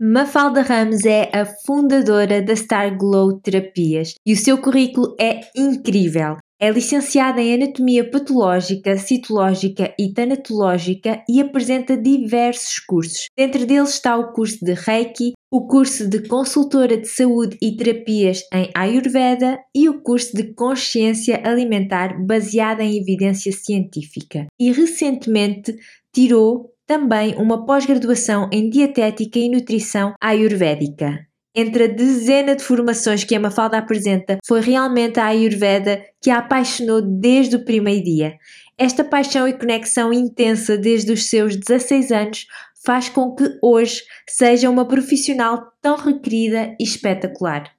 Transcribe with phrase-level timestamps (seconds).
[0.00, 6.36] Mafalda Ramos é a fundadora da Star Glow Terapias e o seu currículo é incrível.
[6.60, 13.26] É licenciada em Anatomia Patológica, Citológica e Tanatológica e apresenta diversos cursos.
[13.36, 18.40] Dentre deles está o curso de Reiki, o curso de Consultora de Saúde e Terapias
[18.52, 24.46] em Ayurveda e o curso de Consciência Alimentar baseada em evidência científica.
[24.58, 25.72] E recentemente
[26.12, 31.26] tirou também uma pós-graduação em Dietética e Nutrição Ayurvédica.
[31.56, 36.38] Entre a dezena de formações que a Mafalda apresenta, foi realmente a Ayurveda que a
[36.38, 38.34] apaixonou desde o primeiro dia.
[38.76, 42.46] Esta paixão e conexão intensa desde os seus 16 anos
[42.84, 47.72] faz com que hoje seja uma profissional tão requerida e espetacular.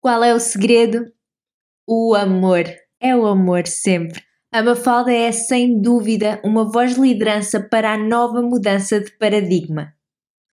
[0.00, 1.04] Qual é o segredo?
[1.86, 2.64] O amor.
[2.98, 4.29] É o amor sempre.
[4.52, 9.92] A Mafalda é, sem dúvida, uma voz de liderança para a nova mudança de paradigma.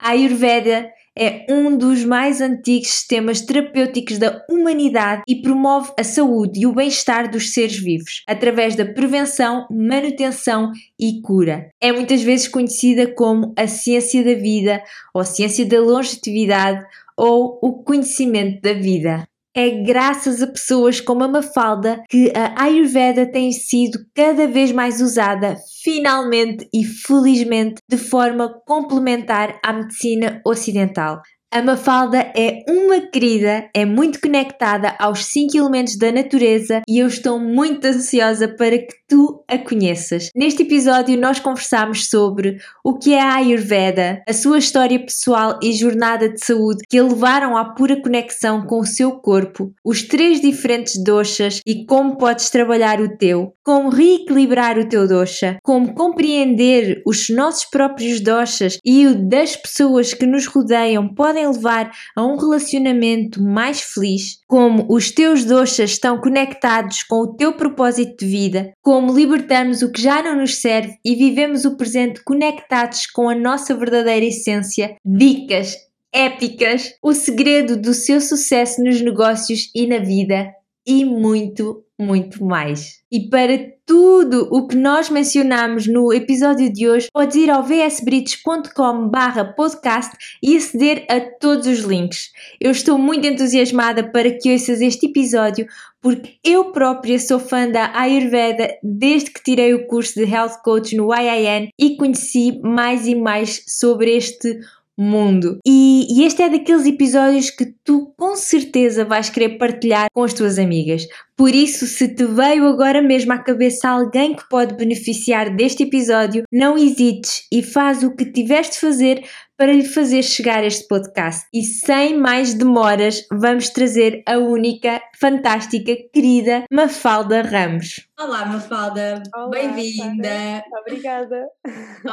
[0.00, 6.60] A Ayurveda é um dos mais antigos sistemas terapêuticos da humanidade e promove a saúde
[6.60, 11.68] e o bem-estar dos seres vivos através da prevenção, manutenção e cura.
[11.78, 16.82] É muitas vezes conhecida como a ciência da vida, ou ciência da longevidade,
[17.14, 23.26] ou o conhecimento da vida é graças a pessoas como a Mafalda que a Ayurveda
[23.26, 31.20] tem sido cada vez mais usada, finalmente e felizmente, de forma complementar à medicina ocidental.
[31.52, 37.06] A Mafalda é uma querida, é muito conectada aos cinco elementos da natureza e eu
[37.06, 40.30] estou muito ansiosa para que tu a conheças.
[40.34, 45.74] Neste episódio, nós conversamos sobre o que é a Ayurveda, a sua história pessoal e
[45.74, 50.40] jornada de saúde que a levaram à pura conexão com o seu corpo, os três
[50.40, 57.02] diferentes doshas e como podes trabalhar o teu, como reequilibrar o teu dosha, como compreender
[57.06, 62.36] os nossos próprios doshas e o das pessoas que nos rodeiam podem levar a um
[62.36, 68.72] relacionamento mais feliz, como os teus doshas estão conectados com o teu propósito de vida,
[68.82, 73.34] como libertamos o que já não nos serve e vivemos o presente conectados com a
[73.34, 75.76] nossa verdadeira essência, dicas
[76.12, 80.52] épicas, o segredo do seu sucesso nos negócios e na vida
[80.86, 83.00] e muito, muito mais.
[83.10, 89.10] E para tudo o que nós mencionamos no episódio de hoje, podes ir ao vsbritos.com
[89.56, 92.30] podcast e aceder a todos os links.
[92.60, 95.66] Eu estou muito entusiasmada para que ouças este episódio
[96.00, 100.96] porque eu própria sou fã da Ayurveda desde que tirei o curso de Health Coach
[100.96, 104.58] no IIN e conheci mais e mais sobre este
[104.98, 105.58] mundo.
[105.66, 110.34] E, e, este é daqueles episódios que tu com certeza vais querer partilhar com as
[110.34, 111.06] tuas amigas.
[111.36, 116.44] Por isso, se te veio agora mesmo à cabeça alguém que pode beneficiar deste episódio,
[116.52, 119.24] não hesites e faz o que tiveres de fazer
[119.62, 121.46] para lhe fazer chegar este podcast.
[121.54, 128.10] E sem mais demoras, vamos trazer a única, fantástica, querida Mafalda Ramos.
[128.18, 129.22] Olá, Mafalda,
[129.52, 130.64] bem-vinda.
[130.80, 131.46] Obrigada.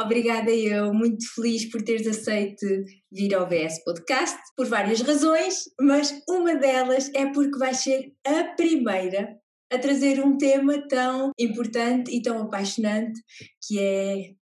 [0.00, 2.64] Obrigada eu, muito feliz por teres aceito
[3.10, 8.44] vir ao VS Podcast, por várias razões, mas uma delas é porque vais ser a
[8.54, 9.40] primeira
[9.72, 13.20] a trazer um tema tão importante e tão apaixonante
[13.66, 14.39] que é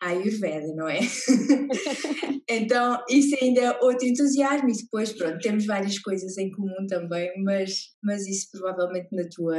[0.00, 1.00] a Ayurveda, não é?
[2.48, 7.30] então, isso ainda é outro entusiasmo e depois, pronto, temos várias coisas em comum também,
[7.42, 7.72] mas,
[8.02, 9.58] mas isso provavelmente na tua,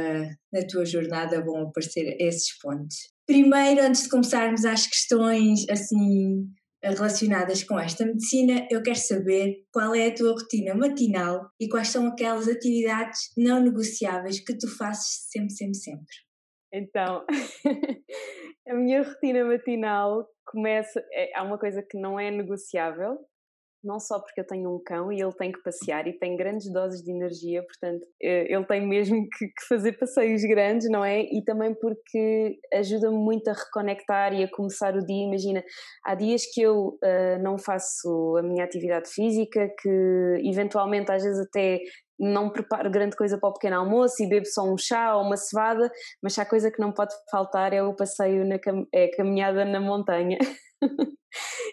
[0.52, 2.96] na tua jornada vão aparecer esses pontos.
[3.26, 6.46] Primeiro, antes de começarmos às questões assim
[6.82, 11.88] relacionadas com esta medicina, eu quero saber qual é a tua rotina matinal e quais
[11.88, 16.25] são aquelas atividades não negociáveis que tu fazes sempre, sempre, sempre.
[16.76, 17.24] Então,
[18.68, 21.02] a minha rotina matinal começa.
[21.10, 23.18] É, há uma coisa que não é negociável,
[23.82, 26.70] não só porque eu tenho um cão e ele tem que passear e tem grandes
[26.70, 31.22] doses de energia, portanto, eh, ele tem mesmo que, fazer passeios grandes, não é?
[31.22, 35.24] E também porque ajuda-me muito a reconectar e a começar o dia.
[35.24, 35.64] Imagina,
[36.04, 41.46] há dias que eu uh, não faço a minha atividade física, que eventualmente às vezes
[41.46, 41.78] até
[42.18, 45.36] não preparo grande coisa para o pequeno almoço e bebo só um chá ou uma
[45.36, 45.90] cevada,
[46.22, 49.64] mas a coisa que não pode faltar é o passeio, na cam é a caminhada
[49.64, 50.38] na montanha.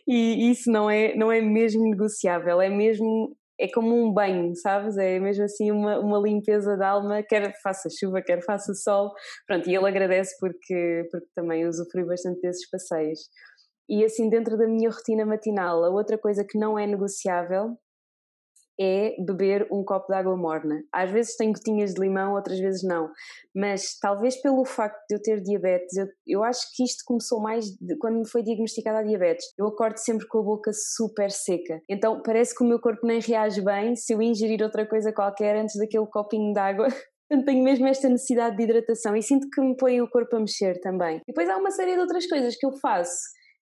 [0.08, 4.98] e isso não é, não é mesmo negociável, é mesmo é como um banho, sabes?
[4.98, 9.12] É mesmo assim uma, uma limpeza da alma, quer faça chuva, quer faça sol.
[9.48, 13.20] Pronto, e ele agradece porque, porque também usufrui bastante desses passeios.
[13.88, 17.78] E assim, dentro da minha rotina matinal, a outra coisa que não é negociável
[18.84, 20.84] é beber um copo de água morna.
[20.92, 23.10] Às vezes tem gotinhas de limão, outras vezes não.
[23.56, 27.66] Mas talvez pelo facto de eu ter diabetes, eu, eu acho que isto começou mais
[27.66, 29.46] de, quando me foi diagnosticada a diabetes.
[29.58, 31.82] Eu acordo sempre com a boca super seca.
[31.90, 35.56] Então parece que o meu corpo nem reage bem se eu ingerir outra coisa qualquer
[35.56, 36.88] antes daquele copinho de água
[37.34, 40.40] Portanto, tenho mesmo esta necessidade de hidratação e sinto que me põe o corpo a
[40.40, 41.18] mexer também.
[41.18, 43.18] E depois há uma série de outras coisas que eu faço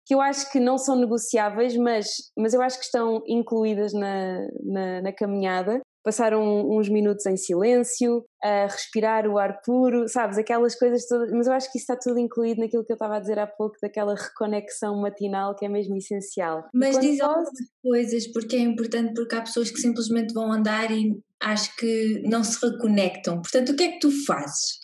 [0.09, 4.39] que eu acho que não são negociáveis, mas, mas eu acho que estão incluídas na,
[4.65, 5.81] na, na caminhada.
[6.03, 10.39] Passar um, uns minutos em silêncio, a respirar o ar puro, sabes?
[10.39, 11.31] Aquelas coisas todas.
[11.31, 13.45] Mas eu acho que isso está tudo incluído naquilo que eu estava a dizer há
[13.45, 16.63] pouco, daquela reconexão matinal que é mesmo essencial.
[16.73, 17.31] Mas diz posso...
[17.31, 17.49] algumas
[17.83, 22.43] coisas, porque é importante, porque há pessoas que simplesmente vão andar e acho que não
[22.43, 23.43] se reconectam.
[23.43, 24.78] Portanto, o que é que tu fazes?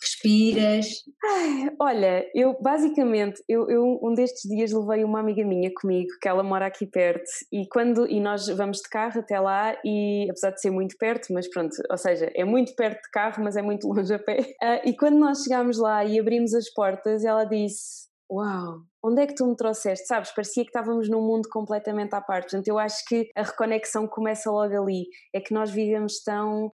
[0.00, 0.86] Respiras?
[1.24, 6.28] Ai, olha, eu basicamente, eu, eu, um destes dias levei uma amiga minha comigo, que
[6.28, 10.50] ela mora aqui perto, e quando e nós vamos de carro até lá, e apesar
[10.50, 13.62] de ser muito perto, mas pronto, ou seja, é muito perto de carro, mas é
[13.62, 14.40] muito longe a pé.
[14.62, 19.26] Uh, e quando nós chegámos lá e abrimos as portas, ela disse: Uau, onde é
[19.26, 20.06] que tu me trouxeste?
[20.06, 22.50] Sabes, parecia que estávamos num mundo completamente à parte.
[22.50, 25.06] Portanto, eu acho que a reconexão começa logo ali.
[25.34, 26.70] É que nós vivemos tão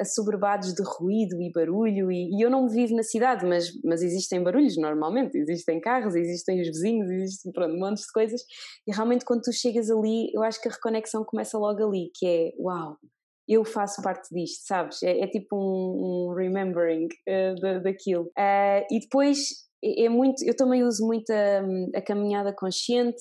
[0.00, 4.42] assoberbados de ruído e barulho e, e, eu não vivo na cidade, mas, mas existem
[4.42, 8.42] barulhos normalmente, existem carros, existem os vizinhos, existem pronto, montes de coisas
[8.86, 12.26] e realmente quando tu chegas ali, eu acho que a reconexão começa logo ali, que
[12.26, 12.96] é, uau,
[13.48, 15.02] eu faço parte disto, sabes?
[15.02, 18.24] É, é tipo um, um remembering uh, da, daquilo.
[18.38, 23.20] Uh, e depois é, é muito, eu também uso muito a, a caminhada consciente,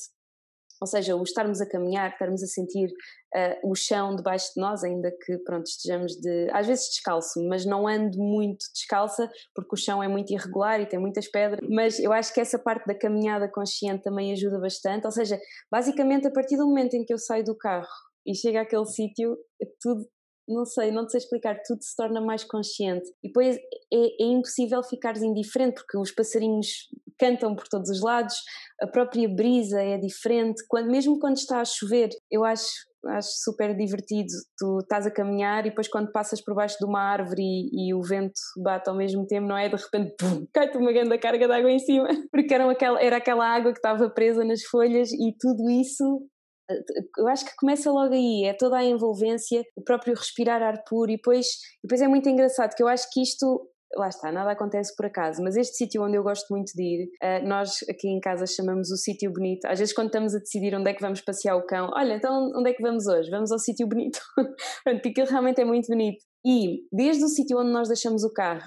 [0.79, 2.89] ou seja, o estarmos a caminhar, estarmos a sentir
[3.35, 7.65] uh, o chão debaixo de nós, ainda que pronto, estejamos de, às vezes descalço, mas
[7.65, 11.99] não ando muito descalça porque o chão é muito irregular e tem muitas pedras, mas
[11.99, 15.39] eu acho que essa parte da caminhada consciente também ajuda bastante, ou seja,
[15.71, 17.87] basicamente a partir do momento em que eu saio do carro
[18.25, 20.05] e chego àquele sítio, é tudo
[20.47, 23.07] não sei, não te sei explicar, tudo se torna mais consciente.
[23.23, 28.35] E depois é, é impossível ficares indiferente, porque os passarinhos cantam por todos os lados,
[28.81, 33.75] a própria brisa é diferente, quando, mesmo quando está a chover, eu acho acho super
[33.75, 34.29] divertido.
[34.57, 37.93] Tu estás a caminhar e depois quando passas por baixo de uma árvore e, e
[37.93, 39.69] o vento bate ao mesmo tempo, não é?
[39.69, 40.15] De repente,
[40.53, 43.79] cai-te uma grande carga de água em cima, porque era aquela, era aquela água que
[43.79, 46.21] estava presa nas folhas e tudo isso
[47.17, 51.11] eu acho que começa logo aí, é toda a envolvência, o próprio respirar ar puro
[51.11, 51.47] e depois,
[51.83, 55.41] depois é muito engraçado que eu acho que isto lá está, nada acontece por acaso,
[55.43, 58.91] mas este sítio onde eu gosto muito de ir, uh, nós aqui em casa chamamos
[58.91, 59.65] o sítio bonito.
[59.65, 62.51] Às vezes, quando estamos a decidir onde é que vamos passear o cão, olha, então
[62.55, 63.29] onde é que vamos hoje?
[63.29, 64.19] Vamos ao sítio bonito.
[64.83, 66.23] Pronto, porque realmente é muito bonito.
[66.45, 68.63] E desde o sítio onde nós deixamos o carro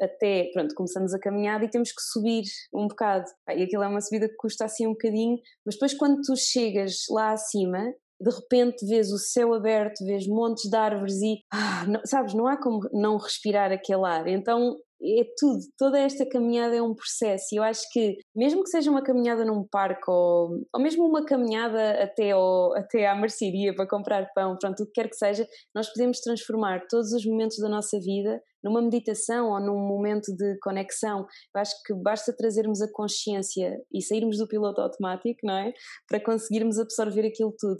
[0.00, 3.24] até, pronto, começamos a caminhada e temos que subir um bocado.
[3.48, 7.04] E aquilo é uma subida que custa assim um bocadinho, mas depois quando tu chegas
[7.10, 7.82] lá acima,
[8.20, 12.46] de repente vês o céu aberto, vês montes de árvores e, ah, não, sabes, não
[12.46, 14.26] há como não respirar aquele ar.
[14.26, 18.70] Então é tudo, toda esta caminhada é um processo e eu acho que mesmo que
[18.70, 23.74] seja uma caminhada num parque ou, ou mesmo uma caminhada até, ao, até à mercearia
[23.74, 27.58] para comprar pão, pronto, o que quer que seja, nós podemos transformar todos os momentos
[27.58, 31.26] da nossa vida numa meditação ou num momento de conexão.
[31.54, 35.72] Eu acho que basta trazermos a consciência e sairmos do piloto automático, não é?
[36.08, 37.76] Para conseguirmos absorver aquilo tudo.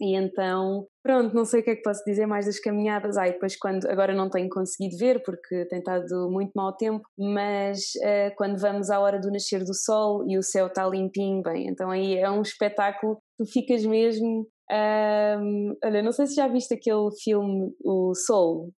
[0.00, 3.18] E então, pronto, não sei o que é que posso dizer mais das caminhadas.
[3.18, 7.80] Ai, depois quando, agora não tenho conseguido ver porque tem estado muito mau tempo, mas
[7.96, 11.68] uh, quando vamos à hora do nascer do sol e o céu está limpinho, bem,
[11.68, 14.46] então aí é um espetáculo, tu ficas mesmo.
[14.72, 18.70] Um, olha, não sei se já viste aquele filme, o Soul,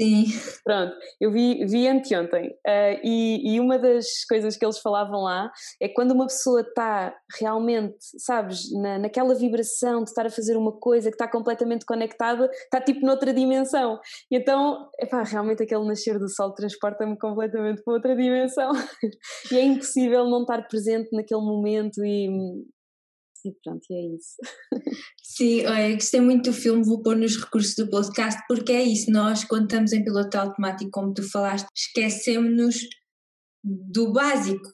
[0.00, 0.24] Sim.
[0.64, 5.52] Pronto, eu vi, vi anteontem uh, e, e uma das coisas que eles falavam lá
[5.80, 10.72] é quando uma pessoa está realmente, sabes, na, naquela vibração de estar a fazer uma
[10.72, 14.00] coisa que está completamente conectada, está tipo noutra dimensão.
[14.30, 18.72] E então, epá, realmente aquele nascer do sol transporta-me completamente para outra dimensão
[19.52, 22.28] e é impossível não estar presente naquele momento e,
[23.44, 24.36] e pronto, e é isso.
[25.22, 29.10] Sim, olha, gostei muito do filme, vou pôr nos recursos do podcast, porque é isso,
[29.10, 32.76] nós quando estamos em piloto automático, como tu falaste, esquecemos-nos
[33.64, 34.68] do básico,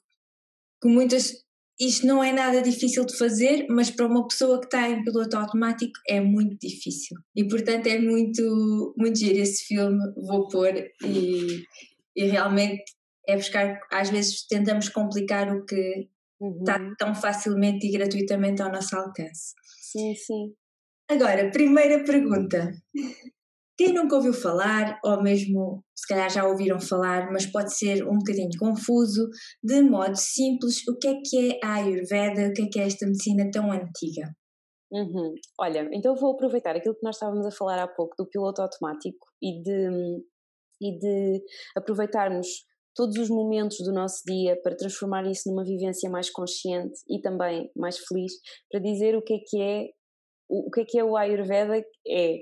[0.82, 1.32] que muitas,
[1.78, 5.37] isto não é nada difícil de fazer, mas para uma pessoa que está em piloto
[5.37, 7.16] automático é muito difícil.
[7.37, 11.62] E portanto é muito, muito giro esse filme, vou pôr e,
[12.16, 12.82] e realmente
[13.28, 16.08] é buscar, às vezes tentamos complicar o que
[16.40, 16.59] uhum.
[16.59, 19.54] está tão facilmente e gratuitamente ao nosso alcance.
[19.80, 20.54] Sim, sim.
[21.11, 22.71] Agora, primeira pergunta.
[23.78, 28.18] Quem nunca ouviu falar, ou mesmo se calhar já ouviram falar, mas pode ser um
[28.18, 29.28] bocadinho confuso,
[29.62, 32.87] de modo simples, o que é que é a Ayurveda, o que é que é
[32.87, 34.35] esta medicina tão antiga?
[34.90, 35.33] Uhum.
[35.61, 39.26] Olha, então vou aproveitar aquilo que nós estávamos a falar há pouco do piloto automático
[39.40, 40.25] e de,
[40.80, 41.42] e de
[41.76, 42.49] aproveitarmos
[42.99, 47.71] todos os momentos do nosso dia para transformar isso numa vivência mais consciente e também
[47.76, 48.33] mais feliz,
[48.69, 49.88] para dizer o que é que é
[50.50, 52.38] o, que é que é o Ayurveda é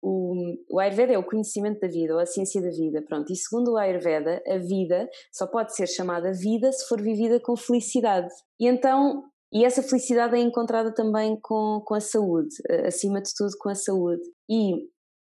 [0.00, 3.32] o, o Ayurveda é o conhecimento da vida ou a ciência da vida, pronto.
[3.32, 7.56] E segundo o Ayurveda, a vida só pode ser chamada vida se for vivida com
[7.56, 8.32] felicidade.
[8.60, 12.54] E então e essa felicidade é encontrada também com, com a saúde,
[12.86, 14.22] acima de tudo com a saúde.
[14.48, 14.76] E,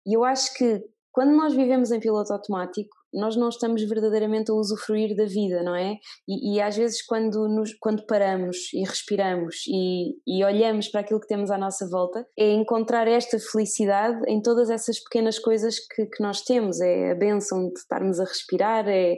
[0.05, 4.55] e eu acho que quando nós vivemos em piloto automático, nós não estamos verdadeiramente a
[4.55, 5.99] usufruir da vida, não é?
[6.29, 11.21] E, e às vezes quando, nos, quando paramos e respiramos e, e, olhamos para aquilo
[11.21, 16.07] que temos à nossa volta, é encontrar esta felicidade em todas essas pequenas coisas que,
[16.07, 16.81] que nós temos.
[16.81, 19.17] É a benção de estarmos a respirar, é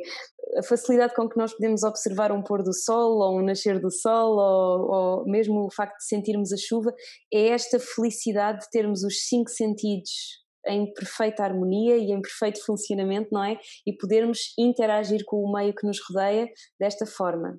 [0.59, 3.91] a facilidade com que nós podemos observar um pôr do sol ou um nascer do
[3.91, 6.95] sol ou, ou mesmo o facto de sentirmos a chuva,
[7.33, 13.29] é esta felicidade de termos os cinco sentidos em perfeita harmonia e em perfeito funcionamento,
[13.33, 13.59] não é?
[13.87, 17.59] E podermos interagir com o meio que nos rodeia desta forma.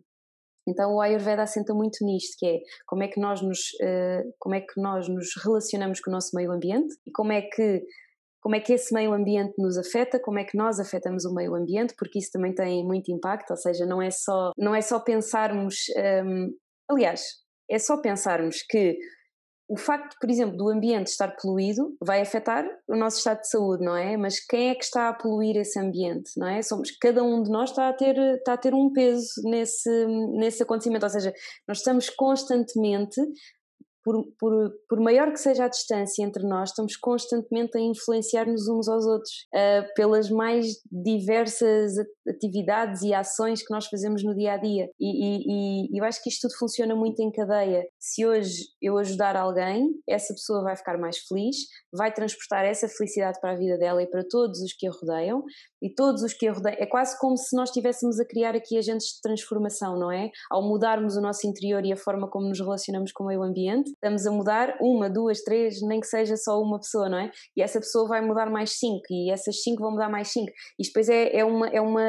[0.67, 4.55] Então o Ayurveda assenta muito nisto, que é como é que nós nos, uh, como
[4.55, 7.83] é que nós nos relacionamos com o nosso meio ambiente e como é que
[8.39, 11.53] como é que esse meio ambiente nos afeta, como é que nós afetamos o meio
[11.53, 15.01] ambiente, porque isso também tem muito impacto, ou seja, não é só, não é só
[15.01, 16.49] pensarmos, um, ehm,
[16.89, 17.21] aliás,
[17.69, 18.97] é só pensarmos que
[19.69, 23.83] o facto, por exemplo, do ambiente estar poluído vai afetar o nosso estado de saúde,
[23.83, 24.15] não é?
[24.15, 26.61] Mas quem é que está a poluir esse ambiente, não é?
[26.61, 29.89] Somos, cada um de nós está a ter, está a ter um peso nesse,
[30.37, 31.33] nesse acontecimento, ou seja,
[31.67, 33.21] nós estamos constantemente
[34.07, 38.87] por, por, por, maior que seja a distância entre nós, estamos constantemente a influenciar-nos uns
[38.87, 41.91] aos outros uh, pelas mais diversas
[42.25, 44.87] atividades e ações que nós fazemos no dia a dia.
[44.97, 47.85] E, e, e, eu acho que isto tudo funciona muito em cadeia.
[47.99, 51.57] Se hoje eu ajudar alguém, essa pessoa vai ficar mais feliz,
[51.93, 55.43] vai transportar essa felicidade para a vida dela e para todos os que a rodeiam,
[55.81, 56.77] e todos os que a rodeiam.
[56.79, 60.29] É quase como se nós estivéssemos a criar aqui agentes de transformação, não é?
[60.49, 63.96] Ao mudarmos o nosso interior e a forma como nos relacionamos com o meio ambiente,
[63.97, 67.31] estamos a mudar uma, duas, três, nem que seja só uma pessoa, não é?
[67.55, 70.51] E essa pessoa vai mudar mais cinco, e essas cinco vão mudar mais cinco.
[70.79, 72.01] Isto depois é, é, uma, é, uma,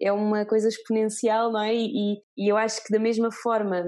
[0.00, 1.74] é uma coisa exponencial, não é?
[1.74, 3.84] E, e eu acho que da mesma forma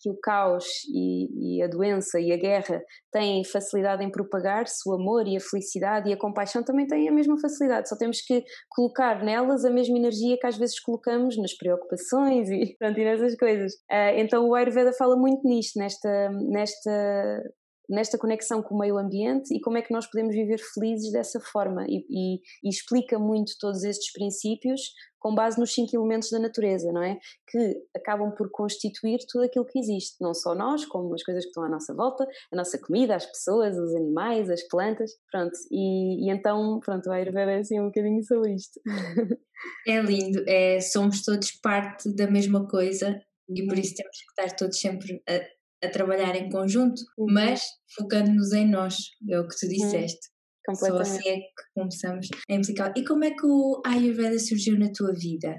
[0.00, 4.94] que o caos e, e, a doença e a guerra têm facilidade em propagar-se, o
[4.94, 8.42] amor e a felicidade e a compaixão também têm a mesma facilidade, só temos que
[8.70, 13.36] colocar nelas a mesma energia que às vezes colocamos nas preocupações e, pronto, e nessas
[13.36, 13.74] coisas.
[13.90, 17.42] Uh, então o Ayurveda fala muito nisto, nesta, nesta,
[17.90, 21.40] nesta conexão com o meio ambiente e como é que nós podemos viver felizes dessa
[21.40, 24.80] forma e, e, e explica muito todos estes princípios
[25.18, 27.18] com base nos cinco elementos da natureza, não é?
[27.50, 31.50] Que acabam por constituir tudo aquilo que existe, não só nós, como as coisas que
[31.50, 35.52] estão à nossa volta, a nossa comida, as pessoas, os animais, as plantas, pronto.
[35.70, 38.80] E, e então, pronto, vai haver assim um bocadinho sobre isto.
[39.86, 44.56] É lindo, é, somos todos parte da mesma coisa e por isso temos que estar
[44.56, 45.38] todos sempre a,
[45.82, 47.26] a trabalhar em conjunto, uhum.
[47.32, 47.62] mas
[47.96, 48.96] focando-nos em nós,
[49.28, 50.28] é o que tu disseste.
[50.74, 52.92] Só assim é que começamos a implicar.
[52.96, 55.56] E como é que o Ayurveda surgiu na tua vida?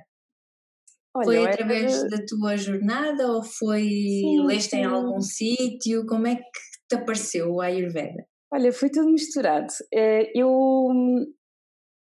[1.13, 2.09] Olha, foi através era...
[2.09, 4.77] da tua jornada ou foi sim, leste sim.
[4.77, 6.05] em algum sítio?
[6.05, 6.43] Como é que
[6.89, 8.25] te apareceu o Ayurveda?
[8.53, 9.73] Olha, foi tudo misturado.
[9.93, 10.87] Eh, eu,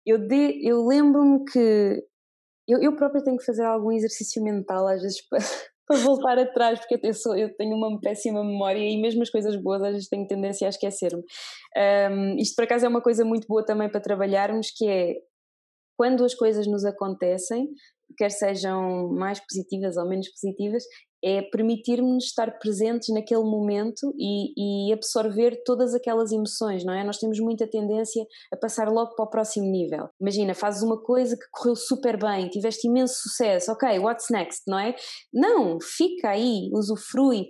[0.05, 2.03] eu, de, eu lembro-me que
[2.67, 5.39] eu, eu própria tenho que fazer algum exercício mental às vezes para,
[5.89, 9.55] para voltar atrás, porque eu, sou, eu tenho uma péssima memória e mesmo as coisas
[9.55, 11.23] boas às vezes tenho tendência a esquecer-me.
[12.11, 15.15] Um, isto por acaso é uma coisa muito boa também para trabalharmos, que é
[15.97, 17.67] quando as coisas nos acontecem,
[18.15, 20.83] quer sejam mais positivas ou menos positivas,
[21.23, 27.03] é permitir-nos estar presentes naquele momento e, e, absorver todas aquelas emoções, não é?
[27.03, 30.09] Nós temos muita tendência a passar logo para o próximo nível.
[30.19, 34.79] Imagina, fazes uma coisa que correu super bem, tiveste imenso sucesso, ok, what's next, não
[34.79, 34.95] é?
[35.33, 37.47] Não, fica aí, usufrui,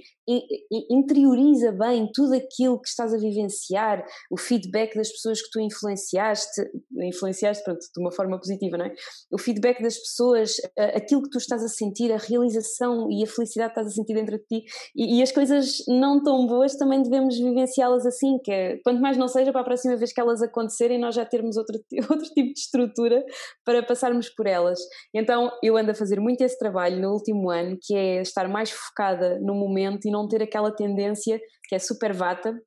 [0.89, 6.61] interioriza bem tudo aquilo que estás a vivenciar, o feedback das pessoas que tu influenciaste,
[7.01, 8.93] influenciaste, pronto, de uma forma positiva, não é?
[9.31, 10.55] O feedback das pessoas,
[10.95, 14.13] aquilo que tu estás a sentir, a realização e a felicidade que estás a sentir
[14.13, 18.51] dentro de ti e, e as coisas não tão boas também devemos vivenciá-las assim, que
[18.51, 21.57] é, quanto mais não seja para a próxima vez que elas acontecerem nós já termos
[21.57, 23.23] outro, outro tipo de estrutura
[23.65, 24.79] para passarmos por elas.
[25.13, 28.71] Então eu ando a fazer muito esse trabalho no último ano, que é estar mais
[28.71, 32.59] focada no momento e não não ter aquela tendência que é super vata.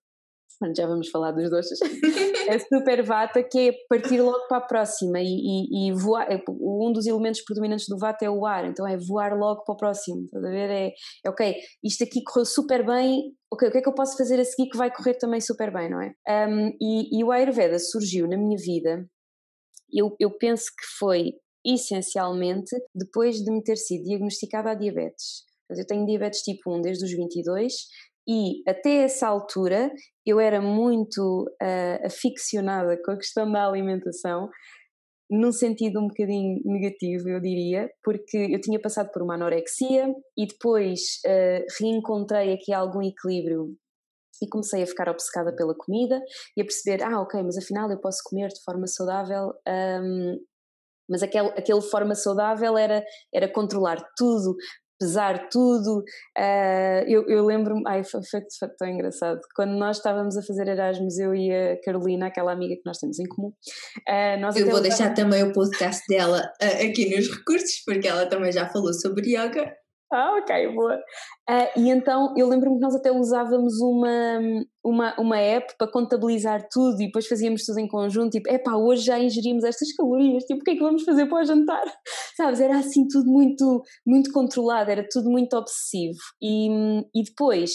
[0.76, 5.18] Já vamos falar dos doces, a super vata que é partir logo para a próxima
[5.20, 8.86] e, e, e, voar, é, um dos elementos predominantes do vata é o ar, então
[8.86, 10.70] é voar logo para o próximo, estás a ver?
[10.70, 10.92] É,
[11.24, 14.38] é ok, isto aqui correu super bem, ok, o que é que eu posso fazer
[14.38, 16.12] a seguir que vai correr também super bem, não é?
[16.46, 19.04] Um, e, e o Ayurveda surgiu na minha vida,
[19.92, 21.32] eu, eu penso que foi
[21.64, 25.44] essencialmente depois de me ter sido diagnosticada a diabetes.
[25.78, 27.72] Eu tenho diabetes tipo 1 desde os 22
[28.28, 29.90] e até essa altura
[30.24, 34.48] eu era muito uh, aficionada com a questão da alimentação,
[35.30, 40.46] num sentido um bocadinho negativo, eu diria, porque eu tinha passado por uma anorexia e
[40.46, 43.74] depois uh, reencontrei aqui algum equilíbrio
[44.42, 46.20] e comecei a ficar obcecada pela comida
[46.56, 49.52] e a perceber, ah, ok, mas afinal eu posso comer de forma saudável,
[50.02, 50.36] um,
[51.08, 54.56] mas aquele, aquele forma saudável era, era controlar tudo,
[55.02, 56.04] pesar tudo.
[56.38, 59.40] Uh, eu, eu lembro-me, ai, foi, foi, foi, tão engraçado.
[59.56, 63.18] Quando nós estávamos a fazer Erasmus, eu e a Carolina, aquela amiga que nós temos
[63.18, 63.48] em comum.
[64.08, 68.52] Uh, eu vou deixar também o podcast dela uh, aqui nos recursos, porque ela também
[68.52, 69.81] já falou sobre yoga.
[70.14, 70.96] Ah, ok, boa.
[71.48, 74.40] Uh, e então eu lembro-me que nós até usávamos uma,
[74.84, 79.04] uma, uma app para contabilizar tudo e depois fazíamos tudo em conjunto, tipo, epá, hoje
[79.04, 81.84] já ingerimos estas calorias, tipo, o que é que vamos fazer para o jantar?
[82.36, 86.18] Sabes, era assim tudo muito, muito controlado, era tudo muito obsessivo.
[86.42, 86.68] E,
[87.14, 87.70] e depois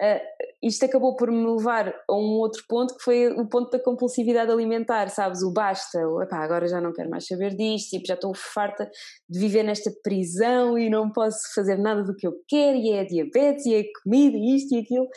[0.00, 0.20] uh,
[0.62, 4.50] isto acabou por me levar a um outro ponto que foi o ponto da compulsividade
[4.50, 5.42] alimentar, sabes?
[5.42, 8.90] O basta, o, epá, agora já não quero mais saber disto, tipo, já estou farta
[9.28, 13.00] de viver nesta prisão e não posso fazer nada do que eu quero, e é
[13.00, 15.08] a diabetes, e é a comida, e isto e aquilo.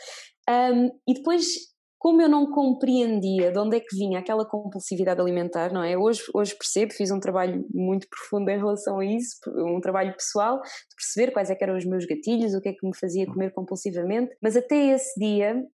[0.48, 1.73] Um, e depois
[2.04, 5.96] como eu não compreendia de onde é que vinha aquela compulsividade alimentar, não é?
[5.96, 10.60] Hoje, hoje percebo, fiz um trabalho muito profundo em relação a isso, um trabalho pessoal,
[10.60, 13.54] de perceber quais é eram os meus gatilhos, o que é que me fazia comer
[13.54, 15.64] compulsivamente, mas até esse dia,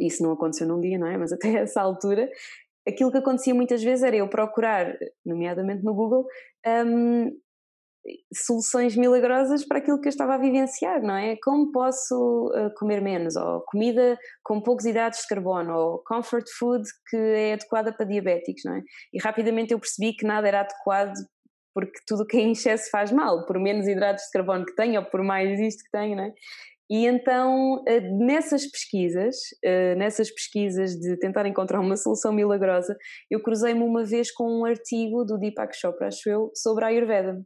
[0.00, 1.18] isso não aconteceu num dia, não é?
[1.18, 2.30] Mas até essa altura,
[2.86, 6.26] aquilo que acontecia muitas vezes era eu procurar, nomeadamente no Google,
[6.86, 7.28] um,
[8.32, 11.36] soluções milagrosas para aquilo que eu estava a vivenciar, não é?
[11.42, 13.36] Como posso uh, comer menos?
[13.36, 18.62] Ou comida com poucos hidratos de carbono, ou comfort food que é adequada para diabéticos,
[18.64, 18.82] não é?
[19.12, 21.14] E rapidamente eu percebi que nada era adequado
[21.74, 25.00] porque tudo que é em excesso faz mal, por menos hidratos de carbono que tenho
[25.00, 26.32] ou por mais isto que tenho, não é?
[26.90, 32.96] E então, eh, nessas pesquisas, eh, nessas pesquisas de tentar encontrar uma solução milagrosa,
[33.30, 37.40] eu cruzei-me uma vez com um artigo do Deepak Chopra, acho eu, sobre a Ayurveda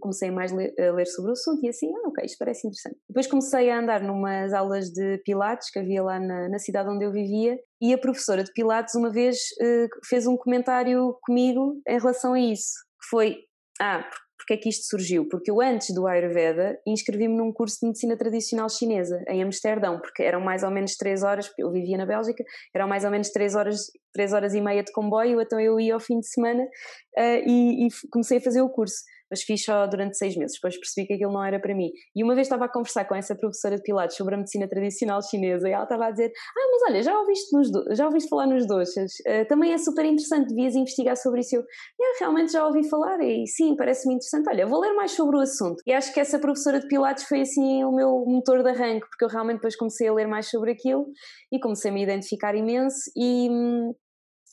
[0.00, 2.96] comecei mais a ler sobre o assunto e assim, ah, ok, isto parece interessante.
[3.08, 7.04] Depois comecei a andar numas aulas de Pilates que havia lá na, na cidade onde
[7.04, 11.98] eu vivia e a professora de Pilates uma vez uh, fez um comentário comigo em
[11.98, 13.36] relação a isso, que foi,
[13.80, 15.28] ah, porque é que isto surgiu?
[15.28, 20.22] Porque eu antes do Ayurveda inscrevi-me num curso de medicina tradicional chinesa em Amsterdão, porque
[20.22, 22.44] eram mais ou menos 3 horas, eu vivia na Bélgica,
[22.74, 25.94] eram mais ou menos 3 horas, 3 horas e meia de comboio, então eu ia
[25.94, 28.96] ao fim de semana uh, e, e comecei a fazer o curso
[29.30, 31.90] mas fiz só durante seis meses, depois percebi que aquilo não era para mim.
[32.14, 35.20] E uma vez estava a conversar com essa professora de Pilates sobre a medicina tradicional
[35.22, 38.46] chinesa e ela estava a dizer: Ah, mas olha, já ouviste, nos já ouviste falar
[38.46, 39.12] nos doces?
[39.26, 41.56] Uh, também é super interessante, devias investigar sobre isso.
[41.56, 41.62] Eu
[42.00, 44.48] yeah, realmente já ouvi falar e sim, parece-me interessante.
[44.48, 45.82] Olha, vou ler mais sobre o assunto.
[45.86, 49.24] E acho que essa professora de Pilates foi assim o meu motor de arranque, porque
[49.24, 51.06] eu realmente depois comecei a ler mais sobre aquilo
[51.52, 53.48] e comecei a me identificar imenso e.
[53.50, 53.94] Hum,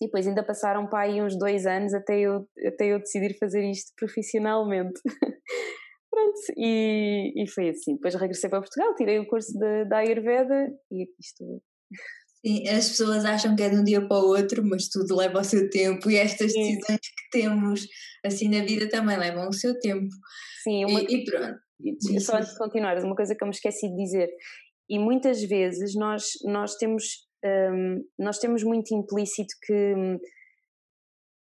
[0.01, 3.63] e depois ainda passaram para aí uns dois anos até eu, até eu decidir fazer
[3.69, 4.99] isto profissionalmente.
[6.09, 7.95] Pronto, e, e foi assim.
[7.95, 9.51] Depois regressei para Portugal, tirei o curso
[9.89, 11.61] da Ayurveda e aqui estou.
[12.45, 15.39] Sim, as pessoas acham que é de um dia para o outro, mas tudo leva
[15.39, 16.59] o seu tempo e estas Sim.
[16.59, 17.87] decisões que temos
[18.23, 20.09] assim na vida também levam o seu tempo.
[20.61, 21.01] Sim, uma...
[21.01, 21.57] e, e pronto.
[22.19, 24.29] Só antes de continuar, uma coisa que eu me esqueci de dizer,
[24.89, 29.95] e muitas vezes nós, nós temos um, nós temos muito implícito que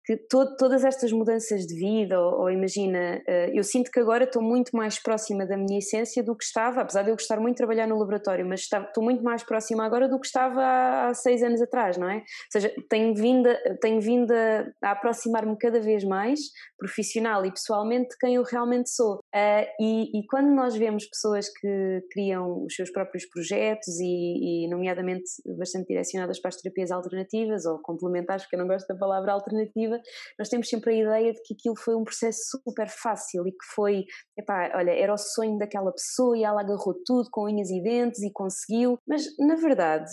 [0.05, 4.25] que to todas estas mudanças de vida, ou, ou imagina, uh, eu sinto que agora
[4.25, 7.55] estou muito mais próxima da minha essência do que estava, apesar de eu gostar muito
[7.55, 11.13] de trabalhar no laboratório, mas estou muito mais próxima agora do que estava há, há,
[11.13, 12.17] seis anos atrás, não é?
[12.17, 13.49] Ou seja, tenho vindo,
[13.81, 16.39] tenho vindo a, a aproximar-me cada vez mais,
[16.77, 19.15] profissional e pessoalmente, de quem eu realmente sou.
[19.15, 24.69] Uh, e, e, quando nós vemos pessoas que criam os seus próprios projetos e, e,
[24.69, 25.23] nomeadamente,
[25.57, 29.94] bastante direcionadas para as terapias alternativas ou complementares, porque eu não gosto da palavra alternativa,
[30.37, 33.65] nós temos sempre a ideia de que aquilo foi um processo super fácil e que
[33.73, 34.03] foi,
[34.37, 38.21] epá, olha, era o sonho daquela pessoa e ela agarrou tudo com unhas e dentes
[38.21, 40.09] e conseguiu, mas na verdade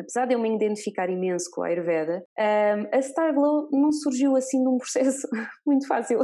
[0.00, 4.62] apesar de eu me identificar imenso com a Ayurveda, um, a Starglow não surgiu assim
[4.62, 5.26] num processo
[5.66, 6.20] muito fácil.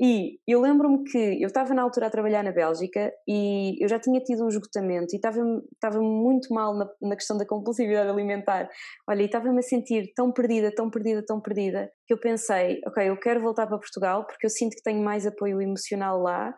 [0.00, 3.98] E eu lembro-me que eu estava na altura a trabalhar na Bélgica e eu já
[3.98, 5.40] tinha tido um esgotamento e estava,
[5.74, 8.68] estava muito mal na, na questão da compulsividade alimentar.
[9.08, 13.08] Olha, e estava-me a sentir tão perdida, tão perdida, tão perdida, que eu pensei, ok,
[13.08, 16.54] eu quero voltar para Portugal porque eu sinto que tenho mais apoio emocional lá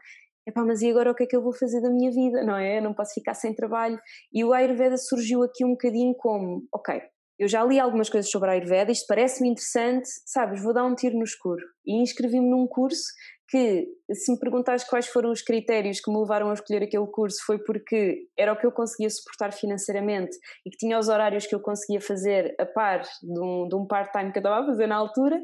[0.47, 2.57] epá, mas e agora o que é que eu vou fazer da minha vida, não
[2.57, 2.79] é?
[2.79, 3.99] Eu não posso ficar sem trabalho.
[4.33, 7.01] E o Ayurveda surgiu aqui um bocadinho como, ok,
[7.41, 10.95] eu já li algumas coisas sobre a Ayurveda, isto parece-me interessante, sabes, vou dar um
[10.95, 11.65] tiro no escuro.
[11.87, 13.03] E inscrevi-me num curso
[13.49, 17.39] que, se me perguntares quais foram os critérios que me levaram a escolher aquele curso,
[17.47, 21.55] foi porque era o que eu conseguia suportar financeiramente e que tinha os horários que
[21.55, 24.87] eu conseguia fazer a par de um, de um part-time que eu estava a fazer
[24.87, 25.43] na altura.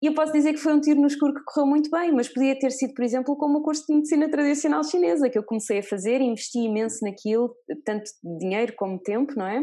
[0.00, 2.32] E eu posso dizer que foi um tiro no escuro que correu muito bem, mas
[2.32, 5.80] podia ter sido, por exemplo, como o curso de medicina tradicional chinesa, que eu comecei
[5.80, 7.52] a fazer, investi imenso naquilo,
[7.84, 8.08] tanto
[8.38, 9.60] dinheiro como tempo, não é?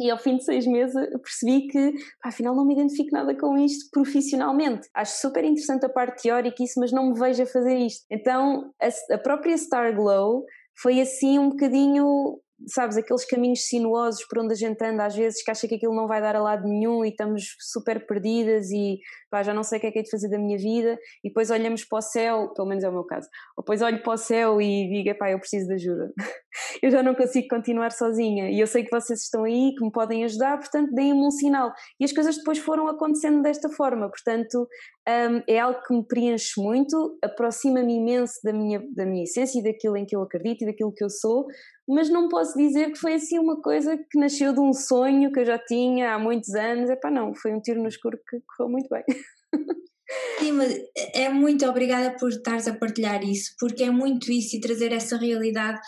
[0.00, 3.58] E ao fim de seis meses percebi que, pá, afinal, não me identifico nada com
[3.58, 4.88] isto profissionalmente.
[4.94, 8.06] Acho super interessante a parte teórica, isso, mas não me vejo a fazer isto.
[8.10, 10.44] Então, a, a própria Star Glow
[10.80, 15.42] foi assim um bocadinho sabes, aqueles caminhos sinuosos por onde a gente anda às vezes
[15.42, 18.98] que acha que aquilo não vai dar a lado nenhum e estamos super perdidas e
[19.30, 21.28] pá, já não sei o que é que é de fazer da minha vida e
[21.28, 24.12] depois olhamos para o céu, pelo menos é o meu caso, ou depois olho para
[24.12, 26.12] o céu e digo, pá, eu preciso de ajuda,
[26.82, 29.92] eu já não consigo continuar sozinha e eu sei que vocês estão aí, que me
[29.92, 31.72] podem ajudar, portanto deem-me um sinal.
[31.98, 34.68] E as coisas depois foram acontecendo desta forma, portanto
[35.08, 39.62] um, é algo que me preenche muito, aproxima-me imenso da minha, da minha essência e
[39.62, 41.46] daquilo em que eu acredito e daquilo que eu sou,
[41.90, 45.40] mas não posso dizer que foi assim uma coisa que nasceu de um sonho que
[45.40, 46.88] eu já tinha há muitos anos.
[46.88, 49.04] É pá, não, foi um tiro no escuro que correu muito bem.
[50.38, 50.74] Sim, mas
[51.14, 55.16] é muito obrigada por estares a partilhar isso, porque é muito isso e trazer essa
[55.16, 55.80] realidade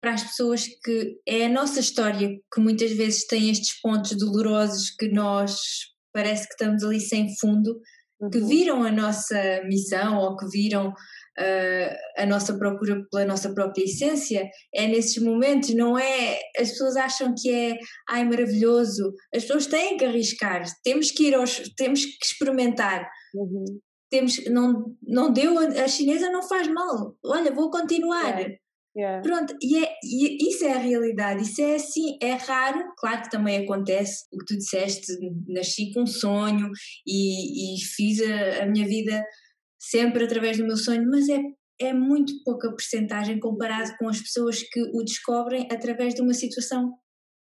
[0.00, 4.90] para as pessoas que é a nossa história que muitas vezes tem estes pontos dolorosos
[4.90, 5.58] que nós
[6.12, 7.78] parece que estamos ali sem fundo.
[8.32, 13.84] Que viram a nossa missão ou que viram uh, a nossa procura pela nossa própria
[13.84, 16.38] essência, é nesses momentos, não é?
[16.58, 17.76] As pessoas acham que é,
[18.08, 23.08] ai maravilhoso, as pessoas têm que arriscar, temos que ir aos, temos que experimentar.
[23.34, 23.64] Uhum.
[24.08, 28.38] Temos, não, não deu, a chinesa não faz mal, olha, vou continuar.
[28.38, 28.56] Yeah.
[28.96, 29.20] Yeah.
[29.20, 33.30] Pronto, e, é, e isso é a realidade, isso é assim, é raro, claro que
[33.30, 35.12] também acontece o que tu disseste,
[35.48, 36.70] nasci com um sonho
[37.06, 39.22] e, e fiz a, a minha vida
[39.78, 41.38] sempre através do meu sonho, mas é,
[41.78, 46.90] é muito pouca porcentagem comparado com as pessoas que o descobrem através de uma situação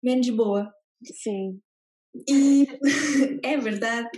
[0.02, 0.68] menos boa.
[1.04, 1.60] Sim.
[2.28, 2.66] E
[3.44, 4.08] é verdade.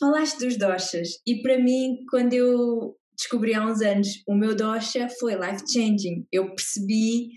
[0.00, 5.08] Falaste dos doshas e para mim, quando eu descobri há uns anos o meu dosha
[5.18, 6.26] foi life changing.
[6.32, 7.30] Eu percebi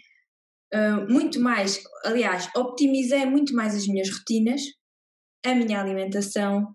[0.74, 4.62] uh, muito mais, aliás, optimizei muito mais as minhas rotinas,
[5.44, 6.68] a minha alimentação,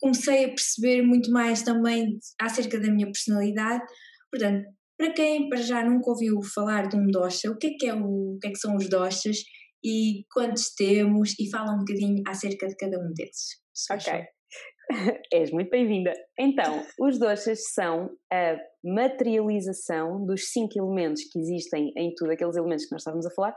[0.00, 3.84] comecei a perceber muito mais também acerca da minha personalidade.
[4.30, 4.66] Portanto,
[4.98, 7.94] para quem para já nunca ouviu falar de um dosha, o que é que, é
[7.94, 9.38] o, o que, é que são os doshas
[9.84, 13.60] e quantos temos e fala um bocadinho acerca de cada um desses.
[13.90, 14.35] Ok.
[15.32, 16.12] És muito bem-vinda.
[16.38, 22.86] Então, os doshas são a materialização dos cinco elementos que existem em tudo, aqueles elementos
[22.86, 23.56] que nós estávamos a falar,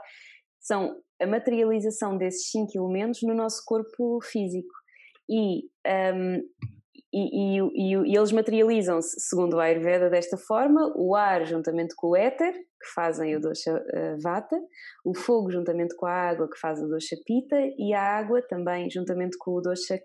[0.60, 4.74] são a materialização desses cinco elementos no nosso corpo físico.
[5.28, 5.68] E,
[6.14, 6.36] um,
[7.12, 12.16] e, e, e, eles materializam-se, segundo a Ayurveda, desta forma: o ar juntamente com o
[12.16, 14.56] éter, que fazem o dosha uh, vata,
[15.04, 18.90] o fogo juntamente com a água, que faz o dosha pita, e a água também
[18.90, 19.98] juntamente com o dosha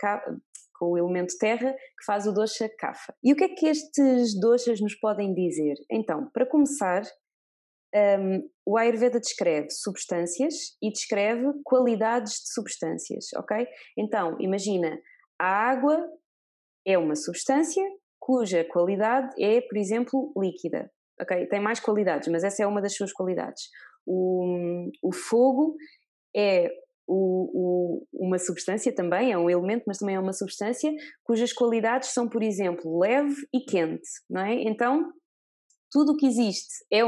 [0.80, 3.14] com o elemento terra, que faz o dosha kapha.
[3.24, 5.76] E o que é que estes doshas nos podem dizer?
[5.92, 7.04] Então, para começar,
[7.96, 13.68] um, o Ayurveda descreve substâncias e descreve qualidades de substâncias, ok?
[13.98, 15.00] Então, imagina,
[15.40, 16.06] a água
[16.86, 17.84] é uma substância
[18.20, 20.92] cuja qualidade é, por exemplo, líquida.
[21.22, 21.48] Okay?
[21.48, 23.70] Tem mais qualidades, mas essa é uma das suas qualidades.
[24.06, 25.76] O, o fogo
[26.36, 26.70] é
[27.08, 30.92] o, o, uma substância também, é um elemento, mas também é uma substância
[31.24, 34.54] cujas qualidades são, por exemplo, leve e quente, não é?
[34.64, 35.12] Então,
[35.92, 37.02] tudo o que existe é,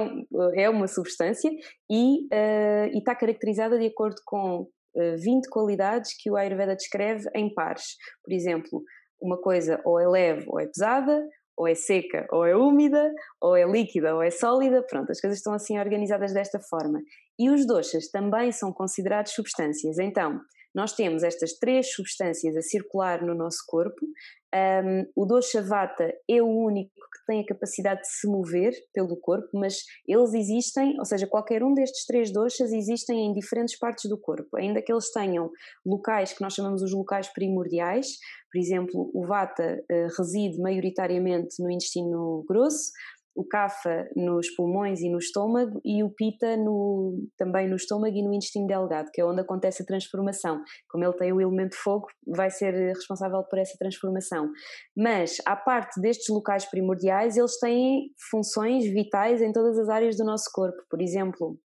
[0.55, 1.51] é uma substância
[1.89, 7.53] e, uh, está caracterizada de acordo com 20 eh, qualidades que o Ayurveda descreve em
[7.53, 7.97] pares.
[8.23, 8.83] Por exemplo,
[9.21, 13.55] uma coisa ou é leve ou é pesada, ou é seca ou é úmida, ou
[13.55, 17.01] é líquida ou é sólida, pronto, as coisas estão assim organizadas desta forma.
[17.39, 19.97] E os doshas também são considerados substâncias.
[19.97, 20.39] Então,
[20.77, 24.05] nós temos estas três substâncias a circular no nosso corpo.
[24.53, 29.17] Um, o dosha vata é o único que tem a capacidade de se mover pelo
[29.17, 34.07] corpo, mas eles existem, ou seja, qualquer um destes três doshas existem em diferentes partes
[34.07, 35.49] do corpo, ainda que eles tenham
[35.83, 38.19] locais que nós chamamos os locais primordiais,
[38.51, 42.91] por exemplo, o vata uh, reside maioritariamente no intestino grosso,
[43.38, 48.23] o kapha nos pulmões e no estômago e o pita no, também no estômago e
[48.23, 50.60] no intestino delgado, que é onde acontece a transformação.
[50.89, 54.50] Como ele tem o elemento fogo, vai ser responsável por essa transformação.
[54.97, 60.26] Mas, à parte destes locais primordiais, eles têm funções vitais em todas as áreas do
[60.26, 60.82] nosso corpo.
[60.89, 61.60] Por exemplo,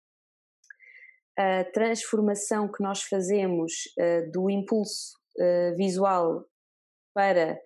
[1.38, 6.44] a transformação que nós fazemos uh, do impulso uh, visual
[7.14, 7.58] para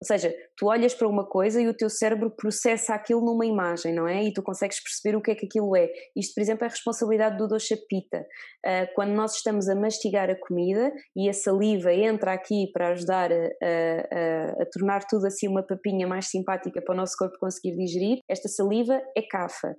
[0.00, 3.92] ou seja, tu olhas para uma coisa e o teu cérebro processa aquilo numa imagem,
[3.92, 4.22] não é?
[4.22, 5.88] E tu consegues perceber o que é que aquilo é.
[6.16, 8.20] Isto, por exemplo, é a responsabilidade do dosha pita.
[8.64, 13.32] Uh, quando nós estamos a mastigar a comida e a saliva entra aqui para ajudar
[13.32, 17.76] a, a, a, tornar tudo assim uma papinha mais simpática para o nosso corpo conseguir
[17.76, 19.74] digerir, esta saliva é cafa.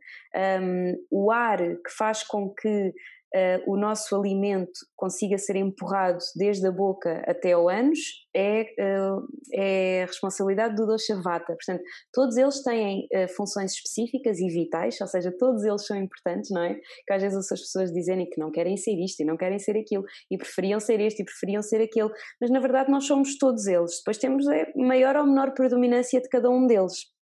[0.62, 2.94] Um, o ar que faz com que
[3.36, 8.00] uh, o nosso alimento consiga ser empurrado desde a boca até ao ânus
[8.36, 11.54] é, uh, é responsabilidade do dosha vata.
[11.54, 16.50] Portanto, todos eles têm uh, funções específicas e vitais, ou seja, todos eles são importantes,
[16.52, 16.76] não é?
[17.08, 19.78] Que às vezes as pessoas dizem que não querem ser isto e não querem ser
[19.78, 23.68] aquilo e preferiam ser este e preferiam ser aquele, mas na verdade nós somos todos
[23.68, 23.98] eles.
[24.00, 27.19] Depois temos a maior ou menor predominância de cada um deles.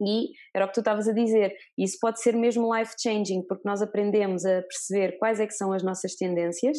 [0.00, 3.66] E era o que tu estavas a dizer, isso pode ser mesmo life changing, porque
[3.68, 6.78] nós aprendemos a perceber quais é que são as nossas tendências,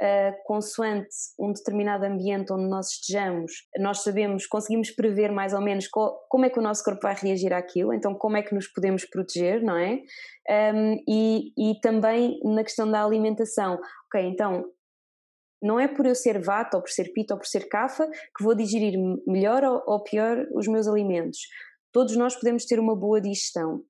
[0.00, 5.88] uh, consoante um determinado ambiente onde nós estejamos, nós sabemos, conseguimos prever mais ou menos
[5.88, 8.68] co como é que o nosso corpo vai reagir àquilo, então como é que nos
[8.68, 10.00] podemos proteger, não é?
[10.74, 13.78] Um, e, e também na questão da alimentação.
[14.06, 14.64] Ok, então
[15.60, 18.44] não é por eu ser vata ou por ser pita ou por ser cafa que
[18.44, 18.94] vou digerir
[19.26, 21.38] melhor ou pior os meus alimentos
[21.98, 23.82] todos nós podemos ter uma boa digestão.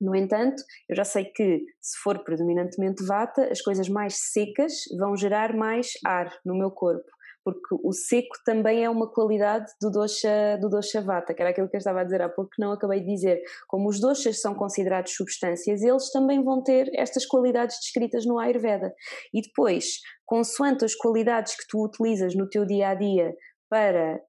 [0.00, 5.16] No entanto, eu já sei que se for predominantemente vata, as coisas mais secas vão
[5.16, 7.10] gerar mais ar no meu corpo,
[7.44, 11.68] porque o seco também é uma qualidade do dosha, do dosha vata, que era aquilo
[11.68, 13.42] que eu estava a dizer há pouco que não acabei de dizer.
[13.66, 18.94] Como os doshas são considerados substâncias, eles também vão ter estas qualidades descritas no Ayurveda.
[19.34, 23.34] E depois, consoante as qualidades que tu utilizas no teu dia a dia
[23.72, 24.20] para,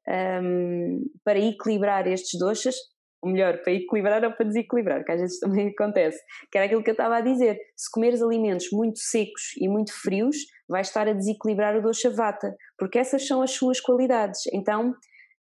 [0.41, 2.76] um, para equilibrar estes doshas,
[3.23, 6.19] ou melhor, para equilibrar ou para desequilibrar, que às vezes também acontece,
[6.51, 9.93] que era aquilo que eu estava a dizer, se comeres alimentos muito secos e muito
[9.93, 10.36] frios,
[10.67, 14.93] vai estar a desequilibrar o dosha vata, porque essas são as suas qualidades, então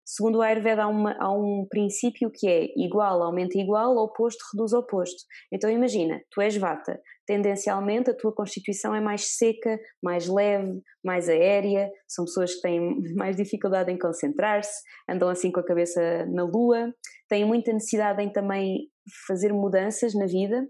[0.06, 4.74] Segundo o Ayurveda, há, uma, há, um princípio que é igual aumenta igual, oposto reduz
[4.74, 5.24] oposto.
[5.52, 11.30] Então imagina, tu és vata, tendencialmente a tua constituição é mais seca, mais leve, mais
[11.30, 16.44] aérea, são pessoas que têm mais dificuldade em concentrar-se, andam assim com a cabeça na
[16.44, 16.94] lua,
[17.30, 18.90] têm muita necessidade em também
[19.28, 20.68] fazer mudanças na vida,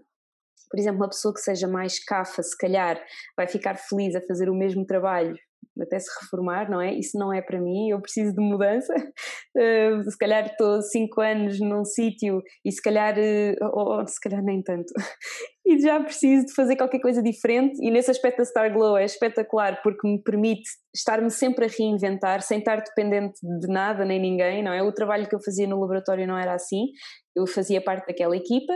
[0.70, 2.98] por exemplo, uma pessoa que seja mais cafa, se calhar
[3.36, 5.36] vai ficar feliz a fazer o mesmo trabalho
[5.80, 6.92] até se reformar, não é?
[6.94, 8.94] Isso não é para mim, eu preciso de mudança.
[9.56, 14.20] Uh, se calhar estou cinco anos num sítio e se calhar, uh, ou, ou, se
[14.20, 14.92] calhar nem tanto,
[15.64, 17.78] e já preciso de fazer qualquer coisa diferente.
[17.80, 22.42] E nesse aspecto a Star Glow é espetacular porque me permite estar-me sempre a reinventar,
[22.42, 24.82] sem estar dependente de nada nem ninguém, não é?
[24.82, 26.86] O trabalho que eu fazia no laboratório não era assim,
[27.34, 28.74] eu fazia parte daquela equipa,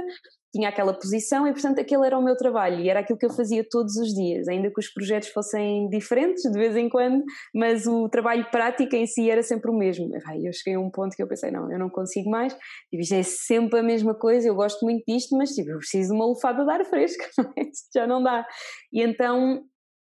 [0.57, 3.33] tinha aquela posição e, portanto, aquele era o meu trabalho e era aquilo que eu
[3.33, 7.23] fazia todos os dias, ainda que os projetos fossem diferentes de vez em quando,
[7.55, 10.09] mas o trabalho prático em si era sempre o mesmo.
[10.43, 12.57] Eu cheguei a um ponto que eu pensei, não, eu não consigo mais,
[12.91, 16.11] e tipo, é sempre a mesma coisa, eu gosto muito disto, mas tipo, eu preciso
[16.11, 17.25] de uma lufada de ar fresco,
[17.95, 18.47] já não dá.
[18.93, 19.65] E então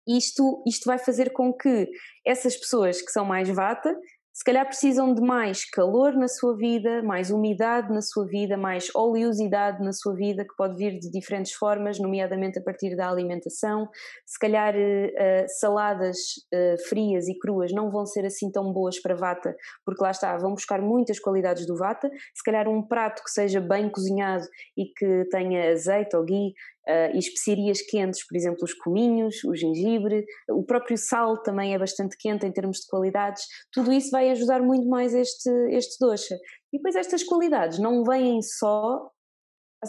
[0.06, 1.88] isto, isto vai fazer com que
[2.26, 3.94] essas pessoas que são mais vata
[4.34, 8.92] se calhar precisam de mais calor na sua vida, mais umidade na sua vida, mais
[8.92, 13.88] oleosidade na sua vida, que pode vir de diferentes formas, nomeadamente a partir da alimentação.
[14.26, 16.16] Se calhar uh, saladas
[16.52, 19.54] uh, frias e cruas não vão ser assim tão boas para vata,
[19.86, 22.10] porque lá está, vão buscar muitas qualidades do vata.
[22.34, 24.44] Se calhar um prato que seja bem cozinhado
[24.76, 26.54] e que tenha azeite ou ghee
[26.86, 31.78] Uh, e especiarias quentes, por exemplo, os cominhos, o gengibre, o próprio sal também é
[31.78, 33.42] bastante quente em termos de qualidades.
[33.72, 36.34] Tudo isso vai ajudar muito mais este, este doce.
[36.72, 39.10] E depois estas qualidades não vêm só.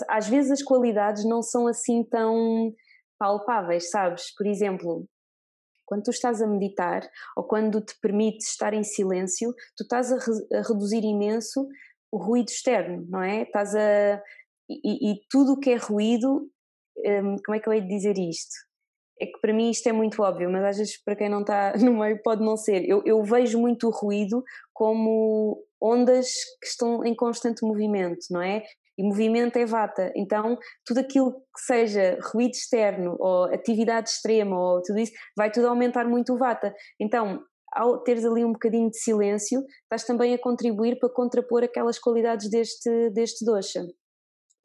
[0.09, 2.73] Às vezes as qualidades não são assim tão
[3.19, 4.33] palpáveis, sabes?
[4.33, 5.05] Por exemplo,
[5.85, 7.01] quando tu estás a meditar
[7.35, 11.67] ou quando te permites estar em silêncio, tu estás a, re a reduzir imenso
[12.11, 13.43] o ruído externo, não é?
[13.43, 14.21] Estás a.
[14.69, 16.49] E, e tudo o que é ruído
[16.97, 18.53] um, como é que eu hei de dizer isto?
[19.19, 21.73] é que para mim isto é muito óbvio, mas às vezes para quem não está
[21.79, 22.83] no meio pode não ser.
[22.87, 26.27] Eu, eu vejo muito o ruído como ondas
[26.61, 28.63] que estão em constante movimento, não é?
[28.97, 30.11] E movimento é vata.
[30.15, 35.67] Então, tudo aquilo que seja ruído externo ou atividade extrema ou tudo isso, vai tudo
[35.67, 36.73] aumentar muito o vata.
[36.99, 37.41] Então,
[37.73, 42.49] ao teres ali um bocadinho de silêncio, estás também a contribuir para contrapor aquelas qualidades
[42.49, 43.85] deste, deste dosha.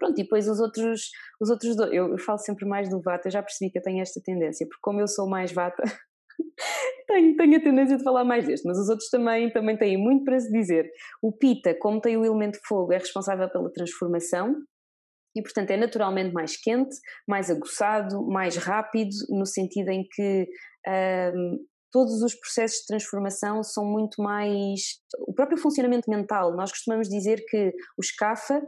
[0.00, 3.30] Pronto, e depois os outros, os outros dois, eu, eu falo sempre mais do vata,
[3.30, 5.82] já percebi que eu tenho esta tendência, porque como eu sou mais vata,
[7.06, 10.24] tenho, tenho a tendência de falar mais deste, mas os outros também, também têm muito
[10.24, 10.90] para se dizer.
[11.22, 14.56] O Pita, como tem o elemento fogo, é responsável pela transformação
[15.36, 16.96] e, portanto, é naturalmente mais quente,
[17.28, 20.48] mais aguçado, mais rápido, no sentido em que
[21.34, 21.58] um,
[21.92, 24.80] todos os processos de transformação são muito mais.
[25.28, 26.56] O próprio funcionamento mental.
[26.56, 28.62] Nós costumamos dizer que os CAFA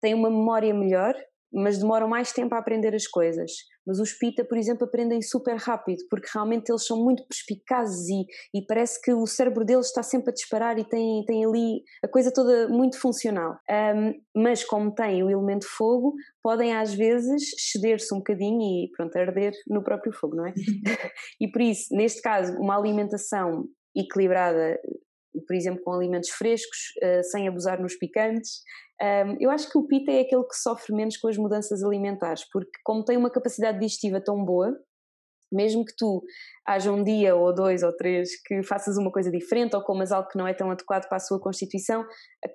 [0.00, 1.14] têm uma memória melhor
[1.52, 3.52] mas demoram mais tempo a aprender as coisas.
[3.86, 8.26] Mas os Pita, por exemplo, aprendem super rápido, porque realmente eles são muito perspicazes e,
[8.58, 12.08] e parece que o cérebro deles está sempre a disparar e tem, tem ali a
[12.08, 13.56] coisa toda muito funcional.
[13.70, 19.16] Um, mas como têm o elemento fogo, podem às vezes ceder-se um bocadinho e pronto,
[19.16, 20.52] arder no próprio fogo, não é?
[21.40, 23.64] e por isso, neste caso, uma alimentação
[23.96, 24.78] equilibrada
[25.46, 28.62] por exemplo, com alimentos frescos, uh, sem abusar nos picantes,
[29.38, 32.80] eu acho que o pita é aquele que sofre menos com as mudanças alimentares, porque
[32.82, 34.76] como tem uma capacidade digestiva tão boa,
[35.52, 36.22] mesmo que tu
[36.66, 40.28] haja um dia ou dois ou três que faças uma coisa diferente ou comas algo
[40.28, 42.04] que não é tão adequado para a sua constituição,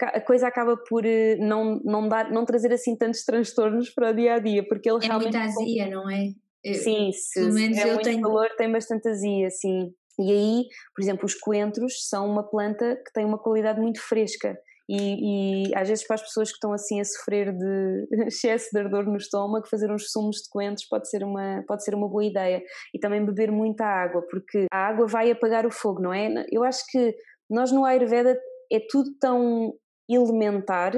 [0.02, 4.14] a, coisa acaba por eh, não, não, dar, não trazer assim tantos transtornos para o
[4.14, 5.36] dia a dia, porque ele é realmente.
[5.36, 6.30] É muita azia, não é?
[6.64, 8.22] Eu, sim, se, pelo menos é eu muito tenho.
[8.22, 9.94] valor, tem bastante azia, sim.
[10.20, 10.64] E aí,
[10.96, 14.58] por exemplo, os coentros são uma planta que tem uma qualidade muito fresca
[14.90, 18.80] e, e, às vezes para as pessoas que estão assim a sofrer de excesso de
[18.80, 22.26] ardor no estômago, fazer uns sumos de coentros pode ser uma, pode ser uma boa
[22.26, 22.62] ideia.
[22.94, 26.46] E também beber muita água, porque a água vai apagar o fogo, não é?
[26.52, 27.16] Eu acho que
[27.50, 28.38] nós no Ayurveda
[28.72, 29.74] é tudo tão
[30.10, 30.94] elementar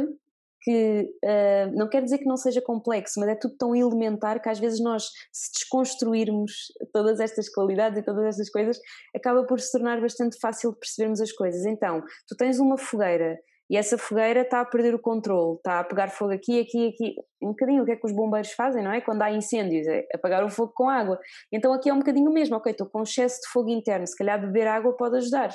[0.66, 4.50] que uh, não quer dizer que não seja complexo, mas é tudo tão elementar que
[4.50, 6.52] às vezes nós, se desconstruirmos
[6.92, 8.80] todas estas qualidades e todas estas coisas,
[9.16, 11.66] acaba por se tornar bastante fácil de percebermos as coisas.
[11.66, 13.38] Então, tu tens uma fogueira
[13.70, 17.16] e essa fogueira está a perder o controle, está a pegar fogo aqui, aqui, aqui.
[17.40, 19.02] Um bocadinho o que é que os bombeiros fazem, não é?
[19.02, 21.20] Quando há incêndios, é apagar o fogo com água.
[21.52, 24.16] Então aqui é um bocadinho o mesmo, ok, estou com excesso de fogo interno, se
[24.16, 25.50] calhar beber água pode ajudar.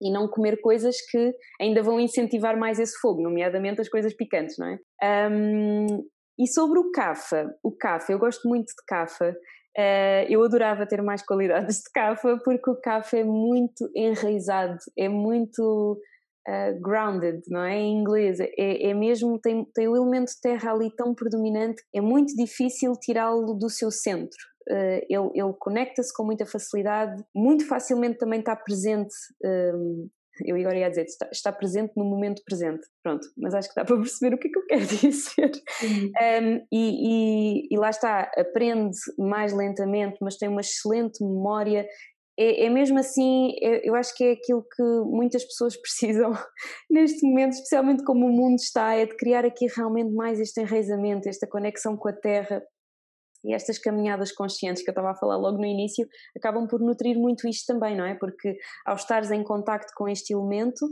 [0.00, 4.56] E não comer coisas que ainda vão incentivar mais esse fogo, nomeadamente as coisas picantes,
[4.58, 5.30] não é?
[5.30, 5.86] Um,
[6.38, 9.36] e sobre o cafa, o cafa, eu gosto muito de cafa.
[9.76, 15.08] Uh, eu adorava ter mais qualidades de cafa porque o cafa é muito enraizado, é
[15.08, 16.00] muito
[16.48, 17.76] uh, grounded, não é?
[17.76, 22.34] Em inglês, é, é mesmo, tem, tem o elemento terra ali tão predominante, é muito
[22.34, 24.38] difícil tirá-lo do seu centro.
[24.70, 29.14] Uh, ele, ele conecta-se com muita facilidade, muito facilmente também está presente.
[29.42, 30.08] Um,
[30.44, 32.86] eu agora ia dizer, está, está, presente no momento presente.
[33.02, 35.50] Pronto, mas acho que dá para perceber o que é que eu quero dizer.
[35.82, 41.86] Um, e, e, e, lá está, aprende mais lentamente, mas tem uma excelente memória
[42.38, 46.32] é, é mesmo assim, é, eu acho que é aquilo que muitas pessoas precisam
[46.88, 51.28] neste momento, especialmente como o mundo está, é de criar aqui realmente mais este enraizamento,
[51.28, 52.62] esta conexão com a terra,
[53.44, 57.16] e estas caminhadas conscientes que eu estava a falar logo no início acabam por nutrir
[57.16, 58.14] muito isto também, não é?
[58.14, 60.86] Porque ao estares em contacto com este elemento,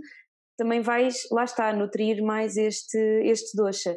[0.56, 3.94] também vais, lá está, nutrir mais este, este doxa.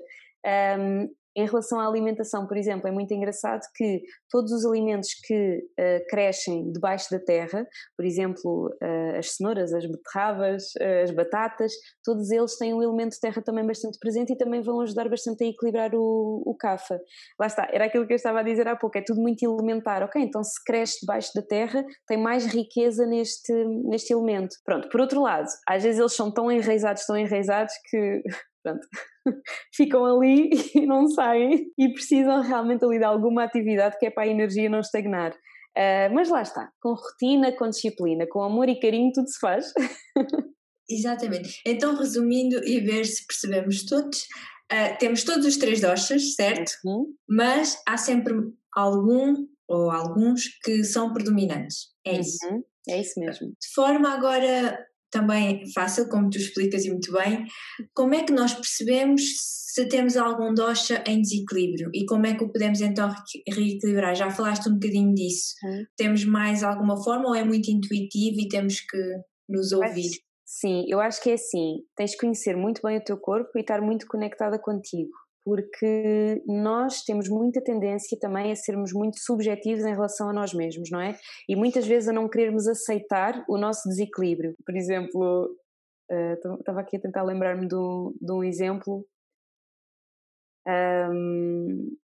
[0.78, 5.60] Um, em relação à alimentação, por exemplo, é muito engraçado que todos os alimentos que
[5.80, 7.66] uh, crescem debaixo da terra,
[7.96, 11.72] por exemplo, uh, as cenouras, as beterrabas, uh, as batatas,
[12.04, 15.44] todos eles têm um elemento de terra também bastante presente e também vão ajudar bastante
[15.44, 17.00] a equilibrar o, o cafa.
[17.40, 20.04] Lá está, era aquilo que eu estava a dizer há pouco, é tudo muito elementar.
[20.04, 23.54] Ok, então se cresce debaixo da terra, tem mais riqueza neste,
[23.86, 24.56] neste elemento.
[24.66, 28.22] Pronto, por outro lado, às vezes eles são tão enraizados, tão enraizados que
[28.64, 28.86] Pronto.
[29.74, 34.24] ficam ali e não saem e precisam realmente ali de alguma atividade que é para
[34.24, 35.34] a energia não estagnar.
[35.78, 39.72] Uh, mas lá está, com rotina, com disciplina, com amor e carinho, tudo se faz.
[40.90, 41.62] Exatamente.
[41.66, 44.24] Então, resumindo e ver se percebemos todos,
[44.72, 46.72] uh, temos todos os três doshas, certo?
[46.84, 47.14] Uhum.
[47.30, 48.34] Mas há sempre
[48.76, 51.90] algum ou alguns que são predominantes.
[52.06, 52.46] É isso.
[52.48, 52.64] Uhum.
[52.90, 53.50] É isso mesmo.
[53.50, 57.46] De forma agora também fácil, como tu explicas e muito bem,
[57.94, 59.22] como é que nós percebemos
[59.74, 63.14] se temos algum dosha em desequilíbrio e como é que o podemos então
[63.48, 64.16] reequilibrar?
[64.16, 65.54] Já falaste um bocadinho disso.
[65.64, 65.86] Hum.
[65.96, 68.98] Temos mais alguma forma ou é muito intuitivo e temos que
[69.48, 70.10] nos ouvir?
[70.46, 71.84] Sim, eu acho que é assim.
[71.96, 75.12] Tens que conhecer muito bem o teu corpo e estar muito conectada contigo.
[75.50, 80.92] Porque nós temos muita tendência também a sermos muito subjetivos em relação a nós mesmos,
[80.92, 81.18] não é?
[81.50, 84.54] E muitas vezes a não querermos aceitar o nosso desequilíbrio.
[84.64, 85.50] Por exemplo,
[86.60, 87.76] estava uh, aqui a tentar lembrar-me de,
[88.22, 89.04] de, um exemplo.
[90.68, 91.98] Um,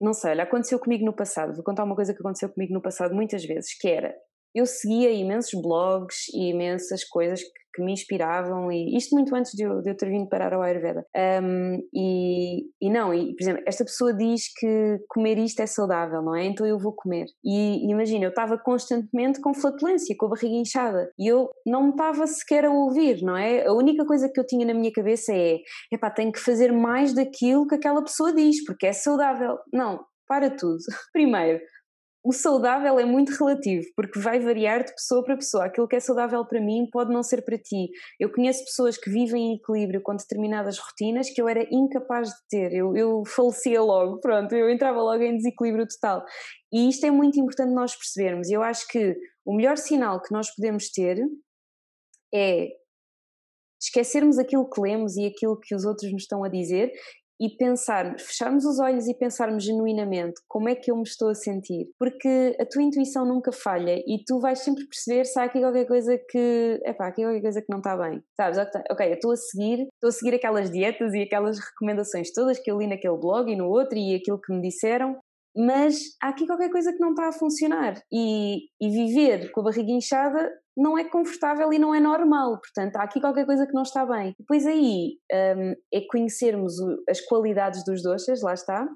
[0.00, 1.54] não sei, olha, aconteceu comigo no passado.
[1.54, 4.16] Vou contar uma coisa que aconteceu comigo no passado muitas vezes, que era
[4.54, 9.52] eu seguia imensos blogs e imensas coisas que, que, me inspiravam, e isto muito antes
[9.52, 11.04] de eu, de eu ter vindo parar ao Ayurveda.
[11.42, 16.22] Um, e, e não, e, por exemplo, esta pessoa diz que comer isto é saudável,
[16.22, 16.44] não é?
[16.44, 17.26] Então eu vou comer.
[17.44, 21.90] E imagina, eu estava constantemente com flatulência, com a barriga inchada, e eu não me
[21.90, 23.66] estava sequer a ouvir, não é?
[23.66, 25.58] A única coisa que eu tinha na minha cabeça é:
[25.92, 29.58] epá, tenho que fazer mais daquilo que aquela pessoa diz, porque é saudável.
[29.72, 30.78] Não, para tudo.
[31.12, 31.60] Primeiro,
[32.26, 35.66] o saudável é muito relativo, porque vai variar de pessoa para pessoa.
[35.66, 37.88] Aquilo que é saudável para mim pode não ser para ti.
[38.18, 42.48] Eu conheço pessoas que vivem em equilíbrio com determinadas rotinas que eu era incapaz de
[42.50, 42.72] ter.
[42.72, 46.24] Eu, eu falecia logo, pronto, eu entrava logo em desequilíbrio total.
[46.72, 48.50] E isto é muito importante nós percebermos.
[48.50, 51.24] Eu acho que o melhor sinal que nós podemos ter
[52.34, 52.70] é
[53.80, 56.90] esquecermos aquilo que lemos e aquilo que os outros nos estão a dizer
[57.40, 61.34] e pensarmos, fecharmos os olhos e pensarmos genuinamente como é que eu me estou a
[61.34, 65.60] sentir, porque a tua intuição nunca falha e tu vais sempre perceber se há aqui
[65.60, 68.58] qualquer coisa que, epá, aqui qualquer coisa que não está bem, sabes?
[68.90, 72.70] Ok, eu estou a seguir, estou a seguir aquelas dietas e aquelas recomendações todas que
[72.70, 75.16] eu li naquele blog e no outro e aquilo que me disseram,
[75.56, 77.94] mas há aqui qualquer coisa que não está a funcionar.
[78.12, 82.96] E, e viver com a barriga inchada não é confortável e não é normal, portanto
[82.96, 84.34] há aqui qualquer coisa que não está bem.
[84.38, 86.74] Depois aí um, é conhecermos
[87.08, 88.86] as qualidades dos doces, lá está,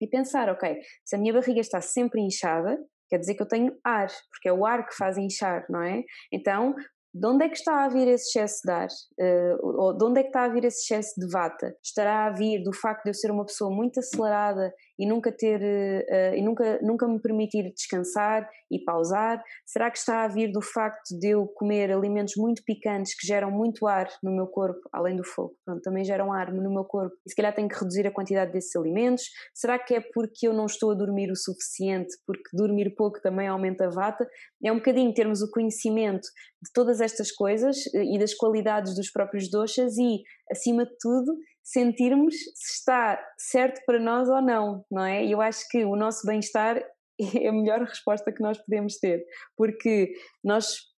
[0.00, 3.76] e pensar, ok, se a minha barriga está sempre inchada, quer dizer que eu tenho
[3.84, 6.02] ar, porque é o ar que faz inchar, não é?
[6.32, 6.74] Então
[7.14, 8.88] de onde é que está a vir esse excesso de ar?
[9.20, 11.76] Uh, ou de onde é que está a vir esse excesso de vata?
[11.84, 15.60] Estará a vir do facto de eu ser uma pessoa muito acelerada e nunca ter
[15.60, 19.42] uh, e nunca, nunca me permitir descansar e pausar?
[19.66, 23.50] Será que está a vir do facto de eu comer alimentos muito picantes que geram
[23.50, 25.54] muito ar no meu corpo, além do fogo?
[25.64, 28.52] Pronto, também geram ar no meu corpo e se calhar tenho que reduzir a quantidade
[28.52, 29.24] desses alimentos?
[29.54, 32.14] Será que é porque eu não estou a dormir o suficiente?
[32.26, 34.26] Porque dormir pouco também aumenta a vata?
[34.64, 36.28] É um bocadinho termos o conhecimento
[36.62, 41.36] de todas estas coisas eh, e das qualidades dos próprios doces e, acima de tudo,
[41.62, 45.24] sentirmos se está certo para nós ou não, não é?
[45.24, 46.82] E eu acho que o nosso bem-estar
[47.40, 49.24] é a melhor resposta que nós podemos ter,
[49.56, 50.12] porque
[50.44, 50.91] nós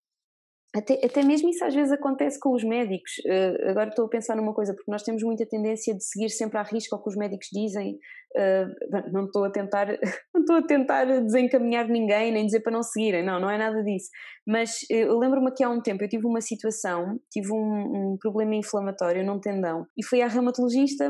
[0.74, 3.12] até, até mesmo isso às vezes acontece com os médicos.
[3.24, 6.58] Uh, agora estou a pensar numa coisa, porque nós temos muita tendência de seguir sempre
[6.58, 7.96] à risca o que os médicos dizem.
[8.36, 9.86] Uh, não estou a tentar,
[10.34, 13.84] não estou a tentar desencaminhar ninguém, nem dizer para não seguirem, não, não é nada
[13.84, 14.08] disso.
[14.44, 18.16] Mas uh, eu lembro-me que há um tempo eu tive uma situação, tive um, um
[18.20, 21.08] problema inflamatório num tendão e fui à reumatologista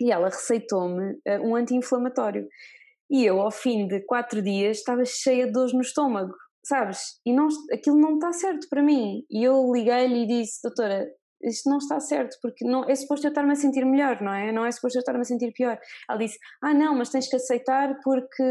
[0.00, 2.48] e ela receitou-me um anti-inflamatório.
[3.10, 6.32] E eu, ao fim de quatro dias, estava cheia de dores no estômago
[6.64, 7.20] sabes?
[7.26, 9.24] E não, aquilo não está certo para mim.
[9.30, 11.06] E eu liguei-lhe e disse, doutora,
[11.44, 14.52] isto não está certo, porque não, é suposto eu estar-me a sentir melhor, não é?
[14.52, 15.78] Não é suposto eu estar-me a sentir pior.
[16.08, 18.44] Ela disse, ah não, mas tens que aceitar porque,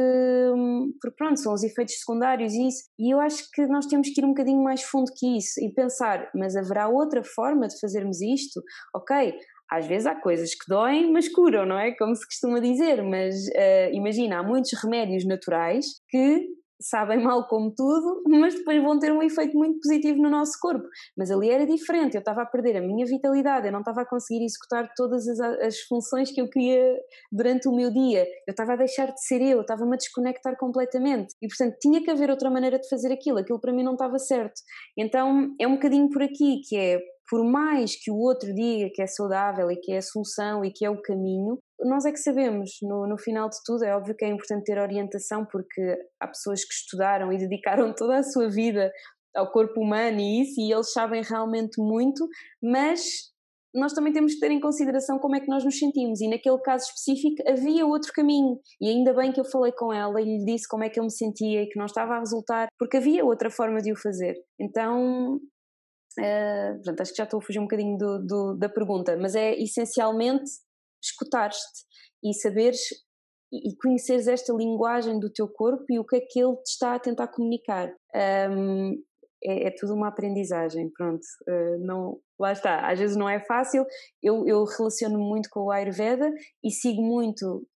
[1.01, 2.83] porque pronto, são os efeitos secundários e isso.
[2.99, 5.73] E eu acho que nós temos que ir um bocadinho mais fundo que isso e
[5.73, 8.61] pensar, mas haverá outra forma de fazermos isto?
[8.93, 9.33] Ok,
[9.71, 11.95] às vezes há coisas que doem, mas curam, não é?
[11.95, 16.45] Como se costuma dizer, mas uh, imagina, há muitos remédios naturais que
[16.81, 20.87] sabem mal como tudo, mas depois vão ter um efeito muito positivo no nosso corpo.
[21.17, 24.05] Mas ali era diferente, eu estava a perder a minha vitalidade, eu não estava a
[24.05, 26.97] conseguir executar todas as, as funções que eu queria
[27.31, 31.35] durante o meu dia, eu estava a deixar de ser eu, estava-me a desconectar completamente.
[31.41, 34.17] E portanto tinha que haver outra maneira de fazer aquilo, aquilo para mim não estava
[34.19, 34.61] certo.
[34.97, 36.99] Então é um bocadinho por aqui que é
[37.31, 40.69] por mais que o outro diga que é saudável e que é a solução e
[40.69, 44.15] que é o caminho, nós é que sabemos, no, no final de tudo, é óbvio
[44.15, 48.49] que é importante ter orientação, porque há pessoas que estudaram e dedicaram toda a sua
[48.49, 48.91] vida
[49.35, 52.27] ao corpo humano e isso, e eles sabem realmente muito,
[52.61, 53.31] mas
[53.73, 56.59] nós também temos que ter em consideração como é que nós nos sentimos, e naquele
[56.59, 60.45] caso específico havia outro caminho, e ainda bem que eu falei com ela e lhe
[60.45, 63.23] disse como é que eu me sentia e que não estava a resultar, porque havia
[63.23, 64.35] outra forma de o fazer.
[64.59, 65.39] Então
[66.19, 69.33] Uh, portanto, acho que já estou a fugir um bocadinho do, do, da pergunta, mas
[69.33, 70.43] é essencialmente
[71.01, 71.57] escutar-te
[72.23, 72.79] e saberes
[73.51, 76.95] e conheceres esta linguagem do teu corpo e o que é que ele te está
[76.95, 77.93] a tentar comunicar.
[78.49, 78.93] Um,
[79.43, 81.23] é, é, tudo uma aprendizagem, pronto.
[81.49, 83.85] Uh, não, lá está, às vezes não é fácil.
[84.21, 86.31] Eu, eu relaciono-me muito com o Ayurveda
[86.63, 87.67] e sigo muito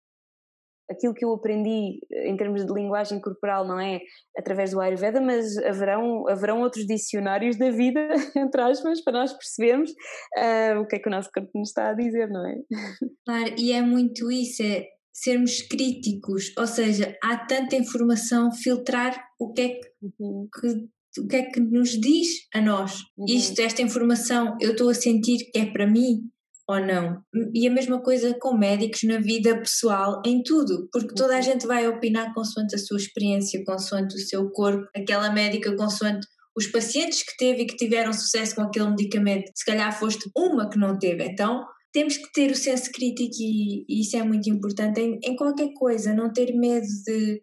[0.91, 4.01] aquilo que eu aprendi eh, em termos de linguagem corporal não é
[4.37, 8.01] através do Ayurveda, mas haverão, haverão outros dicionários da vida,
[8.37, 11.91] entre aspas, para nós percebermos uh, o que é que o nosso corpo nos está
[11.91, 12.55] a dizer, não é?
[13.27, 19.53] Claro, e é muito isso, é sermos críticos, ou seja, há tanta informação, filtrar o
[19.53, 20.49] que é que, uhum.
[20.53, 22.99] que o que é que nos diz a nós.
[23.17, 23.27] Uhum.
[23.29, 26.29] Isto, esta informação, eu estou a sentir que é para mim,
[26.69, 27.23] ou não.
[27.55, 31.43] E a mesma coisa com médicos na vida pessoal, em tudo, porque toda a uhum.
[31.43, 36.69] gente vai opinar consoante a sua experiência, consoante o seu corpo, aquela médica consoante os
[36.69, 40.79] pacientes que teve e que tiveram sucesso com aquele medicamento, se calhar foste uma que
[40.79, 41.25] não teve.
[41.25, 45.37] Então, temos que ter o senso crítico e, e isso é muito importante em, em,
[45.37, 47.43] qualquer coisa, não ter medo de,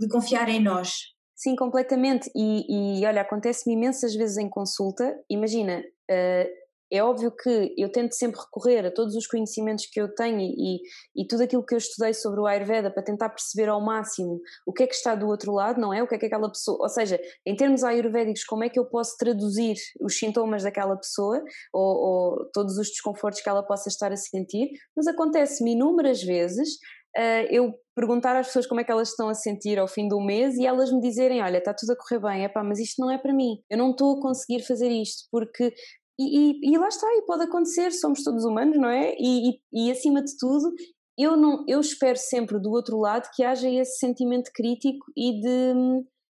[0.00, 0.92] de confiar em nós.
[1.36, 2.30] Sim, completamente.
[2.34, 5.14] E, e olha, acontece-me imensas vezes em consulta.
[5.28, 6.61] Imagina, uh,
[6.92, 10.82] é óbvio que eu tento sempre recorrer a todos os conhecimentos que eu tenho e,
[11.16, 14.72] e tudo aquilo que eu estudei sobre o Ayurveda para tentar perceber ao máximo o
[14.72, 16.02] que é que está do outro lado, não é?
[16.02, 16.78] O que é que aquela pessoa.
[16.82, 21.42] Ou seja, em termos ayurvédicos, como é que eu posso traduzir os sintomas daquela pessoa
[21.72, 26.76] ou, ou todos os desconfortos que ela possa estar a sentir, mas acontece-me inúmeras vezes
[27.14, 30.18] Uh, eu perguntar às pessoas como é que elas estão a sentir ao fim do
[30.18, 33.10] mês e elas me dizerem: Olha, está tudo a correr bem, epá, mas isto não
[33.10, 35.74] é para mim, eu não estou a conseguir fazer isto porque
[36.18, 39.14] e, e, e, lá está, e pode acontecer, somos todos humanos, não é?
[39.18, 40.72] E, e, acima de tudo,
[41.18, 45.74] eu, não, eu espero sempre do outro lado que haja esse sentimento crítico e de,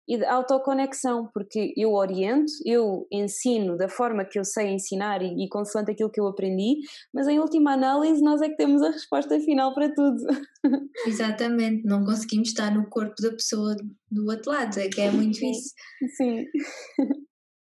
[0.08, 5.44] e de autoconexão, porque eu oriento, eu ensino da forma que eu sei ensinar e,
[5.44, 6.78] e consoante aquilo que eu aprendi,
[7.12, 10.16] mas em última análise nós é que temos a resposta final para tudo.
[11.06, 13.76] Exatamente, não conseguimos estar no corpo da pessoa
[14.10, 15.74] do outro lado, é que é muito isso.
[16.16, 16.44] Sim.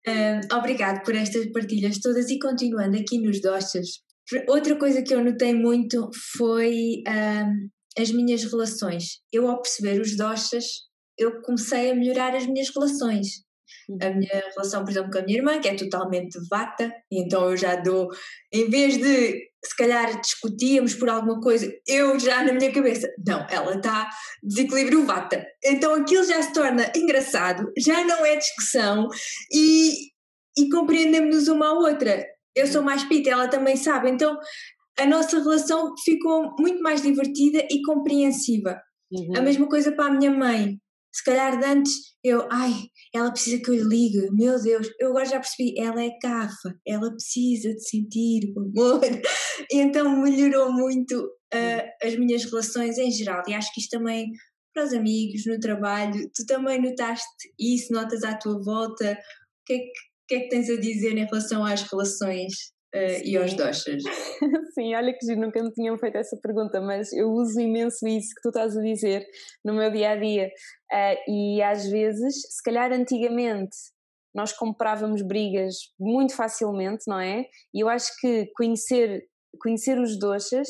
[0.08, 4.02] Um, obrigado por estas partilhas todas e continuando aqui nos doces.
[4.48, 7.70] Outra coisa que eu notei muito foi um,
[8.02, 9.22] as minhas relações.
[9.32, 10.66] Eu, ao perceber os doces,
[11.18, 13.44] eu comecei a melhorar as minhas relações.
[14.02, 17.58] A minha relação, por exemplo, com a minha irmã, que é totalmente vata, então eu
[17.58, 18.08] já dou,
[18.52, 23.46] em vez de se calhar discutíamos por alguma coisa, eu já na minha cabeça, não,
[23.50, 24.10] ela está
[24.42, 25.46] desequilíbrio vata.
[25.64, 29.08] Então aquilo já se torna engraçado, já não é discussão
[29.52, 30.10] e,
[30.58, 32.26] e compreendemos-nos uma à outra.
[32.56, 34.38] Eu sou mais pita, ela também sabe, então
[35.00, 38.80] a nossa relação ficou muito mais divertida e compreensiva.
[39.12, 39.38] Uhum.
[39.38, 40.78] A mesma coisa para a minha mãe.
[41.14, 41.94] Se calhar de antes
[42.24, 42.74] eu, ai,
[43.14, 46.74] ela precisa que eu lhe ligue, meu Deus, eu agora já percebi, ela é cafa,
[46.88, 49.02] ela precisa de sentir o amor.
[49.72, 53.44] E então melhorou muito uh, as minhas relações em geral.
[53.48, 54.32] E acho que isto também
[54.74, 59.12] para os amigos, no trabalho, tu também notaste isso, notas à tua volta.
[59.14, 59.92] O que é que,
[60.28, 64.04] que, é que tens a dizer em relação às relações uh, e aos doxas.
[64.74, 68.42] Sim, olha que nunca me tinham feito essa pergunta, mas eu uso imenso isso que
[68.42, 69.26] tu estás a dizer
[69.64, 70.48] no meu dia a dia.
[70.92, 73.76] Uh, e às vezes, se calhar antigamente,
[74.34, 77.46] nós comprávamos brigas muito facilmente, não é?
[77.74, 79.24] E eu acho que conhecer,
[79.60, 80.68] conhecer os doxas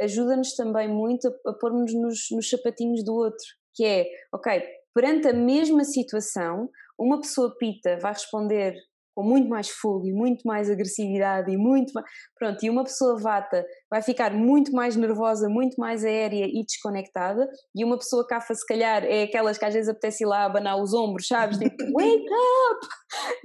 [0.00, 4.62] ajuda-nos também muito a, a pôr-nos nos, nos sapatinhos do outro, que é, ok,
[4.92, 6.68] perante a mesma situação,
[6.98, 8.74] uma pessoa pita vai responder
[9.14, 12.06] com muito mais fogo e muito mais agressividade e muito mais,
[12.38, 17.48] pronto, e uma pessoa vata vai ficar muito mais nervosa, muito mais aérea e desconectada,
[17.74, 20.80] e uma pessoa cafa se calhar é aquelas que às vezes apetece ir lá abanar
[20.80, 21.58] os ombros, sabes?
[21.58, 22.26] Tipo, wake
[22.70, 22.86] up!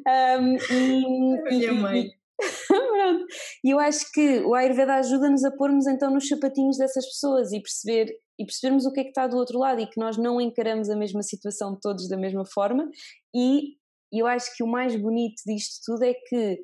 [0.07, 2.09] Um, e, Minha mãe.
[2.67, 3.25] Pronto.
[3.63, 7.61] E eu acho que o Ayurveda ajuda-nos a pormos então nos sapatinhos dessas pessoas e
[7.61, 8.07] perceber
[8.39, 10.89] e percebermos o que é que está do outro lado e que nós não encaramos
[10.89, 12.89] a mesma situação todos da mesma forma
[13.35, 13.75] e
[14.11, 16.59] e eu acho que o mais bonito disto tudo é que,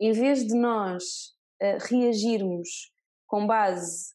[0.00, 1.02] em vez de nós
[1.62, 2.68] uh, reagirmos
[3.26, 4.14] com base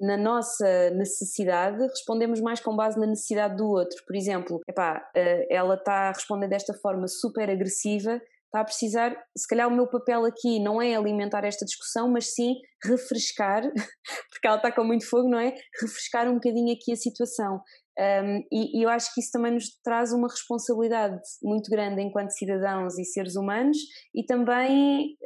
[0.00, 3.96] na nossa necessidade, respondemos mais com base na necessidade do outro.
[4.06, 9.14] Por exemplo, epá, uh, ela está a responder desta forma super agressiva, está a precisar,
[9.36, 12.54] se calhar o meu papel aqui não é alimentar esta discussão, mas sim
[12.84, 13.62] refrescar,
[14.30, 15.54] porque ela está com muito fogo, não é?
[15.80, 17.60] Refrescar um bocadinho aqui a situação.
[17.98, 22.30] Um, e, e, eu acho que isso também nos traz uma responsabilidade muito grande enquanto
[22.30, 23.76] cidadãos e seres humanos
[24.14, 25.16] e também,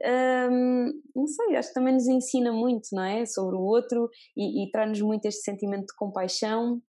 [0.50, 3.26] um, não sei, acho que também nos ensina muito, não é?
[3.26, 6.80] Sobre o outro e, e traz-nos muito este sentimento de compaixão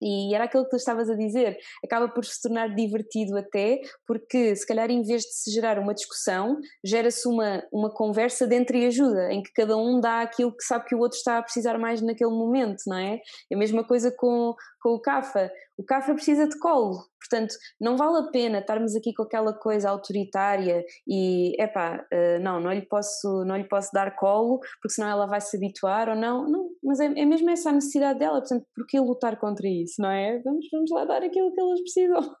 [0.00, 4.54] e era aquilo que tu estavas a dizer, acaba por se tornar divertido até, porque
[4.54, 9.32] se calhar em vez de se gerar uma discussão, gera-se uma, uma conversa de entreajuda,
[9.32, 12.00] em que cada um dá aquilo que sabe que o outro está a precisar mais
[12.00, 13.20] naquele momento, não é?
[13.50, 15.50] É a mesma coisa com, com o CAFA.
[15.76, 19.90] O CAFA precisa de colo, portanto, não vale a pena estarmos aqui com aquela coisa
[19.90, 25.08] autoritária e, epá, uh, não, não lhe, posso, não lhe posso dar colo, porque senão
[25.08, 26.48] ela vai se habituar ou não.
[26.48, 30.10] Não, mas é, é mesmo essa a necessidade dela, portanto, porquê lutar contra isso, não
[30.10, 30.40] é?
[30.40, 32.34] Vamos, vamos lá dar aquilo que elas precisam.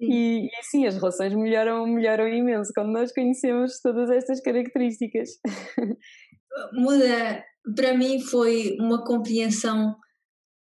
[0.00, 5.30] E, e sim, as relações melhoram, melhoram imenso quando nós conhecemos todas estas características.
[6.72, 9.96] Muda, para mim foi uma compreensão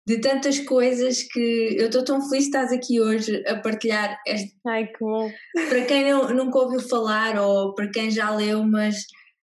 [0.07, 4.17] de tantas coisas que eu estou tão feliz de estás aqui hoje a partilhar.
[4.25, 4.55] Este...
[4.65, 5.29] Ai, que bom!
[5.67, 9.03] Para quem não, nunca ouviu falar ou para quem já leu, mas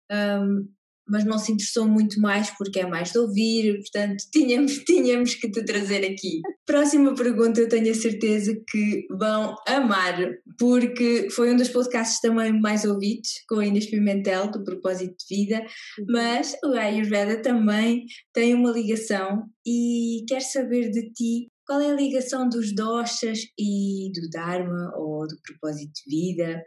[0.09, 0.65] um,
[1.07, 5.49] mas não se interessou muito mais porque é mais de ouvir, portanto tínhamos, tínhamos que
[5.49, 6.41] te trazer aqui.
[6.65, 10.17] Próxima pergunta eu tenho a certeza que vão amar,
[10.57, 15.35] porque foi um dos podcasts também mais ouvidos, com a Inês Pimentel, do Propósito de
[15.35, 16.05] Vida, uhum.
[16.09, 21.95] mas o Ayurveda também tem uma ligação e quer saber de ti qual é a
[21.95, 26.63] ligação dos doshas e do Dharma ou do propósito de vida?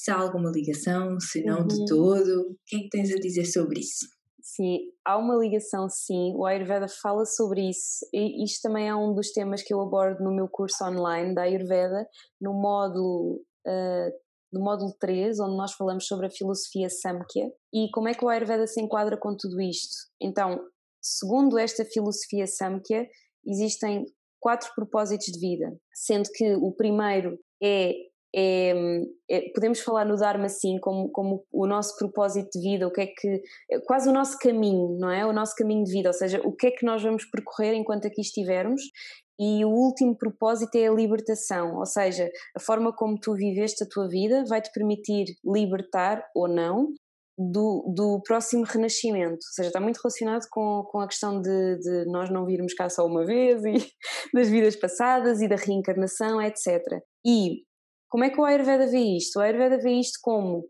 [0.00, 1.66] Se há alguma ligação, se não uhum.
[1.66, 2.52] de todo.
[2.52, 4.06] O que é que tens a dizer sobre isso?
[4.40, 6.32] Sim, há uma ligação, sim.
[6.36, 8.06] O Ayurveda fala sobre isso.
[8.10, 11.42] E isto também é um dos temas que eu abordo no meu curso online da
[11.42, 12.08] Ayurveda,
[12.40, 14.10] no módulo, uh,
[14.50, 18.28] no módulo 3, onde nós falamos sobre a filosofia Samkhya e como é que o
[18.30, 19.94] Ayurveda se enquadra com tudo isto.
[20.18, 20.58] Então,
[21.02, 23.06] segundo esta filosofia Samkhya,
[23.46, 24.06] existem
[24.40, 27.92] quatro propósitos de vida, sendo que o primeiro é
[28.34, 32.92] é, é, podemos falar no Dharma assim como, como o nosso propósito de vida, o
[32.92, 35.26] que é que é quase o nosso caminho, não é?
[35.26, 38.06] O nosso caminho de vida, ou seja, o que é que nós vamos percorrer enquanto
[38.06, 38.82] aqui estivermos.
[39.38, 43.88] E o último propósito é a libertação, ou seja, a forma como tu viveste a
[43.88, 46.92] tua vida vai te permitir libertar ou não
[47.38, 52.04] do, do próximo renascimento, ou seja, está muito relacionado com, com a questão de, de
[52.04, 53.72] nós não virmos cá só uma vez e
[54.34, 56.82] das vidas passadas e da reencarnação, etc.
[57.24, 57.62] E
[58.10, 59.38] como é que o Ayurveda vê isto?
[59.38, 60.68] O Ayurveda vê isto como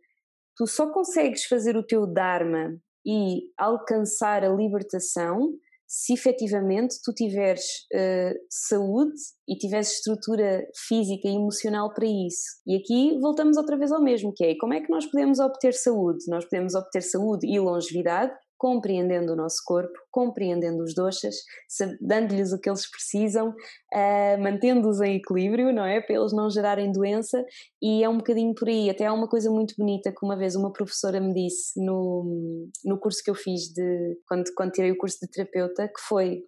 [0.57, 5.55] tu só consegues fazer o teu Dharma e alcançar a libertação
[5.89, 9.17] se efetivamente tu tiveres uh, saúde
[9.49, 12.61] e tiveres estrutura física e emocional para isso.
[12.65, 15.73] E aqui voltamos outra vez ao mesmo, que é como é que nós podemos obter
[15.73, 16.25] saúde?
[16.29, 21.35] Nós podemos obter saúde e longevidade compreendendo o nosso corpo, compreendendo os doxas,
[21.99, 25.99] dando-lhes o que eles precisam, uh, mantendo-os em equilíbrio, não é?
[25.99, 27.43] Para eles não gerarem doença,
[27.81, 28.91] e é um bocadinho por aí.
[28.91, 33.01] Até há uma coisa muito bonita que uma vez uma professora me disse no, no
[33.01, 36.45] curso que eu fiz de quando, quando tirei o curso de terapeuta, que foi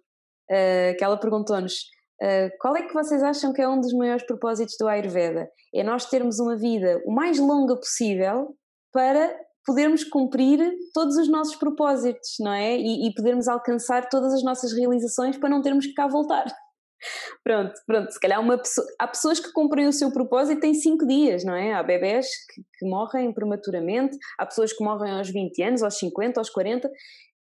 [0.51, 1.73] uh, que ela perguntou-nos.
[2.21, 5.49] Uh, qual é que vocês acham que é um dos maiores propósitos do Ayurveda?
[5.73, 8.55] É nós termos uma vida o mais longa possível
[8.91, 9.35] para
[9.65, 10.59] podermos cumprir
[10.93, 12.77] todos os nossos propósitos, não é?
[12.77, 16.45] E, e, podermos alcançar todas as nossas realizações para não termos que cá voltar.
[17.43, 21.05] Pronto, pronto, se calhar uma pessoa, há pessoas que cumprem o seu propósito em 5
[21.05, 21.73] dias, não é?
[21.73, 26.39] Há bebés que, que, morrem prematuramente, há pessoas que morrem aos 20 anos, aos 50,
[26.39, 26.89] aos 40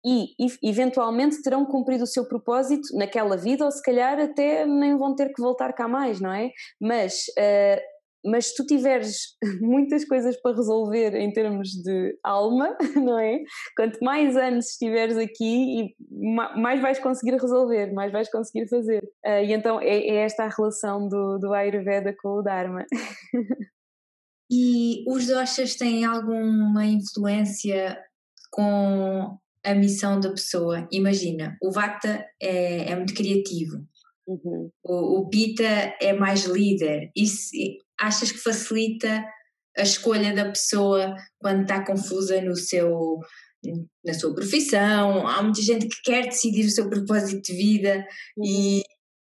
[0.06, 4.98] e, e eventualmente terão cumprido o seu propósito naquela vida ou se calhar até nem
[4.98, 6.50] vão ter que voltar cá mais, não é?
[6.82, 7.82] Mas uh,
[8.26, 13.40] mas se tu tiveres muitas coisas para resolver em termos de alma, não é?
[13.76, 15.96] Quanto mais anos estiveres aqui,
[16.56, 19.04] mais vais conseguir resolver, mais vais conseguir fazer.
[19.26, 22.86] Uh, e então é, é, esta a relação do, do Ayurveda com o Dharma.
[24.56, 27.98] E os doshas têm alguma influência
[28.52, 30.88] com a missão da pessoa?
[30.92, 33.84] Imagina, o Vata é, é muito criativo,
[34.28, 34.70] Uhum.
[34.84, 35.64] O, o, Pita
[36.02, 37.12] é mais líder.
[37.16, 37.52] Isso,
[38.00, 39.26] achas que facilita
[39.78, 43.20] a escolha da pessoa quando está confusa no seu
[44.04, 48.06] na sua profissão, há muita gente que quer decidir o seu propósito de vida
[48.38, 48.46] uhum.
[48.46, 48.84] e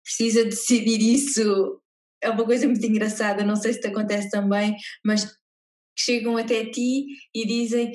[0.04, 1.80] precisa decidir isso.
[2.22, 5.28] É uma coisa muito engraçada, não sei se te acontece também, mas
[5.98, 7.92] chegam até ti e dizem: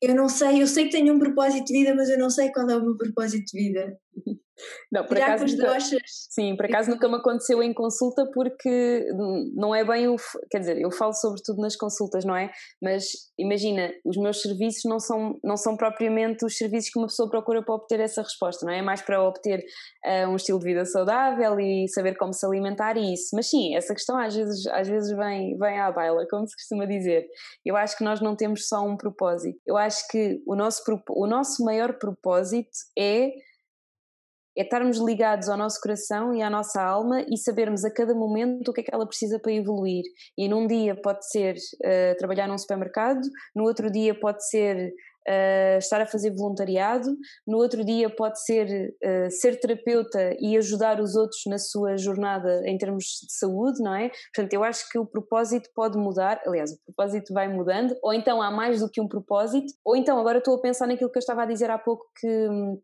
[0.00, 2.50] Eu não sei, eu sei que tenho um propósito de vida, mas eu não sei
[2.50, 3.96] qual é o meu propósito de vida.
[4.90, 9.06] Não, por acaso, nunca, sim, por acaso nunca me aconteceu em consulta porque
[9.54, 10.16] não é bem o.
[10.50, 12.50] Quer dizer, eu falo sobretudo nas consultas, não é?
[12.82, 13.04] Mas
[13.38, 17.62] imagina, os meus serviços não são, não são propriamente os serviços que uma pessoa procura
[17.62, 18.78] para obter essa resposta, não é?
[18.78, 19.64] É mais para obter
[20.04, 23.30] uh, um estilo de vida saudável e saber como se alimentar e isso.
[23.34, 26.84] Mas sim, essa questão às vezes, às vezes vem, vem à baila, como se costuma
[26.84, 27.26] dizer.
[27.64, 29.58] Eu acho que nós não temos só um propósito.
[29.66, 33.32] Eu acho que o nosso, o nosso maior propósito é
[34.56, 38.68] é estarmos ligados ao nosso coração e à nossa alma e sabermos a cada momento
[38.68, 40.04] o que é que ela precisa para evoluir.
[40.36, 43.20] E num dia pode ser uh, trabalhar num supermercado,
[43.54, 44.92] no outro dia pode ser
[45.28, 47.08] uh, estar a fazer voluntariado,
[47.46, 52.62] no outro dia pode ser uh, ser terapeuta e ajudar os outros na sua jornada
[52.66, 54.10] em termos de saúde, não é?
[54.34, 58.42] Portanto, eu acho que o propósito pode mudar, aliás, o propósito vai mudando, ou então
[58.42, 61.20] há mais do que um propósito, ou então agora estou a pensar naquilo que eu
[61.20, 62.80] estava a dizer há pouco que hum,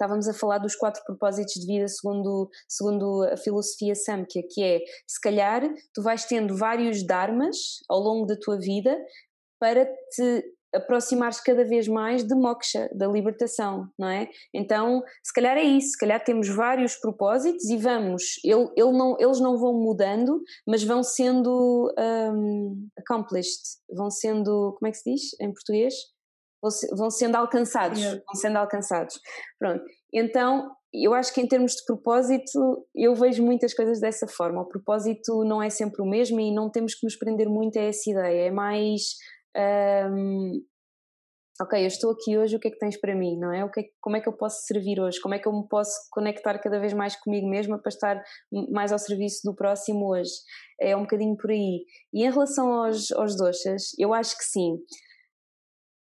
[0.00, 4.78] estávamos a falar dos quatro propósitos de vida segundo, segundo a filosofia Samkhya, que é,
[5.06, 7.56] se calhar, tu vais tendo vários dharmas
[7.88, 8.96] ao longo da tua vida
[9.60, 10.42] para te
[10.74, 14.28] aproximares cada vez mais de moksha, da libertação, não é?
[14.54, 19.16] Então, se calhar é isso, se calhar temos vários propósitos e vamos, ele, ele não,
[19.18, 23.60] eles não vão mudando, mas vão sendo um, accomplished,
[23.92, 25.92] vão sendo, como é que se diz em português?
[26.96, 29.18] Vão sendo alcançados, vão sendo alcançados.
[29.58, 29.82] Pronto,
[30.12, 34.62] então eu acho que em termos de propósito, eu vejo muitas coisas dessa forma.
[34.62, 37.82] O propósito não é sempre o mesmo e não temos que nos prender muito a
[37.82, 39.14] essa ideia, é mais
[39.56, 40.60] um,
[41.60, 43.64] ok, eu estou aqui hoje, o que é que tens para mim, não é?
[43.64, 45.20] O que é, como é que eu posso servir hoje?
[45.20, 48.22] Como é que eu me posso conectar cada vez mais comigo mesma para estar
[48.70, 50.32] mais ao serviço do próximo hoje?
[50.80, 51.84] É um bocadinho por aí.
[52.14, 54.78] E em relação aos, aos doxas, eu acho que sim.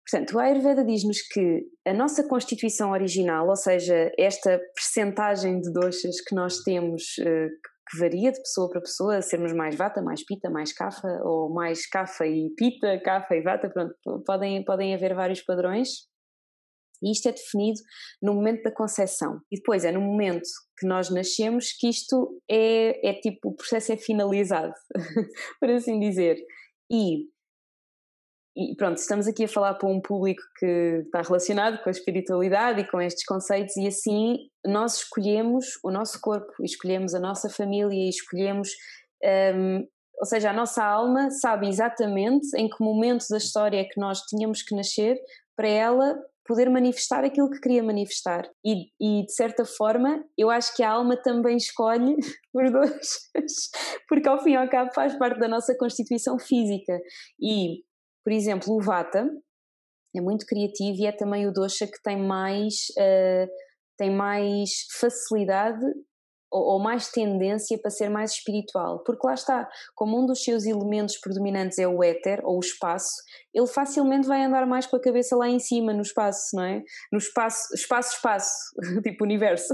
[0.10, 6.22] Portanto, a Ayurveda diz-nos que a nossa constituição original, ou seja, esta percentagem de doxas
[6.22, 7.50] que nós temos, eh,
[7.90, 11.88] que varia de pessoa para pessoa, sermos mais vata, mais pita, mais kafa, ou mais
[11.88, 13.96] kafa e pita, kafa e vata, pronto,
[14.26, 15.90] podem, podem haver vários padrões.
[17.04, 17.80] E isto é definido
[18.22, 19.40] no momento da concepção.
[19.52, 20.48] E depois é no momento
[20.78, 24.74] que nós nascemos que isto é, é tipo, o processo é finalizado,
[25.60, 26.38] por assim dizer.
[26.92, 27.26] E
[28.56, 32.82] e pronto, estamos aqui a falar para um público que está relacionado com a espiritualidade
[32.82, 38.10] e com estes conceitos, e assim nós escolhemos o nosso corpo, escolhemos a nossa família,
[38.10, 38.70] escolhemos.
[39.54, 39.86] Um,
[40.18, 44.22] ou seja, a nossa alma sabe exatamente em que momento da história é que nós
[44.22, 45.18] tínhamos que nascer
[45.58, 48.48] para ela poder manifestar aquilo que queria manifestar.
[48.64, 52.16] E, e, de certa forma, eu acho que a alma também escolhe
[52.54, 53.32] os dois,
[54.08, 56.98] porque ao fim e ao cabo faz parte da nossa constituição física.
[57.42, 57.84] E
[58.26, 59.30] por exemplo, o Vata
[60.18, 63.48] é muito criativo e é também o dosha que tem mais, uh,
[64.00, 65.86] tem mais facilidade
[66.52, 70.66] ou, ou, mais tendência para ser mais espiritual, porque lá está, como um dos seus
[70.66, 73.14] elementos predominantes é o éter ou o espaço,
[73.54, 76.82] ele facilmente vai andar mais com a cabeça lá em cima no espaço, não é?
[77.12, 78.54] No espaço, espaço, espaço,
[79.04, 79.74] tipo universo.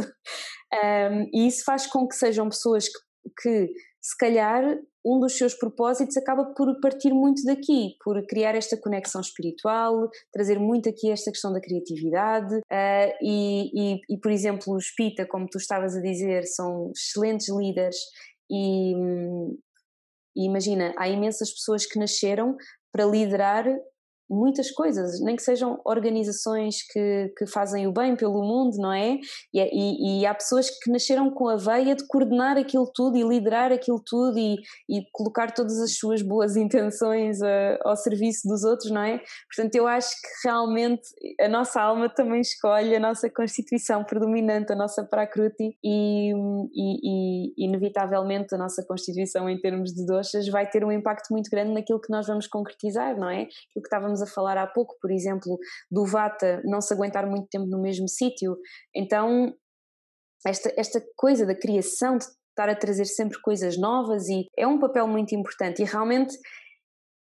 [0.73, 4.63] Um, e isso faz com que sejam pessoas que, que se calhar
[5.05, 10.59] um dos seus propósitos acaba por partir muito daqui, por criar esta conexão espiritual, trazer
[10.59, 15.47] muito aqui esta questão da criatividade uh, e, e, e, por exemplo, os Pita, como
[15.47, 17.97] tu estavas a dizer, são excelentes líderes
[18.49, 18.93] e,
[20.35, 22.55] e imagina, há imensas pessoas que nasceram
[22.91, 23.65] para liderar
[24.31, 29.19] muitas coisas, nem que sejam organizações que, que fazem o bem pelo mundo, não é?
[29.53, 33.17] E, é, e, e, há pessoas que nasceram com a veia de coordenar aquilo tudo
[33.17, 34.55] e liderar aquilo tudo e,
[34.89, 39.21] e colocar todas as suas boas intenções a, ao serviço dos outros, não é?
[39.53, 41.01] Portanto, eu acho que realmente
[41.41, 46.31] a nossa alma também escolhe a nossa constituição predominante, a nossa prakruti e,
[46.73, 51.73] e inevitavelmente a nossa constituição em termos de doxas vai ter um impacto muito grande
[51.73, 53.41] naquilo que nós vamos concretizar, não é?
[53.41, 55.57] Aquilo que estávamos a falar há pouco, por exemplo,
[55.89, 58.57] do Vata não se aguentar muito tempo no mesmo sítio.
[58.95, 59.53] Então,
[60.45, 64.79] esta, esta coisa da criação, de estar a trazer sempre coisas novas, e é um
[64.79, 65.81] papel muito importante.
[65.81, 66.37] E realmente,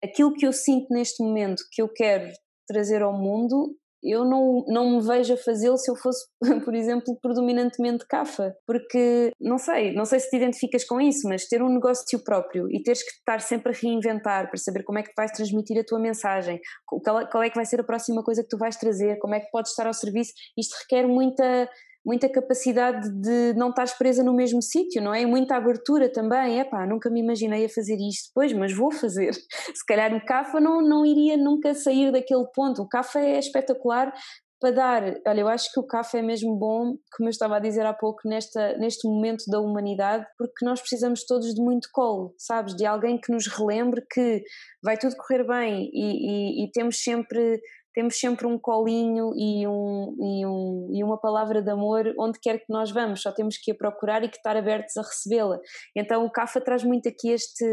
[0.03, 2.31] aquilo que eu sinto neste momento que eu quero
[2.67, 6.27] trazer ao mundo eu não, não me vejo a fazê-lo se eu fosse,
[6.65, 11.47] por exemplo, predominantemente CAFA, porque não sei, não sei se te identificas com isso, mas
[11.47, 15.03] ter um negócio próprio e teres que estar sempre a reinventar para saber como é
[15.03, 18.49] que vais transmitir a tua mensagem, qual é que vai ser a próxima coisa que
[18.49, 21.69] tu vais trazer, como é que podes estar ao serviço, isto requer muita
[22.05, 25.27] muita capacidade de não estar presa no mesmo sítio, não é?
[25.27, 26.59] Muita abertura também.
[26.61, 29.33] Epá, nunca me imaginei a fazer isto, pois, mas vou fazer.
[29.75, 32.83] Se calhar o CAFA não, não iria nunca sair daquele ponto.
[32.83, 34.13] O CAFA é espetacular
[34.61, 37.61] para dar, olha, eu acho que o CAFA é mesmo bom, como eu estava a
[37.61, 42.35] dizer há pouco, nesta, neste momento da humanidade, porque nós precisamos todos de muito colo,
[42.37, 42.75] sabes?
[42.75, 44.43] De alguém que nos relembre que
[44.83, 47.61] vai tudo correr bem e, e, e temos sempre
[47.99, 52.59] temos sempre um colinho e, um, e, um, e uma palavra de amor onde quer
[52.59, 55.59] que nós vamos, só temos que a procurar e que estar abertos a recebê-la.
[55.97, 57.65] Então o CAFA traz muito aqui este,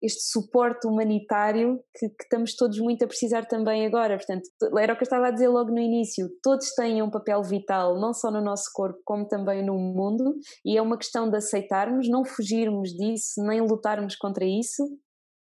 [0.00, 4.16] este suporte humanitário que, que, estamos todos muito a precisar também agora.
[4.16, 4.48] Portanto,
[4.78, 7.98] era o que eu estava a dizer logo no início: todos têm um papel vital,
[7.98, 12.08] não só no nosso corpo, como também no mundo, e é uma questão de aceitarmos,
[12.08, 14.84] não fugirmos disso, nem lutarmos contra isso,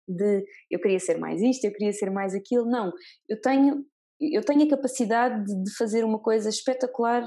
[0.08, 2.66] de eu queria ser mais isto, eu queria ser mais aquilo.
[2.70, 2.92] Não,
[3.30, 3.86] eu tenho
[4.20, 7.24] eu tenho a capacidade de, fazer uma coisa espetacular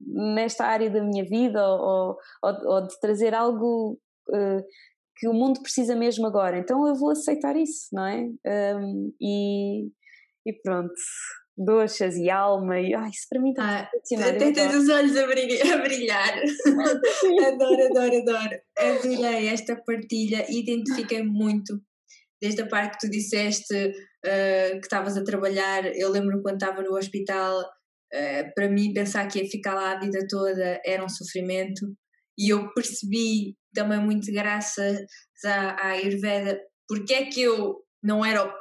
[0.00, 3.98] nesta área da minha vida ou, ou, ou de trazer algo
[4.28, 4.62] uh,
[5.16, 6.58] que o mundo precisa mesmo agora.
[6.58, 8.28] Então eu vou aceitar isso, não é?
[8.76, 9.88] Um, e,
[10.46, 10.92] e pronto,
[11.56, 15.26] doces e alma, e ai, isso para mim está ah, Até tens os olhos a
[15.26, 15.72] brilhar.
[15.72, 16.38] A brilhar.
[17.46, 18.60] adoro, adoro, adoro.
[18.78, 21.80] Adorei esta partilha, identifiquei muito.
[22.42, 26.82] Desde a parte que tu disseste uh, que estavas a trabalhar, eu lembro quando estava
[26.82, 31.08] no hospital, uh, para mim pensar que ia ficar lá a vida toda era um
[31.08, 31.86] sofrimento.
[32.36, 34.98] E eu percebi também muito graças
[35.44, 38.52] à, à Ayurveda porque é que eu não era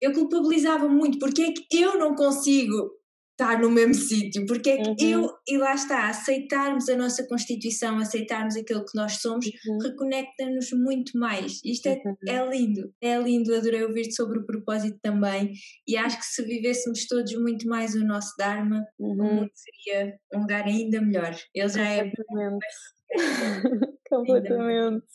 [0.00, 2.90] eu culpabilizava muito porque é que eu não consigo
[3.38, 5.24] estar no mesmo sítio, porque é que uhum.
[5.24, 9.78] eu, e lá está, aceitarmos a nossa Constituição, aceitarmos aquilo que nós somos, uhum.
[9.78, 11.60] reconecta-nos muito mais.
[11.64, 12.14] Isto é, uhum.
[12.28, 15.52] é lindo, é lindo, adorei ouvir-te sobre o propósito também,
[15.86, 19.48] e acho que se vivêssemos todos muito mais o nosso Dharma, o mundo uhum.
[19.54, 21.36] seria um lugar ainda melhor.
[21.54, 22.12] Ele já é.
[24.08, 25.06] Completamente.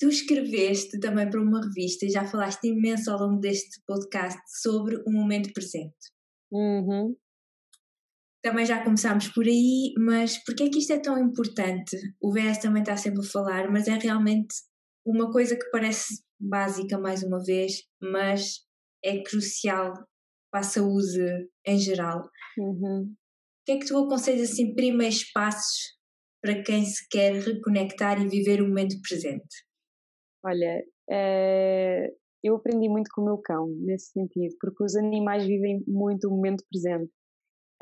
[0.00, 4.96] Tu escreveste também para uma revista e já falaste imenso ao longo deste podcast sobre
[5.06, 5.94] o momento presente.
[6.52, 7.16] Uhum.
[8.42, 11.96] Também já começámos por aí, mas porquê é que isto é tão importante?
[12.20, 14.54] O VS também está sempre a falar, mas é realmente
[15.06, 18.60] uma coisa que parece básica mais uma vez, mas
[19.04, 19.94] é crucial
[20.50, 22.28] para a saúde em geral.
[22.58, 23.12] Uhum.
[23.12, 25.96] O que é que tu aconselhas assim, primeiros passos
[26.42, 29.64] para quem se quer reconectar e viver o momento presente?
[30.44, 32.08] Olha, é,
[32.42, 36.30] eu aprendi muito com o meu cão nesse sentido, porque os animais vivem muito o
[36.30, 37.10] momento presente.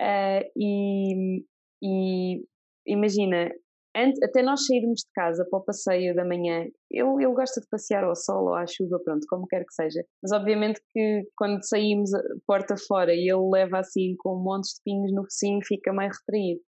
[0.00, 1.44] Uh, e,
[1.82, 2.44] e,
[2.86, 3.50] imagina,
[3.96, 7.66] antes, até nós sairmos de casa para o passeio da manhã, ele, ele gosta de
[7.68, 10.04] passear ao sol ou à chuva, pronto, como quer que seja.
[10.22, 12.10] Mas obviamente que quando saímos
[12.46, 16.60] porta fora e ele leva assim com montes de pinhos no focinho, fica meio retraído.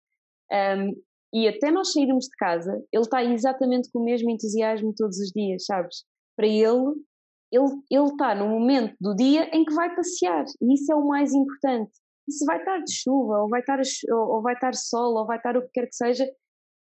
[0.51, 1.01] Um,
[1.33, 5.31] e até nós sairmos de casa, ele está exatamente com o mesmo entusiasmo todos os
[5.31, 6.03] dias, sabes?
[6.35, 6.93] Para ele,
[7.51, 11.33] ele, está no momento do dia em que vai passear e isso é o mais
[11.33, 11.91] importante.
[12.27, 13.79] E se vai estar de chuva, ou vai estar,
[14.11, 16.25] ou vai estar sol, ou vai estar o que quer que seja,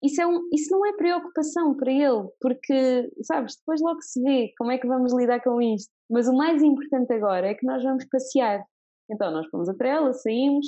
[0.02, 4.52] isso, é um, isso não é preocupação para ele, porque, sabes, depois logo se vê
[4.58, 5.90] como é que vamos lidar com isto.
[6.10, 8.64] Mas o mais importante agora é que nós vamos passear.
[9.10, 10.66] Então nós fomos a trela, saímos,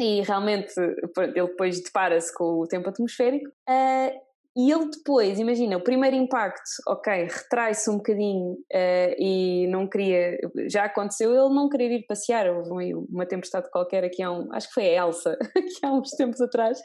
[0.00, 3.48] e realmente ele depois depara-se com o tempo atmosférico.
[3.68, 9.88] Uh, e ele depois, imagina, o primeiro impacto, ok, retrai-se um bocadinho uh, e não
[9.88, 10.36] queria,
[10.68, 14.68] já aconteceu ele não querer ir passear, houve uma tempestade qualquer aqui há um, acho
[14.68, 16.78] que foi a Elsa, aqui há uns tempos atrás,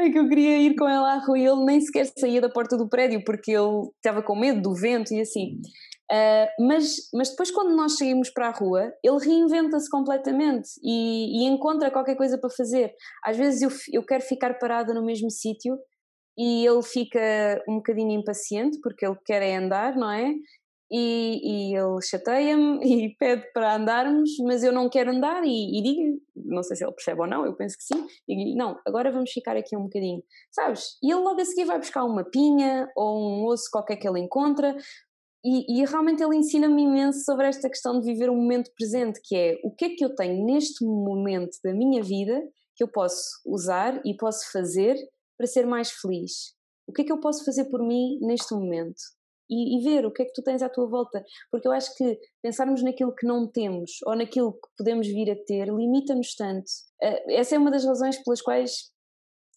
[0.00, 2.48] em que eu queria ir com ela à rua e ele nem sequer saía da
[2.48, 5.60] porta do prédio porque ele estava com medo do vento e assim.
[6.10, 11.48] Uh, mas, mas depois, quando nós saímos para a rua, ele reinventa-se completamente e, e,
[11.48, 12.94] encontra qualquer coisa para fazer.
[13.22, 15.76] Às vezes eu, eu quero ficar parada no mesmo sítio
[16.38, 20.32] e ele fica um bocadinho impaciente porque ele quer é andar, não é?
[20.90, 25.82] E, e ele chateia-me e pede para andarmos, mas eu não quero andar e, e
[25.82, 29.10] digo não sei se ele percebe ou não, eu penso que sim, digo não, agora
[29.10, 30.22] vamos ficar aqui um bocadinho,
[30.52, 30.96] sabes?
[31.02, 34.20] E ele logo a seguir vai buscar uma pinha ou um osso qualquer que ele
[34.20, 34.74] encontra,
[35.44, 39.36] e, e, realmente ele ensina-me imenso sobre esta questão de viver o momento presente, que
[39.36, 42.42] é o que é que eu tenho neste momento da minha vida
[42.74, 44.96] que eu posso usar e posso fazer
[45.38, 46.52] para ser mais feliz?
[46.86, 49.00] O que é que eu posso fazer por mim neste momento?
[49.50, 51.24] E, e, ver o que é que tu tens à tua volta.
[51.50, 55.36] Porque eu acho que pensarmos naquilo que não temos ou naquilo que podemos vir a
[55.46, 56.66] ter limita-nos tanto.
[57.02, 58.90] Uh, essa é uma das razões pelas quais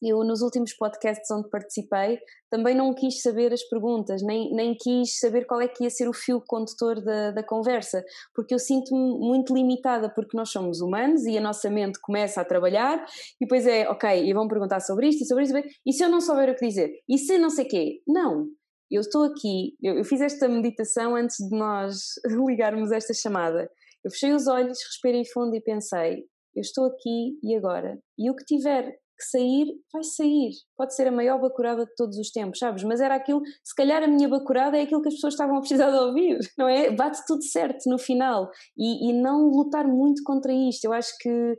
[0.01, 5.19] eu, nos últimos podcasts onde participei, também não quis saber as perguntas, nem, nem quis
[5.19, 9.19] saber qual é que ia ser o fio condutor da, da conversa, porque eu sinto-me
[9.19, 13.05] muito limitada, porque nós somos humanos e a nossa mente começa a trabalhar
[13.39, 16.09] e depois é, ok, e vão perguntar sobre isto e sobre isto, e se eu
[16.09, 16.91] não souber o que dizer?
[17.07, 18.01] E se não sei o quê?
[18.07, 18.47] Não.
[18.89, 21.97] Eu estou aqui, eu, eu fiz esta meditação antes de nós
[22.45, 23.69] ligarmos esta chamada.
[24.03, 26.25] Eu fechei os olhos, respirei fundo e pensei:
[26.55, 27.97] eu estou aqui e agora.
[28.17, 30.51] E o que tiver que sair, vai sair.
[30.75, 32.83] Pode ser a maior bacurada de todos os tempos, sabes?
[32.83, 35.59] Mas era aquilo, se calhar a minha bacurada é aquilo que as pessoas estavam a
[35.59, 36.89] precisar de ouvir, não é?
[36.91, 38.49] Bate tudo certo no final.
[38.77, 40.85] E, e não lutar muito contra isto.
[40.85, 41.57] Eu acho que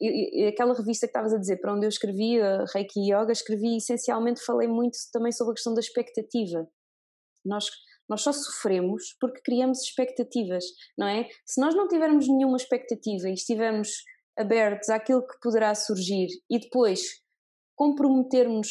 [0.00, 3.76] eu, aquela revista que estavas a dizer, para onde eu escrevi, a Reiki Yoga, escrevi
[3.76, 6.66] essencialmente, falei muito também sobre a questão da expectativa.
[7.44, 7.66] Nós,
[8.08, 10.64] nós só sofremos porque criamos expectativas,
[10.96, 11.28] não é?
[11.44, 14.04] Se nós não tivermos nenhuma expectativa e estivermos
[14.38, 17.00] abertos àquilo que poderá surgir e depois
[17.76, 18.70] comprometermos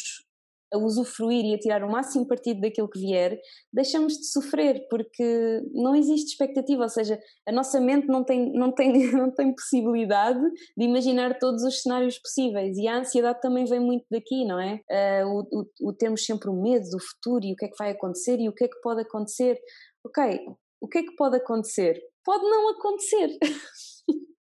[0.72, 3.38] a usufruir e a tirar o máximo partido daquilo que vier,
[3.72, 8.72] deixamos de sofrer, porque não existe expectativa, ou seja, a nossa mente não tem, não
[8.72, 10.40] tem, não tem possibilidade
[10.76, 14.80] de imaginar todos os cenários possíveis e a ansiedade também vem muito daqui, não é?
[15.24, 17.78] Uh, o, o, o termos sempre o medo do futuro e o que é que
[17.78, 19.58] vai acontecer e o que é que pode acontecer.
[20.06, 20.40] Ok,
[20.80, 22.00] o que é que pode acontecer?
[22.24, 23.36] Pode não acontecer.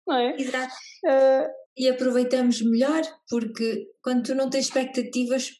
[0.10, 0.36] não é?
[0.36, 0.74] Exato.
[1.05, 1.47] Uh,
[1.78, 5.51] e aproveitamos melhor, porque quando tu não tens expectativas,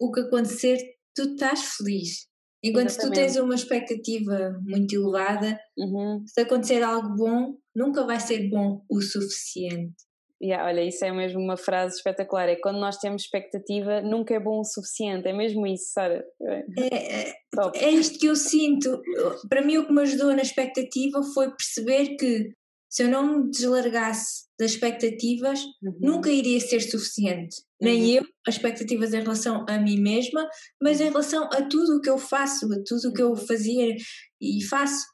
[0.00, 0.78] o que acontecer,
[1.14, 2.28] tu estás feliz.
[2.62, 3.14] Enquanto Exatamente.
[3.14, 6.24] tu tens uma expectativa muito elevada, uhum.
[6.26, 9.94] se acontecer algo bom, nunca vai ser bom o suficiente.
[10.40, 12.48] Yeah, olha, isso é mesmo uma frase espetacular.
[12.48, 15.26] É quando nós temos expectativa, nunca é bom o suficiente.
[15.26, 16.24] É mesmo isso, Sara.
[16.40, 17.34] É, é,
[17.74, 19.02] é isto que eu sinto.
[19.48, 22.52] Para mim, o que me ajudou na expectativa foi perceber que
[22.88, 25.98] se eu não me deslargasse das expectativas, uhum.
[26.00, 27.56] nunca iria ser suficiente.
[27.80, 27.88] Uhum.
[27.88, 30.48] Nem eu, as expectativas em relação a mim mesma,
[30.82, 33.94] mas em relação a tudo o que eu faço, a tudo o que eu fazia
[34.40, 35.04] e faço.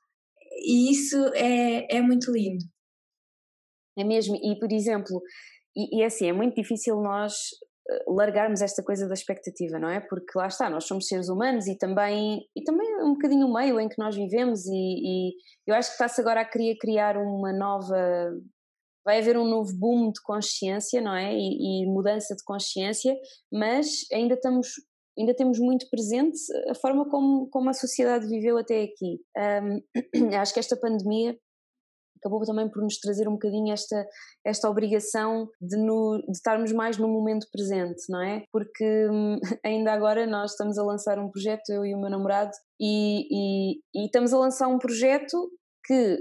[0.64, 2.64] E isso é, é muito lindo.
[3.98, 5.20] É mesmo, e por exemplo,
[5.76, 7.34] e, e é assim, é muito difícil nós
[8.08, 10.00] largarmos esta coisa da expectativa, não é?
[10.00, 13.78] Porque lá está, nós somos seres humanos e também, e também um bocadinho o meio
[13.78, 15.34] em que nós vivemos e, e
[15.66, 17.96] eu acho que está-se agora a querer criar uma nova,
[19.04, 21.34] vai haver um novo boom de consciência, não é?
[21.34, 23.14] E, e mudança de consciência,
[23.52, 24.68] mas ainda estamos
[25.16, 26.36] ainda temos muito presente
[26.68, 29.20] a forma como, como a sociedade viveu até aqui.
[29.62, 31.38] Um, acho que esta pandemia
[32.24, 34.06] acabou também por nos trazer um bocadinho esta,
[34.44, 38.44] esta obrigação de, no, de estarmos mais no momento presente, não é?
[38.50, 42.52] Porque hum, ainda agora nós estamos a lançar um projeto, eu e o meu namorado,
[42.80, 45.50] e, e, e estamos a lançar um projeto
[45.84, 46.18] que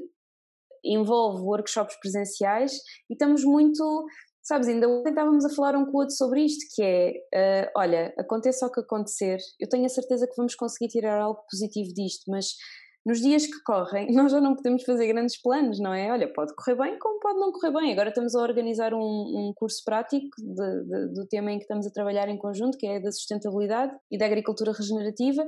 [0.84, 2.74] envolve workshops presenciais
[3.10, 4.06] e estamos muito
[4.44, 7.72] sabes, ainda ontem estávamos a falar um com o outro sobre isto, que é, uh,
[7.78, 11.94] olha, aconteça o que acontecer, eu tenho a certeza que vamos conseguir tirar algo positivo
[11.94, 12.48] disto, mas
[13.06, 16.12] nos dias que correm, nós já não podemos fazer grandes planos, não é?
[16.12, 17.92] Olha, pode correr bem como pode não correr bem.
[17.92, 21.86] Agora estamos a organizar um, um curso prático de, de, do tema em que estamos
[21.86, 25.46] a trabalhar em conjunto, que é da sustentabilidade e da agricultura regenerativa.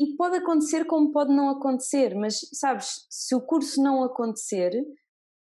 [0.00, 4.72] E pode acontecer como pode não acontecer, mas sabes, se o curso não acontecer,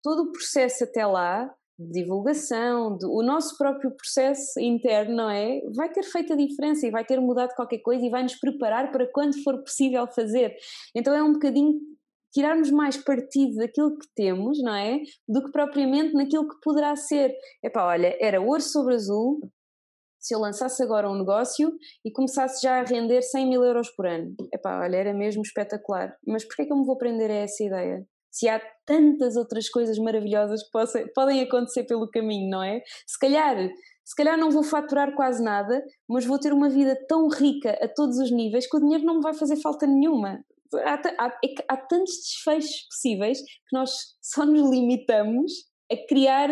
[0.03, 5.61] todo o processo até lá de divulgação, de, o nosso próprio processo interno, não é?
[5.75, 8.91] Vai ter feito a diferença e vai ter mudado qualquer coisa e vai nos preparar
[8.93, 10.55] para quando for possível fazer.
[10.95, 11.81] Então é um bocadinho
[12.33, 15.01] tirarmos mais partido daquilo que temos, não é?
[15.29, 17.35] Do que propriamente naquilo que poderá ser.
[17.62, 19.41] Epá, olha, era ouro sobre azul
[20.18, 24.07] se eu lançasse agora um negócio e começasse já a render 100 mil euros por
[24.07, 24.33] ano.
[24.55, 26.16] Epá, olha, era mesmo espetacular.
[26.27, 28.07] Mas porquê é que eu me vou prender a essa ideia?
[28.33, 32.80] Se há tantas outras coisas maravilhosas que possa, podem acontecer pelo caminho, não é?
[33.07, 33.57] Se calhar,
[34.05, 37.87] se calhar não vou faturar quase nada, mas vou ter uma vida tão rica a
[37.87, 40.43] todos os níveis que o dinheiro não me vai fazer falta nenhuma.
[40.74, 43.93] Há, há, é há tantos desfechos possíveis que nós
[44.24, 45.53] só nos limitamos
[45.93, 46.51] a criar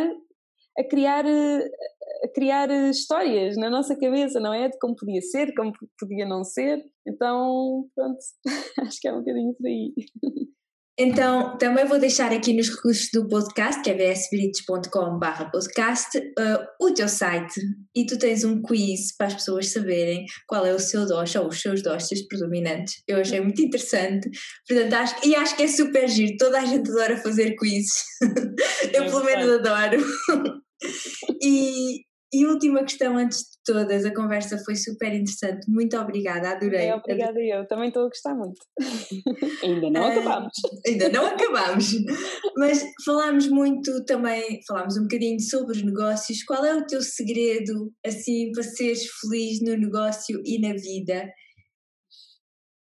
[0.78, 4.68] a criar a criar histórias na nossa cabeça, não é?
[4.68, 6.84] De como podia ser, como podia não ser.
[7.06, 8.18] Então, pronto,
[8.86, 9.94] acho que é um bocadinho por aí.
[11.02, 16.92] Então, também vou deixar aqui nos recursos do podcast, que é bsbrites.com.br podcast, uh, o
[16.92, 17.58] teu site.
[17.96, 21.48] E tu tens um quiz para as pessoas saberem qual é o seu doce ou
[21.48, 23.02] os seus doces predominantes.
[23.08, 24.28] Eu achei muito interessante,
[24.68, 28.02] portanto, acho, e acho que é super giro, toda a gente adora fazer quizzes,
[28.92, 30.04] eu pelo menos adoro.
[31.42, 32.02] e,
[32.32, 36.86] e última questão antes de todas, a conversa foi super interessante, muito obrigada, adorei.
[36.86, 38.60] É, obrigada eu, também estou a gostar muito.
[39.64, 40.52] ainda não uh, acabámos.
[40.86, 41.92] Ainda não acabámos,
[42.56, 47.92] mas falámos muito também, falámos um bocadinho sobre os negócios, qual é o teu segredo,
[48.06, 51.28] assim, para seres feliz no negócio e na vida?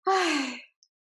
[0.07, 0.57] Ai,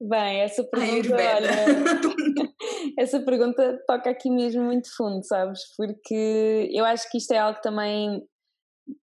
[0.02, 1.52] bem, essa pergunta, Ai, olha,
[2.98, 5.62] essa pergunta toca aqui mesmo muito fundo, sabes?
[5.76, 8.22] Porque eu acho que isto é algo também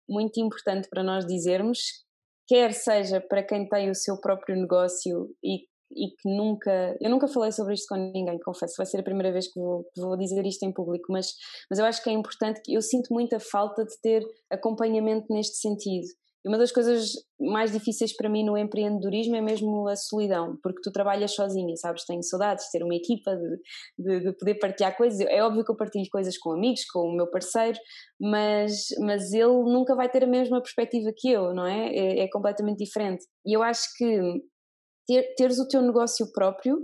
[0.08, 1.78] muito importante para nós dizermos,
[2.46, 6.96] quer seja para quem tem o seu próprio negócio e, e que nunca.
[7.00, 9.86] Eu nunca falei sobre isto com ninguém, confesso, vai ser a primeira vez que vou,
[9.96, 11.32] vou dizer isto em público, mas,
[11.70, 15.56] mas eu acho que é importante que eu sinto muita falta de ter acompanhamento neste
[15.56, 16.08] sentido.
[16.44, 20.80] E uma das coisas mais difíceis para mim no empreendedorismo é mesmo a solidão, porque
[20.82, 22.04] tu trabalhas sozinha, sabes?
[22.04, 23.58] Tenho saudades de ter uma equipa, de,
[23.98, 25.20] de, de, poder partilhar coisas.
[25.20, 27.78] É óbvio que eu partilho coisas com amigos, com o meu parceiro,
[28.20, 31.88] mas, mas ele nunca vai ter a mesma perspectiva que eu, não é?
[31.88, 33.24] É, é completamente diferente.
[33.44, 34.20] E eu acho que
[35.06, 36.78] ter, teres o teu negócio próprio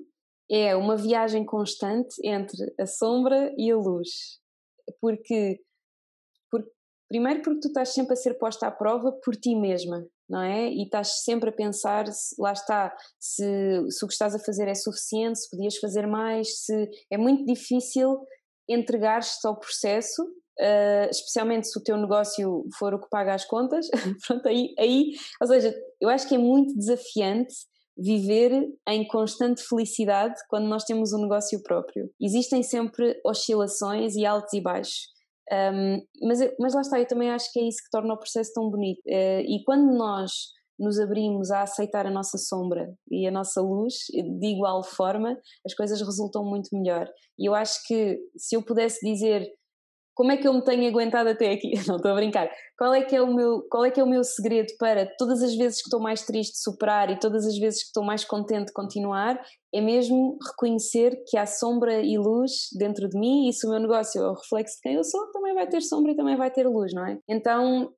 [0.50, 4.40] é uma viagem constante entre a sombra e a luz.
[5.00, 5.60] Porque
[7.14, 10.04] Primeiro porque tu estás sempre a ser posta à prova por ti mesma.
[10.28, 10.68] não é?
[10.68, 13.44] E estás sempre a pensar, se, lá está, se,
[13.88, 17.44] se o que estás a fazer é suficiente, se podias fazer mais, se é muito
[17.44, 18.18] difícil
[18.68, 23.86] entregar-te ao processo, uh, especialmente se o teu negócio for o que paga as contas,
[24.26, 27.54] pronto, aí, aí, ou seja, eu acho que é muito desafiante
[27.96, 32.10] viver em constante felicidade quando nós temos um negócio próprio.
[32.20, 35.13] Existem sempre oscilações e altos e baixos.
[35.52, 38.52] Um, mas, mas lá está, eu também acho que é isso que torna o processo
[38.54, 39.00] tão bonito.
[39.06, 40.32] Uh, e quando nós
[40.78, 45.74] nos abrimos a aceitar a nossa sombra e a nossa luz de igual forma, as
[45.74, 47.08] coisas resultam muito melhor.
[47.38, 49.48] E eu acho que se eu pudesse dizer
[50.14, 51.72] como é que eu me tenho aguentado até aqui?
[51.88, 52.48] Não estou a brincar.
[52.78, 55.42] Qual é que é o meu, qual é que é o meu segredo para todas
[55.42, 58.72] as vezes que estou mais triste superar e todas as vezes que estou mais contente
[58.72, 59.40] continuar?
[59.74, 63.80] É mesmo reconhecer que há sombra e luz dentro de mim e se o meu
[63.80, 66.50] negócio é o reflexo de quem eu sou, também vai ter sombra e também vai
[66.50, 67.18] ter luz, não é?
[67.28, 67.92] Então,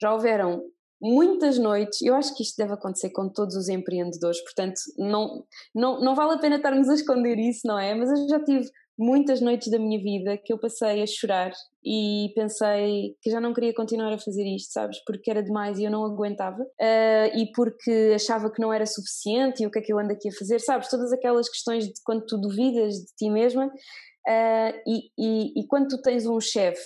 [0.00, 0.62] já houveram
[1.00, 5.44] muitas noites, eu acho que isto deve acontecer com todos os empreendedores, portanto, não,
[5.74, 7.94] não, não vale a pena estarmos a esconder isso, não é?
[7.94, 8.68] Mas eu já tive
[8.98, 11.52] muitas noites da minha vida que eu passei a chorar
[11.84, 14.98] e pensei que já não queria continuar a fazer isto, sabes?
[15.06, 19.62] Porque era demais e eu não aguentava uh, e porque achava que não era suficiente
[19.62, 20.88] e o que é que eu ando aqui a fazer, sabes?
[20.88, 25.88] Todas aquelas questões de quando tu duvidas de ti mesma uh, e, e, e quando
[25.88, 26.82] tu tens um chefe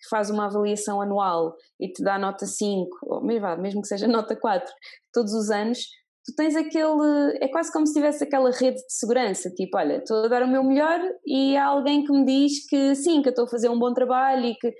[0.00, 4.36] que faz uma avaliação anual e te dá nota 5, ou mesmo que seja nota
[4.36, 4.70] 4,
[5.12, 5.78] todos os anos,
[6.24, 7.38] tu tens aquele.
[7.40, 10.48] É quase como se tivesse aquela rede de segurança, tipo, olha, estou a dar o
[10.48, 13.68] meu melhor e há alguém que me diz que sim, que eu estou a fazer
[13.68, 14.72] um bom trabalho e que.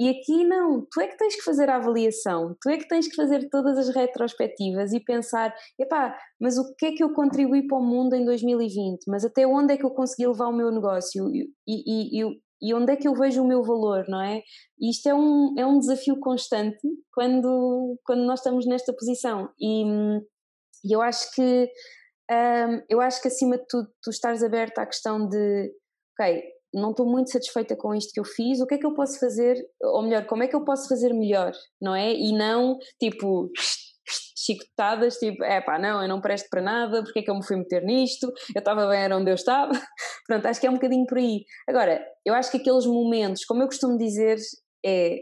[0.00, 3.08] E aqui não, tu é que tens que fazer a avaliação, tu é que tens
[3.08, 7.66] que fazer todas as retrospectivas e pensar, epá, mas o que é que eu contribuí
[7.66, 9.00] para o mundo em 2020?
[9.08, 11.28] Mas até onde é que eu consegui levar o meu negócio?
[11.34, 14.40] E, e, e, e onde é que eu vejo o meu valor, não é?
[14.80, 16.78] E isto é um, é um desafio constante
[17.12, 19.48] quando, quando nós estamos nesta posição.
[19.60, 19.84] E,
[20.88, 21.68] e eu acho que
[22.30, 25.72] um, eu acho que acima de tudo tu estás aberta à questão de
[26.18, 26.42] ok,
[26.74, 29.18] não estou muito satisfeita com isto que eu fiz, o que é que eu posso
[29.18, 32.12] fazer, ou melhor, como é que eu posso fazer melhor, não é?
[32.12, 33.50] E não tipo
[34.36, 37.46] chicotadas, tipo, é pá, não, eu não presto para nada, porque é que eu me
[37.46, 38.32] fui meter nisto?
[38.54, 39.72] Eu estava bem, era onde eu estava.
[40.26, 41.44] Pronto, acho que é um bocadinho por aí.
[41.68, 44.38] Agora, eu acho que aqueles momentos, como eu costumo dizer,
[44.84, 45.16] é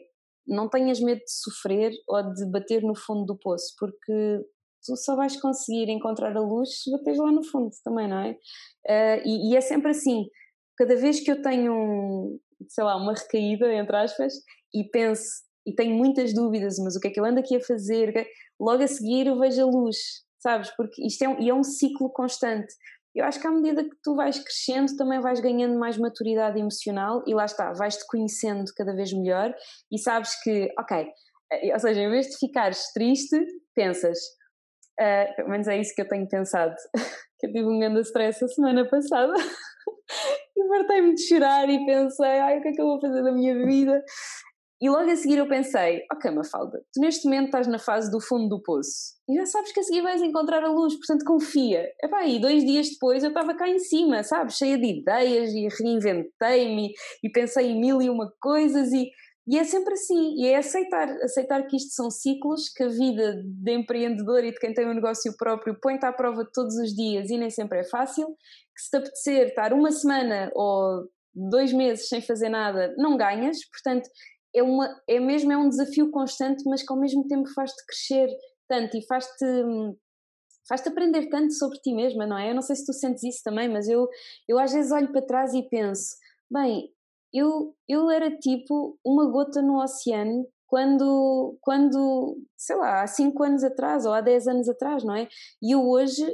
[0.46, 4.44] não tenhas medo de sofrer ou de bater no fundo do poço, porque
[4.86, 8.30] tu só vais conseguir encontrar a luz se bateres lá no fundo também, não é?
[8.32, 10.26] Uh, e, e, é sempre assim,
[10.76, 14.32] cada vez que eu tenho, um, sei lá, uma recaída, entre aspas,
[14.74, 15.24] e penso,
[15.66, 18.26] e tenho muitas dúvidas, mas o que é que eu ando aqui a fazer?
[18.60, 19.96] Logo a seguir eu vejo a luz,
[20.38, 20.70] sabes?
[20.76, 22.72] Porque isto é um, e é um ciclo constante.
[23.14, 27.24] Eu acho que à medida que tu vais crescendo, também vais ganhando mais maturidade emocional
[27.26, 29.54] e lá está, vais-te conhecendo cada vez melhor
[29.90, 31.08] e sabes que, ok,
[31.50, 33.38] eh, ou seja, em vez de ficares triste,
[33.74, 34.18] pensas,
[35.00, 36.74] Uh, pelo menos é isso que eu tenho pensado.
[37.38, 39.34] que eu tive um grande stress a semana passada
[40.56, 43.32] e fartei-me de chorar e pensei, ai, o que é que eu vou fazer da
[43.32, 44.02] minha vida?
[44.80, 48.20] E logo a seguir eu pensei, ok Mafalda, tu neste momento estás na fase do
[48.20, 51.90] fundo do poço e já sabes que a seguir vais encontrar a luz, portanto confia.
[52.02, 55.66] Epá, e dois dias depois eu estava cá em cima, sabes, cheia de ideias e
[55.82, 56.92] reinventei-me
[57.24, 59.10] e pensei em mil e uma coisas e
[59.46, 63.42] e é sempre assim, e é aceitar, aceitar que isto são ciclos, que a vida
[63.44, 67.30] de empreendedor e de quem tem um negócio próprio põe-te à prova todos os dias
[67.30, 72.08] e nem sempre é fácil, que se te apetecer estar uma semana ou dois meses
[72.08, 74.08] sem fazer nada, não ganhas, portanto
[74.54, 78.28] é, uma, é mesmo é um desafio constante, mas que ao mesmo tempo faz-te crescer
[78.68, 79.46] tanto e faz-te
[80.68, 82.50] faz-te aprender tanto sobre ti mesma, não é?
[82.50, 84.08] Eu não sei se tu sentes isso também, mas eu,
[84.48, 86.16] eu às vezes olho para trás e penso,
[86.50, 86.90] bem,
[87.36, 93.64] eu, eu era tipo uma gota no oceano quando, quando, sei lá, há 5 anos
[93.64, 95.28] atrás ou há 10 anos atrás, não é?
[95.62, 96.24] E eu hoje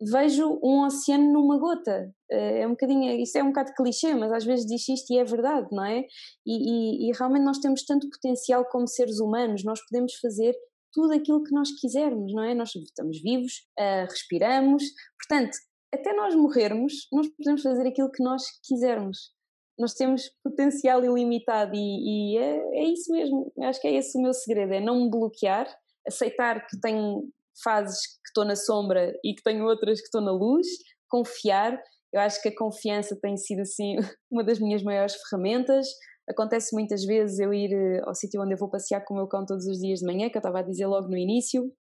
[0.00, 2.10] vejo um oceano numa gota.
[2.30, 5.18] Eh, é um bocadinho, isso é um bocado clichê, mas às vezes diz isto e
[5.18, 6.04] é verdade, não é?
[6.46, 10.54] E, e, e realmente nós temos tanto potencial como seres humanos, nós podemos fazer
[10.92, 12.54] tudo aquilo que nós quisermos, não é?
[12.54, 14.82] Nós estamos vivos, uh, respiramos,
[15.18, 15.56] portanto,
[15.92, 19.32] até nós morrermos, nós podemos fazer aquilo que nós quisermos
[19.78, 23.52] nós temos potencial ilimitado e, e é, é, isso mesmo.
[23.62, 25.68] Acho que é esse o meu segredo: é não me bloquear,
[26.06, 27.28] aceitar que tenho
[27.62, 30.66] fases que estou na sombra e que tenho outras que estou na luz,
[31.08, 31.80] confiar.
[32.12, 33.96] Eu acho que a confiança tem sido assim
[34.30, 35.86] uma das minhas maiores ferramentas.
[36.28, 39.26] Acontece muitas vezes eu ir eh, ao sítio onde eu vou passear com o meu
[39.26, 41.72] cão todos os dias de manhã, que eu estava a dizer logo no início,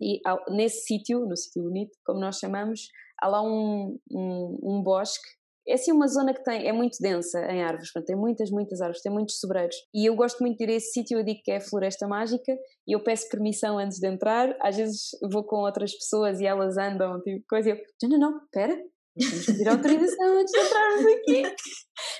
[0.00, 0.20] e
[0.50, 2.88] nesse sítio, no sítio bonito, como nós chamamos,
[3.20, 5.28] há lá um, um, um bosque
[5.66, 8.80] é assim uma zona que tem, é muito densa em árvores, portanto, tem muitas, muitas
[8.80, 9.76] árvores, tem muitos sobreiros.
[9.94, 12.06] E eu gosto muito de ir a esse sítio, eu digo que é a Floresta
[12.06, 12.52] Mágica,
[12.86, 14.54] e eu peço permissão antes de entrar.
[14.60, 18.30] Às vezes vou com outras pessoas e elas andam, tipo, coisa, e eu, não, não,
[18.30, 18.78] não, espera,
[19.14, 21.42] temos pedir autorização antes de entrarmos aqui.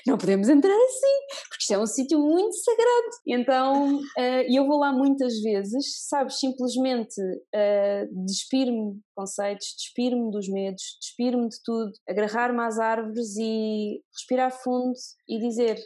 [0.07, 3.09] Não podemos entrar assim, porque isto é um sítio muito sagrado.
[3.27, 10.47] Então, uh, eu vou lá muitas vezes, sabes, simplesmente uh, despir-me de conceitos, despir-me dos
[10.47, 14.93] medos, despir-me de tudo, agarrar-me às árvores e respirar fundo
[15.27, 15.77] e dizer: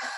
[0.00, 0.10] ah,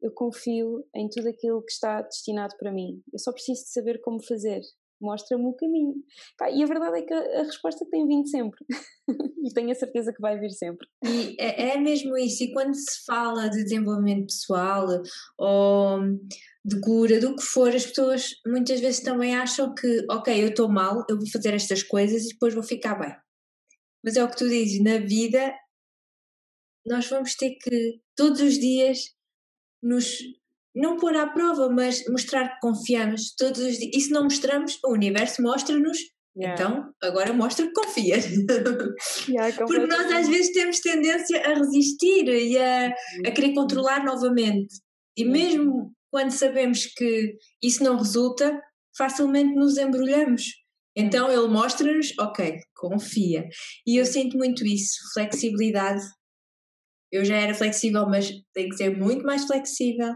[0.00, 3.02] Eu confio em tudo aquilo que está destinado para mim.
[3.12, 4.62] Eu só preciso de saber como fazer
[5.00, 5.94] mostra-me o caminho.
[6.38, 8.58] Pá, e a verdade é que a, a resposta tem vindo sempre.
[9.44, 10.86] e tenho a certeza que vai vir sempre.
[11.04, 12.44] E é, é, mesmo isso.
[12.44, 14.86] E quando se fala de desenvolvimento pessoal
[15.38, 16.00] ou
[16.64, 20.68] de cura, do que for, as pessoas muitas vezes também acham que, ok, eu estou
[20.68, 23.14] mal, eu vou fazer estas coisas e depois vou ficar bem.
[24.04, 25.52] Mas é o que tu dizes, na vida
[26.86, 28.98] nós vamos ter que todos os dias
[29.82, 30.18] nos
[30.76, 33.90] não pôr à prova, mas mostrar que confiamos todos os dias.
[33.94, 35.98] E se não mostramos, o universo mostra-nos.
[36.36, 36.54] Yeah.
[36.54, 38.26] Então, agora mostra que confias.
[39.26, 42.88] Yeah, Porque nós às vezes temos tendência a resistir e a,
[43.26, 44.74] a querer controlar novamente.
[45.16, 48.60] E mesmo quando sabemos que isso não resulta,
[48.96, 50.42] facilmente nos embrulhamos.
[50.94, 53.46] Então ele mostra-nos, ok, confia.
[53.86, 56.02] E eu sinto muito isso, flexibilidade.
[57.10, 60.14] Eu já era flexível, mas tenho que ser muito mais flexível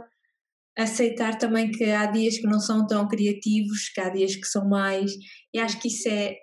[0.83, 4.69] aceitar também que há dias que não são tão criativos, que há dias que são
[4.69, 5.13] mais,
[5.53, 6.37] e acho que isso é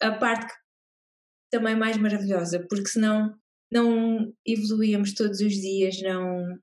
[0.00, 0.52] a parte
[1.50, 3.34] também mais maravilhosa, porque senão
[3.70, 6.58] não evoluíamos todos os dias, não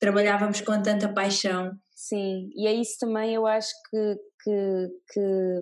[0.00, 1.72] trabalhávamos com tanta paixão.
[1.94, 5.60] Sim, e é isso também eu acho que, que, que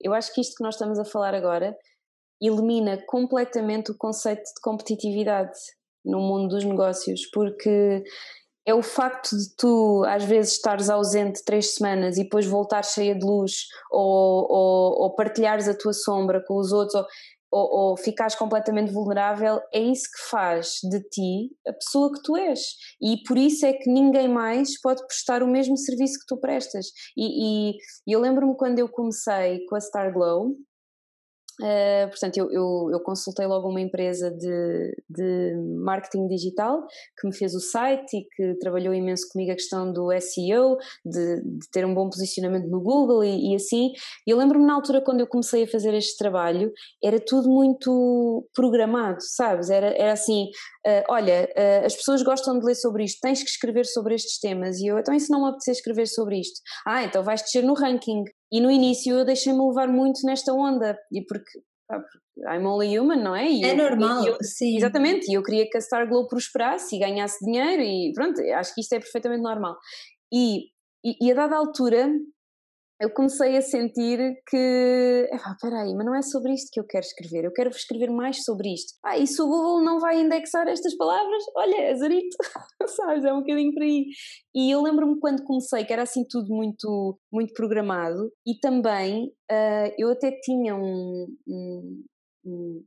[0.00, 1.76] eu acho que isto que nós estamos a falar agora
[2.42, 5.56] elimina completamente o conceito de competitividade
[6.04, 8.02] no mundo dos negócios, porque
[8.66, 13.14] é o facto de tu às vezes estares ausente três semanas e depois voltar cheia
[13.14, 17.06] de luz ou, ou, ou partilhares a tua sombra com os outros ou,
[17.54, 22.36] ou, ou ficares completamente vulnerável, é isso que faz de ti a pessoa que tu
[22.36, 22.60] és.
[23.00, 26.86] E por isso é que ninguém mais pode prestar o mesmo serviço que tu prestas.
[27.16, 30.56] E, e eu lembro-me quando eu comecei com a Star Glow,
[31.60, 35.54] Uh, portanto, eu, eu, eu, consultei logo uma empresa de, de
[35.84, 36.84] marketing digital
[37.16, 41.42] que me fez o site e que trabalhou imenso comigo a questão do SEO, de,
[41.42, 43.92] de ter um bom posicionamento no Google e, e assim.
[44.26, 46.72] E eu lembro-me na altura quando eu comecei a fazer este trabalho,
[47.02, 49.70] era tudo muito programado, sabes?
[49.70, 50.46] Era, era assim:
[50.86, 54.40] uh, olha, uh, as pessoas gostam de ler sobre isto, tens que escrever sobre estes
[54.40, 54.80] temas.
[54.80, 56.60] E eu, então, e se não me apetecer escrever sobre isto?
[56.86, 58.24] Ah, então vais descer no ranking.
[58.54, 61.58] E no início eu deixei-me levar muito nesta onda, e porque,
[62.38, 63.50] I'm only human, não é?
[63.50, 64.76] E é eu, normal, eu, sim.
[64.76, 68.72] Exatamente, e eu queria que a Star Glow prosperasse e ganhasse dinheiro, e pronto, acho
[68.72, 69.76] que isto é perfeitamente normal.
[70.32, 70.66] E,
[71.04, 72.08] e, e a dada altura
[73.00, 74.18] eu comecei a sentir
[74.48, 78.10] que, espera aí, mas não é sobre isto que eu quero escrever, eu quero escrever
[78.10, 78.94] mais sobre isto.
[79.04, 82.36] Ah, e se o Google não vai indexar estas palavras, olha, azarito,
[82.86, 84.06] sabes, é um bocadinho por aí.
[84.54, 89.94] E eu lembro-me quando comecei que era assim tudo muito, muito programado e também uh,
[89.98, 92.04] eu até tinha um, um,
[92.44, 92.84] um,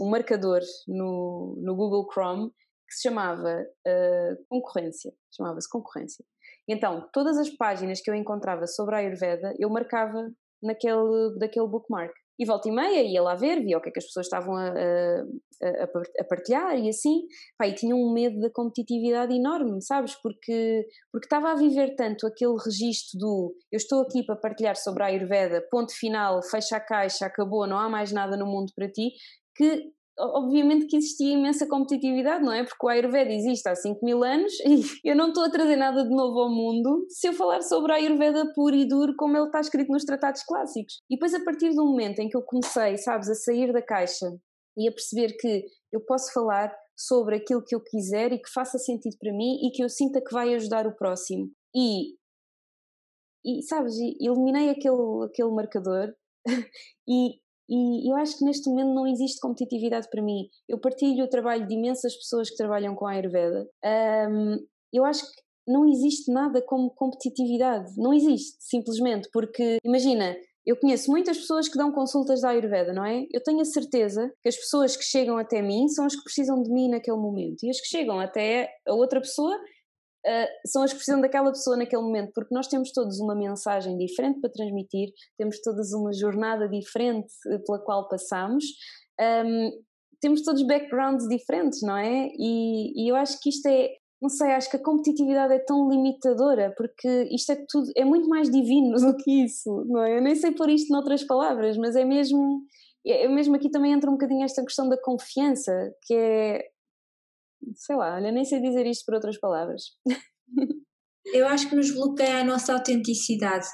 [0.00, 2.50] um marcador no, no Google Chrome
[2.88, 6.24] que se chamava uh, concorrência, chamava-se concorrência.
[6.68, 10.30] Então, todas as páginas que eu encontrava sobre a Ayurveda, eu marcava
[10.62, 12.12] naquele, daquele bookmark.
[12.36, 14.56] E volta e meia ia lá ver, via o que é que as pessoas estavam
[14.56, 15.84] a, a,
[16.20, 17.22] a partilhar e assim.
[17.56, 20.16] Pá, e tinha um medo da competitividade enorme, sabes?
[20.20, 25.04] Porque, porque estava a viver tanto aquele registro do eu estou aqui para partilhar sobre
[25.04, 28.90] a Ayurveda, ponto final, fecha a caixa, acabou, não há mais nada no mundo para
[28.90, 29.12] ti,
[29.54, 32.64] que obviamente que existia imensa competitividade, não é?
[32.64, 36.04] Porque o Ayurveda existe há 5 mil anos e eu não estou a trazer nada
[36.04, 39.46] de novo ao mundo se eu falar sobre a Ayurveda puro e duro como ele
[39.46, 41.00] está escrito nos tratados clássicos.
[41.10, 44.26] E depois, a partir do momento em que eu comecei, sabes, a sair da caixa
[44.76, 48.78] e a perceber que eu posso falar sobre aquilo que eu quiser e que faça
[48.78, 51.50] sentido para mim e que eu sinta que vai ajudar o próximo.
[51.74, 52.14] E,
[53.44, 56.14] e sabes, eliminei aquele, aquele marcador
[57.08, 60.48] e e eu acho que neste momento não existe competitividade para mim.
[60.68, 63.66] Eu partilho o trabalho de imensas pessoas que trabalham com a Ayurveda.
[64.30, 64.56] Um,
[64.92, 67.92] eu acho que não existe nada como competitividade.
[67.96, 69.28] Não existe, simplesmente.
[69.32, 70.36] Porque, imagina,
[70.66, 73.26] eu conheço muitas pessoas que dão consultas da Ayurveda, não é?
[73.32, 76.62] Eu tenho a certeza que as pessoas que chegam até mim são as que precisam
[76.62, 77.64] de mim naquele momento.
[77.64, 79.58] E as que chegam até a outra pessoa
[80.26, 83.96] uh, são as que precisam daquela pessoa naquele momento, porque nós temos todos uma mensagem
[83.96, 87.32] diferente para transmitir, temos todas uma jornada diferente
[87.66, 88.64] pela qual passamos.
[89.20, 89.70] Um,
[90.24, 92.30] temos todos backgrounds diferentes, não é?
[92.38, 93.90] E, e eu acho que isto é,
[94.22, 98.26] não sei, acho que a competitividade é tão limitadora, porque isto é tudo, é muito
[98.26, 100.16] mais divino do que isso, não é?
[100.16, 102.62] Eu nem sei pôr isto noutras palavras, mas é mesmo,
[103.06, 106.68] é, é mesmo aqui também entra um bocadinho esta questão da confiança, que é,
[107.74, 109.82] sei lá, olha, nem sei dizer isto por outras palavras.
[111.32, 113.66] Eu acho que nos bloqueia a nossa autenticidade.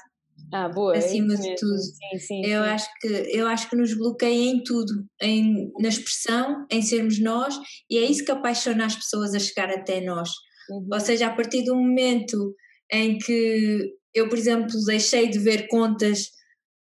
[0.53, 0.95] Ah, boa.
[0.95, 1.77] É acima é de tudo.
[1.77, 2.69] Sim, sim, eu, sim.
[2.69, 4.91] Acho que, eu acho que nos bloqueia em tudo,
[5.21, 7.55] em, na expressão, em sermos nós,
[7.89, 10.29] e é isso que apaixona as pessoas a chegar até nós.
[10.69, 10.87] Uhum.
[10.91, 12.55] Ou seja, a partir do momento
[12.91, 16.29] em que eu, por exemplo, deixei de ver contas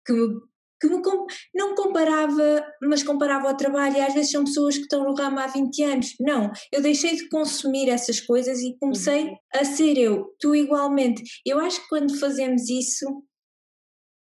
[0.06, 0.28] que me,
[0.83, 1.01] que me
[1.55, 5.39] não comparava, mas comparava ao trabalho, e às vezes são pessoas que estão no ramo
[5.39, 6.15] há 20 anos.
[6.21, 9.37] Não, eu deixei de consumir essas coisas e comecei uhum.
[9.55, 11.23] a ser eu, tu igualmente.
[11.47, 13.07] Eu acho que quando fazemos isso,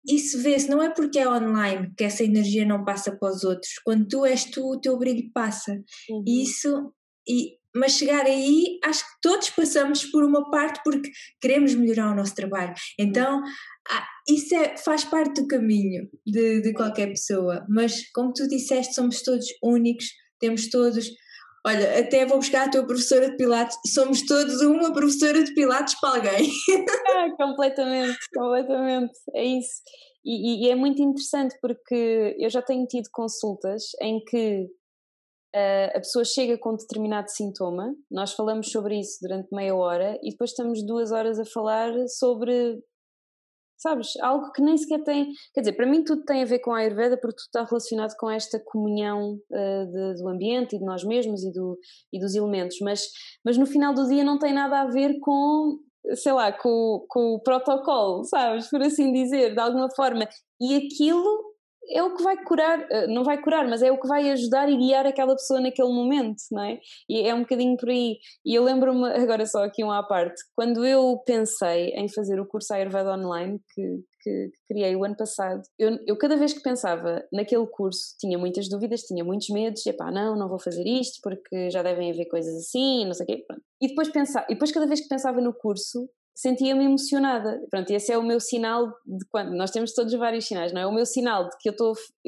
[0.07, 3.75] isso vê-se, não é porque é online que essa energia não passa para os outros.
[3.85, 5.73] Quando tu és tu, o teu brilho passa.
[6.11, 6.25] Uhum.
[6.27, 6.93] Isso,
[7.29, 11.11] e, mas chegar aí, acho que todos passamos por uma parte porque
[11.41, 12.75] queremos melhorar o nosso trabalho.
[12.99, 13.43] Então,
[13.91, 17.65] ah, isso é, faz parte do caminho de, de qualquer pessoa.
[17.69, 20.07] Mas, como tu disseste, somos todos únicos,
[20.39, 21.11] temos todos.
[21.67, 25.99] Olha, até vou buscar a tua professora de Pilates, somos todos uma professora de Pilates
[26.01, 26.51] para alguém.
[27.11, 29.83] Ah, completamente, completamente, é isso.
[30.25, 34.69] E, e, é muito interessante porque eu já tenho tido consultas em que
[35.57, 40.31] uh, a pessoa chega com determinado sintoma, nós falamos sobre isso durante meia hora e
[40.31, 42.79] depois estamos duas horas a falar sobre
[43.79, 44.17] sabes?
[44.21, 45.33] Algo que nem sequer tem.
[45.55, 48.15] Quer dizer, para mim tudo tem a ver com a Ayurveda porque tudo está relacionado
[48.19, 51.79] com esta comunhão uh, de, do ambiente e de nós mesmos e, do,
[52.13, 53.09] e dos elementos, mas,
[53.45, 55.79] mas no final do dia não tem nada a ver com.
[56.15, 58.71] Sei lá, com, com o protocolo, sabes?
[58.71, 60.27] Por assim dizer, de alguma forma.
[60.59, 61.48] E aquilo
[61.91, 64.69] é o que vai curar, eh, não vai curar, mas é o que vai ajudar
[64.69, 66.79] e guiar aquela pessoa naquele momento, não é?
[67.09, 68.19] E é um bocadinho por aí.
[68.45, 72.47] E eu lembro-me, agora só aqui um à parte, quando eu pensei em fazer o
[72.47, 77.25] curso Ayurveda Online, que, que, criei o ano passado, eu, eu, cada vez que pensava
[77.33, 81.71] naquele curso tinha muitas dúvidas, tinha muitos medos, epá, não, não vou fazer isto porque
[81.71, 83.63] já devem haver coisas assim, não sei o quê, pronto.
[83.81, 86.09] E depois, pensar, e depois cada vez que pensava no curso,
[86.39, 87.61] sentia-me emocionada.
[87.69, 90.87] Pronto, esse é o meu sinal de quando nós temos todos vários sinais, não é?
[90.87, 91.75] O meu sinal de que eu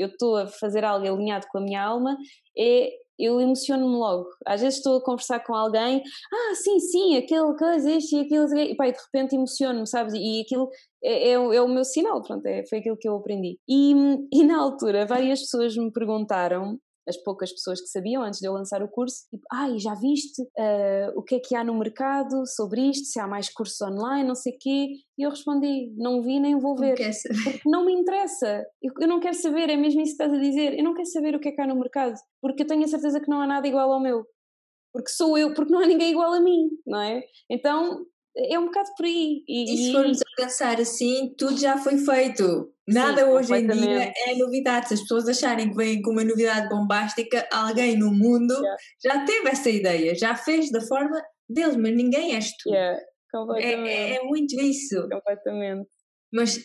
[0.07, 2.17] estou a fazer algo alinhado com a minha alma
[2.59, 4.27] é eu emociono-me logo.
[4.45, 8.59] Às vezes estou a conversar com alguém, ah, sim, sim, aquele coisa, este e aquilo,
[8.59, 10.15] e pá, e de repente emociono-me, sabes?
[10.15, 10.69] E aquilo
[11.05, 13.61] é, é, é, o meu sinal, pronto, é, foi aquilo que eu aprendi.
[13.69, 13.95] E,
[14.33, 16.81] e na altura, várias pessoas me perguntaram
[17.11, 19.95] as poucas pessoas que sabiam antes de eu lançar o curso, tipo, ai, ah, já
[19.95, 23.81] viste uh, o que é que há no mercado sobre isto, se há mais cursos
[23.83, 24.89] online, não sei o quê,
[25.19, 29.21] e eu respondi, não vi nem vou ver, porque não me interessa, eu, eu, não
[29.21, 31.49] quero saber, é mesmo isso que estás a dizer, eu não quero saber o que
[31.49, 33.93] é que há no mercado, porque eu tenho a certeza que não há nada igual
[33.93, 34.25] ao meu,
[34.93, 37.23] porque sou eu, porque não há ninguém igual a mim, não é?
[37.51, 38.07] Então
[38.37, 39.43] é um bocado por aí.
[39.49, 42.73] E, e se formos a pensar assim, tudo já foi feito.
[42.89, 44.89] Nada Sim, hoje em dia é novidade.
[44.89, 48.77] Se as pessoas acharem que vem com uma novidade bombástica, alguém no mundo yeah.
[49.03, 52.71] já teve essa ideia, já fez da forma deles, mas ninguém és tu.
[52.71, 53.01] Yeah,
[53.59, 55.09] é, é, é, muito isso.
[55.09, 55.89] Completamente.
[56.33, 56.65] Mas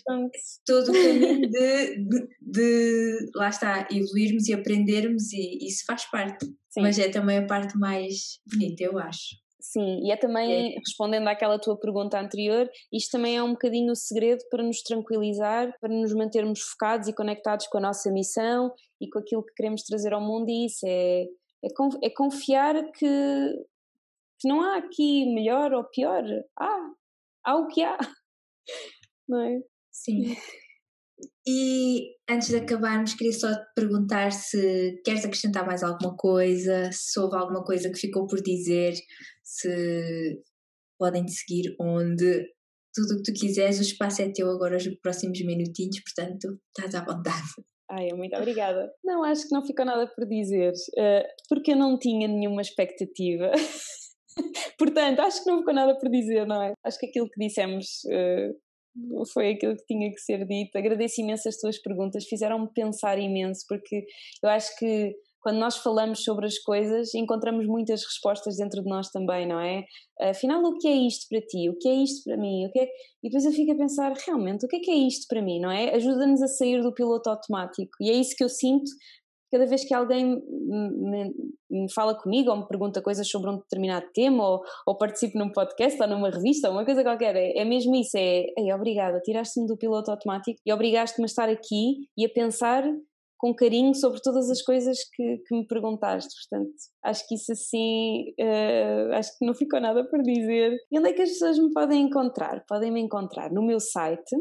[0.66, 6.46] todo o caminho de, de, de, lá está, evoluirmos e aprendermos, e isso faz parte.
[6.70, 6.82] Sim.
[6.82, 9.44] Mas é também a parte mais bonita, eu acho.
[9.72, 10.80] Sim, e é também, é.
[10.80, 15.74] respondendo àquela tua pergunta anterior, isto também é um bocadinho o segredo para nos tranquilizar,
[15.82, 18.72] para nos mantermos focados e conectados com a nossa missão
[19.02, 21.68] e com aquilo que queremos trazer ao mundo, e isso é, é,
[22.04, 23.66] é confiar que,
[24.40, 26.24] que não há aqui melhor ou pior,
[26.60, 26.92] há,
[27.44, 27.98] há o que há,
[29.28, 29.62] não é?
[29.92, 30.36] Sim.
[31.48, 37.20] E antes de acabarmos, queria só te perguntar se queres acrescentar mais alguma coisa, se
[37.20, 38.94] houve alguma coisa que ficou por dizer,
[39.45, 40.41] se
[40.97, 42.47] podem te seguir onde
[42.93, 46.95] tudo o que tu quiseres, o espaço é teu agora os próximos minutinhos, portanto estás
[46.95, 47.43] à vontade.
[47.91, 48.91] Ai, muito obrigada.
[49.03, 53.51] Não, acho que não ficou nada por dizer, uh, porque eu não tinha nenhuma expectativa.
[54.80, 56.73] portanto, acho que não ficou nada por dizer, não é?
[56.84, 60.76] Acho que aquilo que dissemos uh, foi aquilo que tinha que ser dito.
[60.76, 64.05] Agradeço imenso as tuas perguntas, fizeram-me pensar imenso, porque
[64.41, 65.13] eu acho que
[65.45, 69.84] quando nós falamos sobre as coisas, encontramos muitas respostas dentro de nós também, não é?
[70.19, 71.69] Afinal, o que é isto para ti?
[71.69, 72.65] O que é isto para mim?
[72.65, 72.88] O que é...
[73.23, 75.59] E depois eu fico a pensar, realmente, o que é que é isto para mim,
[75.59, 75.93] não é?
[75.93, 77.91] Ajuda-nos a sair do piloto automático.
[78.01, 78.89] E é isso que eu sinto
[79.51, 81.31] cada vez que alguém me,
[81.69, 85.51] me, fala comigo ou me pergunta coisas sobre um determinado tema ou, ou participo num
[85.51, 89.22] podcast ou numa revista ou uma coisa qualquer, é, é mesmo isso, é, é obrigada,
[89.22, 92.84] tiraste-me do piloto automático e obrigaste-me a estar aqui e a pensar
[93.38, 96.34] com carinho sobre todas as coisas que, que me perguntaste.
[96.49, 100.76] Portanto, acho que isso assim, uh, acho que não ficou nada por dizer.
[100.91, 102.64] E onde é que as pessoas me podem encontrar?
[102.68, 104.36] Podem me encontrar no meu site,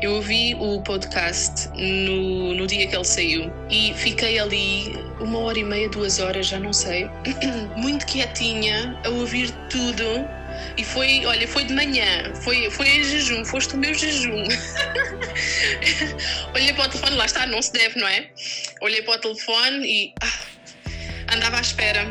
[0.01, 5.59] Eu ouvi o podcast no, no dia que ele saiu e fiquei ali uma hora
[5.59, 7.09] e meia, duas horas, já não sei,
[7.77, 10.05] muito quietinha a ouvir tudo
[10.77, 14.45] e foi, olha, foi de manhã, foi, foi em jejum, foste o meu jejum.
[16.55, 18.29] Olhei para o telefone, lá está, não se deve, não é?
[18.81, 20.33] Olhei para o telefone e ah,
[21.35, 22.07] andava à espera.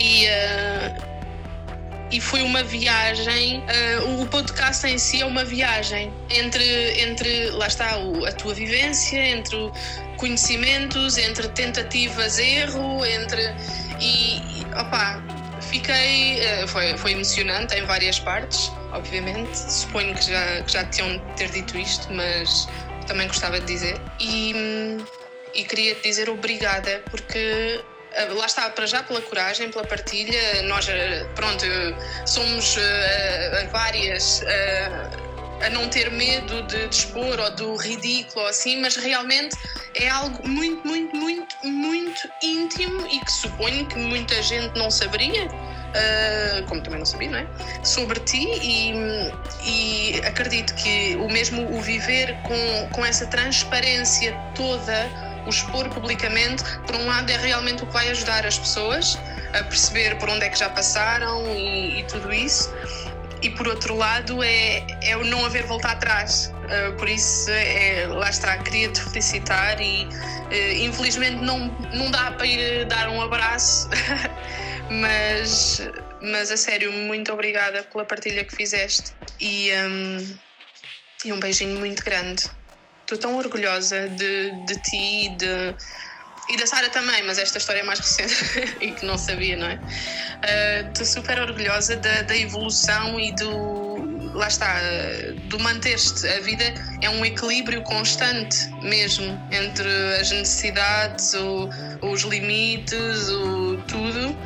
[0.00, 1.08] E, uh,
[2.10, 3.60] e foi uma viagem.
[3.60, 6.64] Uh, o podcast em si é uma viagem entre,
[7.00, 9.70] entre lá está, o, a tua vivência, entre
[10.16, 13.42] conhecimentos, entre tentativas, erro, entre.
[14.00, 14.40] E,
[14.78, 15.22] opa,
[15.68, 16.40] Fiquei.
[16.40, 19.54] Eh, foi, foi emocionante em várias partes, obviamente.
[19.54, 22.66] Suponho que já, que já tinham ter dito isto, mas
[23.06, 24.00] também gostava de dizer.
[24.18, 24.98] E,
[25.54, 27.82] e queria dizer obrigada, porque
[28.12, 30.62] eh, lá está, para já pela coragem, pela partilha.
[30.62, 31.64] Nós, eh, pronto,
[32.26, 34.42] somos uh, várias.
[34.42, 35.27] Uh,
[35.60, 39.56] a não ter medo de, expor ou do ridículo ou assim, mas realmente
[39.94, 45.46] é algo muito, muito, muito, muito íntimo e que suponho que muita gente não saberia.
[45.88, 47.46] Uh, como também não sabia, não é?
[47.82, 48.92] Sobre ti e,
[49.64, 55.10] e acredito que o mesmo o viver com, com essa transparência toda,
[55.46, 59.18] o expor publicamente, por um lado é realmente o que vai ajudar as pessoas
[59.54, 62.70] a perceber por onde é que já passaram e, e tudo isso
[63.42, 66.52] e por outro lado é, é o não haver volta atrás.
[66.64, 72.32] Uh, por isso, é, lá está, queria te felicitar e uh, infelizmente não, não dá
[72.32, 73.88] para ir dar um abraço,
[74.90, 75.80] mas,
[76.20, 80.38] mas a sério, muito obrigada pela partilha que fizeste e, um,
[81.24, 82.44] e um beijinho muito grande.
[83.02, 85.74] estou tão orgulhosa de, de ti de,
[86.48, 89.66] e da Sara também, mas esta história é mais recente e que não sabia, não
[89.66, 89.78] é?
[90.88, 93.98] Estou uh, super orgulhosa da, da evolução e do.
[94.34, 94.78] Lá está,
[95.44, 96.26] do manter-te.
[96.28, 96.64] A vida
[97.02, 99.88] é um equilíbrio constante mesmo entre
[100.20, 101.68] as necessidades, o,
[102.02, 104.36] os limites, o tudo,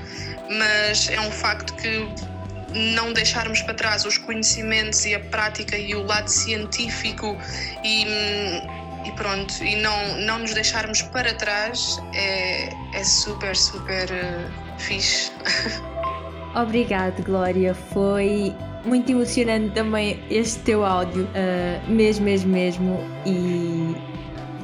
[0.48, 2.08] mas é um facto que
[2.74, 7.36] não deixarmos para trás os conhecimentos e a prática e o lado científico
[7.84, 8.06] e,
[9.04, 15.32] e pronto, e não, não nos deixarmos para trás é, é super, super uh, fixe.
[16.54, 17.74] Obrigado, Glória.
[17.74, 18.54] Foi
[18.84, 23.00] muito emocionante também este teu áudio, uh, mesmo, mesmo, mesmo.
[23.24, 23.96] E,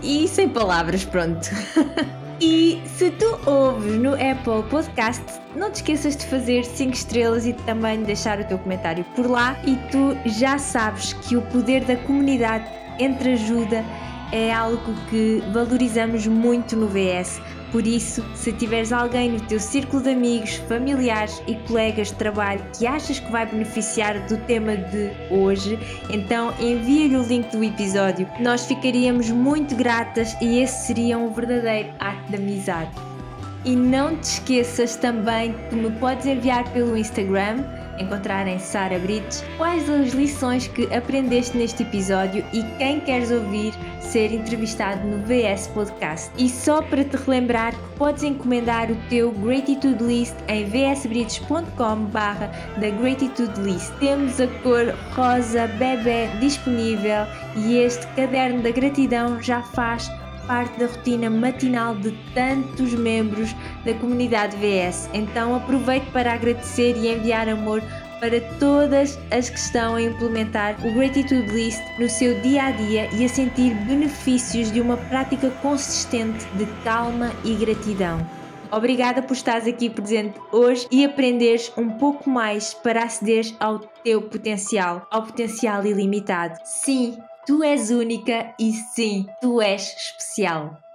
[0.03, 1.49] e sem palavras, pronto.
[2.41, 5.25] E se tu ouves no Apple Podcast,
[5.57, 9.59] não te esqueças de fazer 5 estrelas e também deixar o teu comentário por lá.
[9.65, 12.65] E tu já sabes que o poder da comunidade
[13.01, 13.85] entre ajuda
[14.33, 17.41] é algo que valorizamos muito no VS.
[17.71, 22.65] Por isso, se tiveres alguém no teu círculo de amigos, familiares e colegas de trabalho
[22.77, 25.79] que achas que vai beneficiar do tema de hoje,
[26.09, 28.27] então envia-lhe o link do episódio.
[28.41, 32.91] Nós ficaríamos muito gratas e esse seria um verdadeiro ato de amizade.
[33.65, 37.65] E não te esqueças também que me podes enviar pelo Instagram
[38.01, 43.73] encontrar em Sara Brites quais as lições que aprendeste neste episódio e quem queres ouvir
[44.01, 46.31] ser entrevistado no VS Podcast.
[46.39, 52.51] E só para te relembrar que podes encomendar o teu Gratitude List em vsbrites.com barra
[52.77, 53.93] da Gratitude List.
[53.99, 57.27] Temos a cor rosa bebê disponível
[57.57, 60.11] e este caderno da gratidão já faz
[60.49, 63.55] parte da rotina matinal de tantos membros
[63.85, 65.09] da comunidade VS.
[65.13, 67.83] Então aproveite para agradecer e enviar amor
[68.19, 73.09] para todas as que estão a implementar o Gratitude List no seu dia a dia
[73.15, 78.19] e a sentir benefícios de uma prática consistente de calma e gratidão.
[78.71, 84.21] Obrigada por estares aqui presente hoje e aprenderes um pouco mais para acederes ao teu
[84.23, 86.59] potencial, ao potencial ilimitado.
[86.65, 87.17] Sim,
[87.49, 90.88] Tu és única e sim, tu és especial.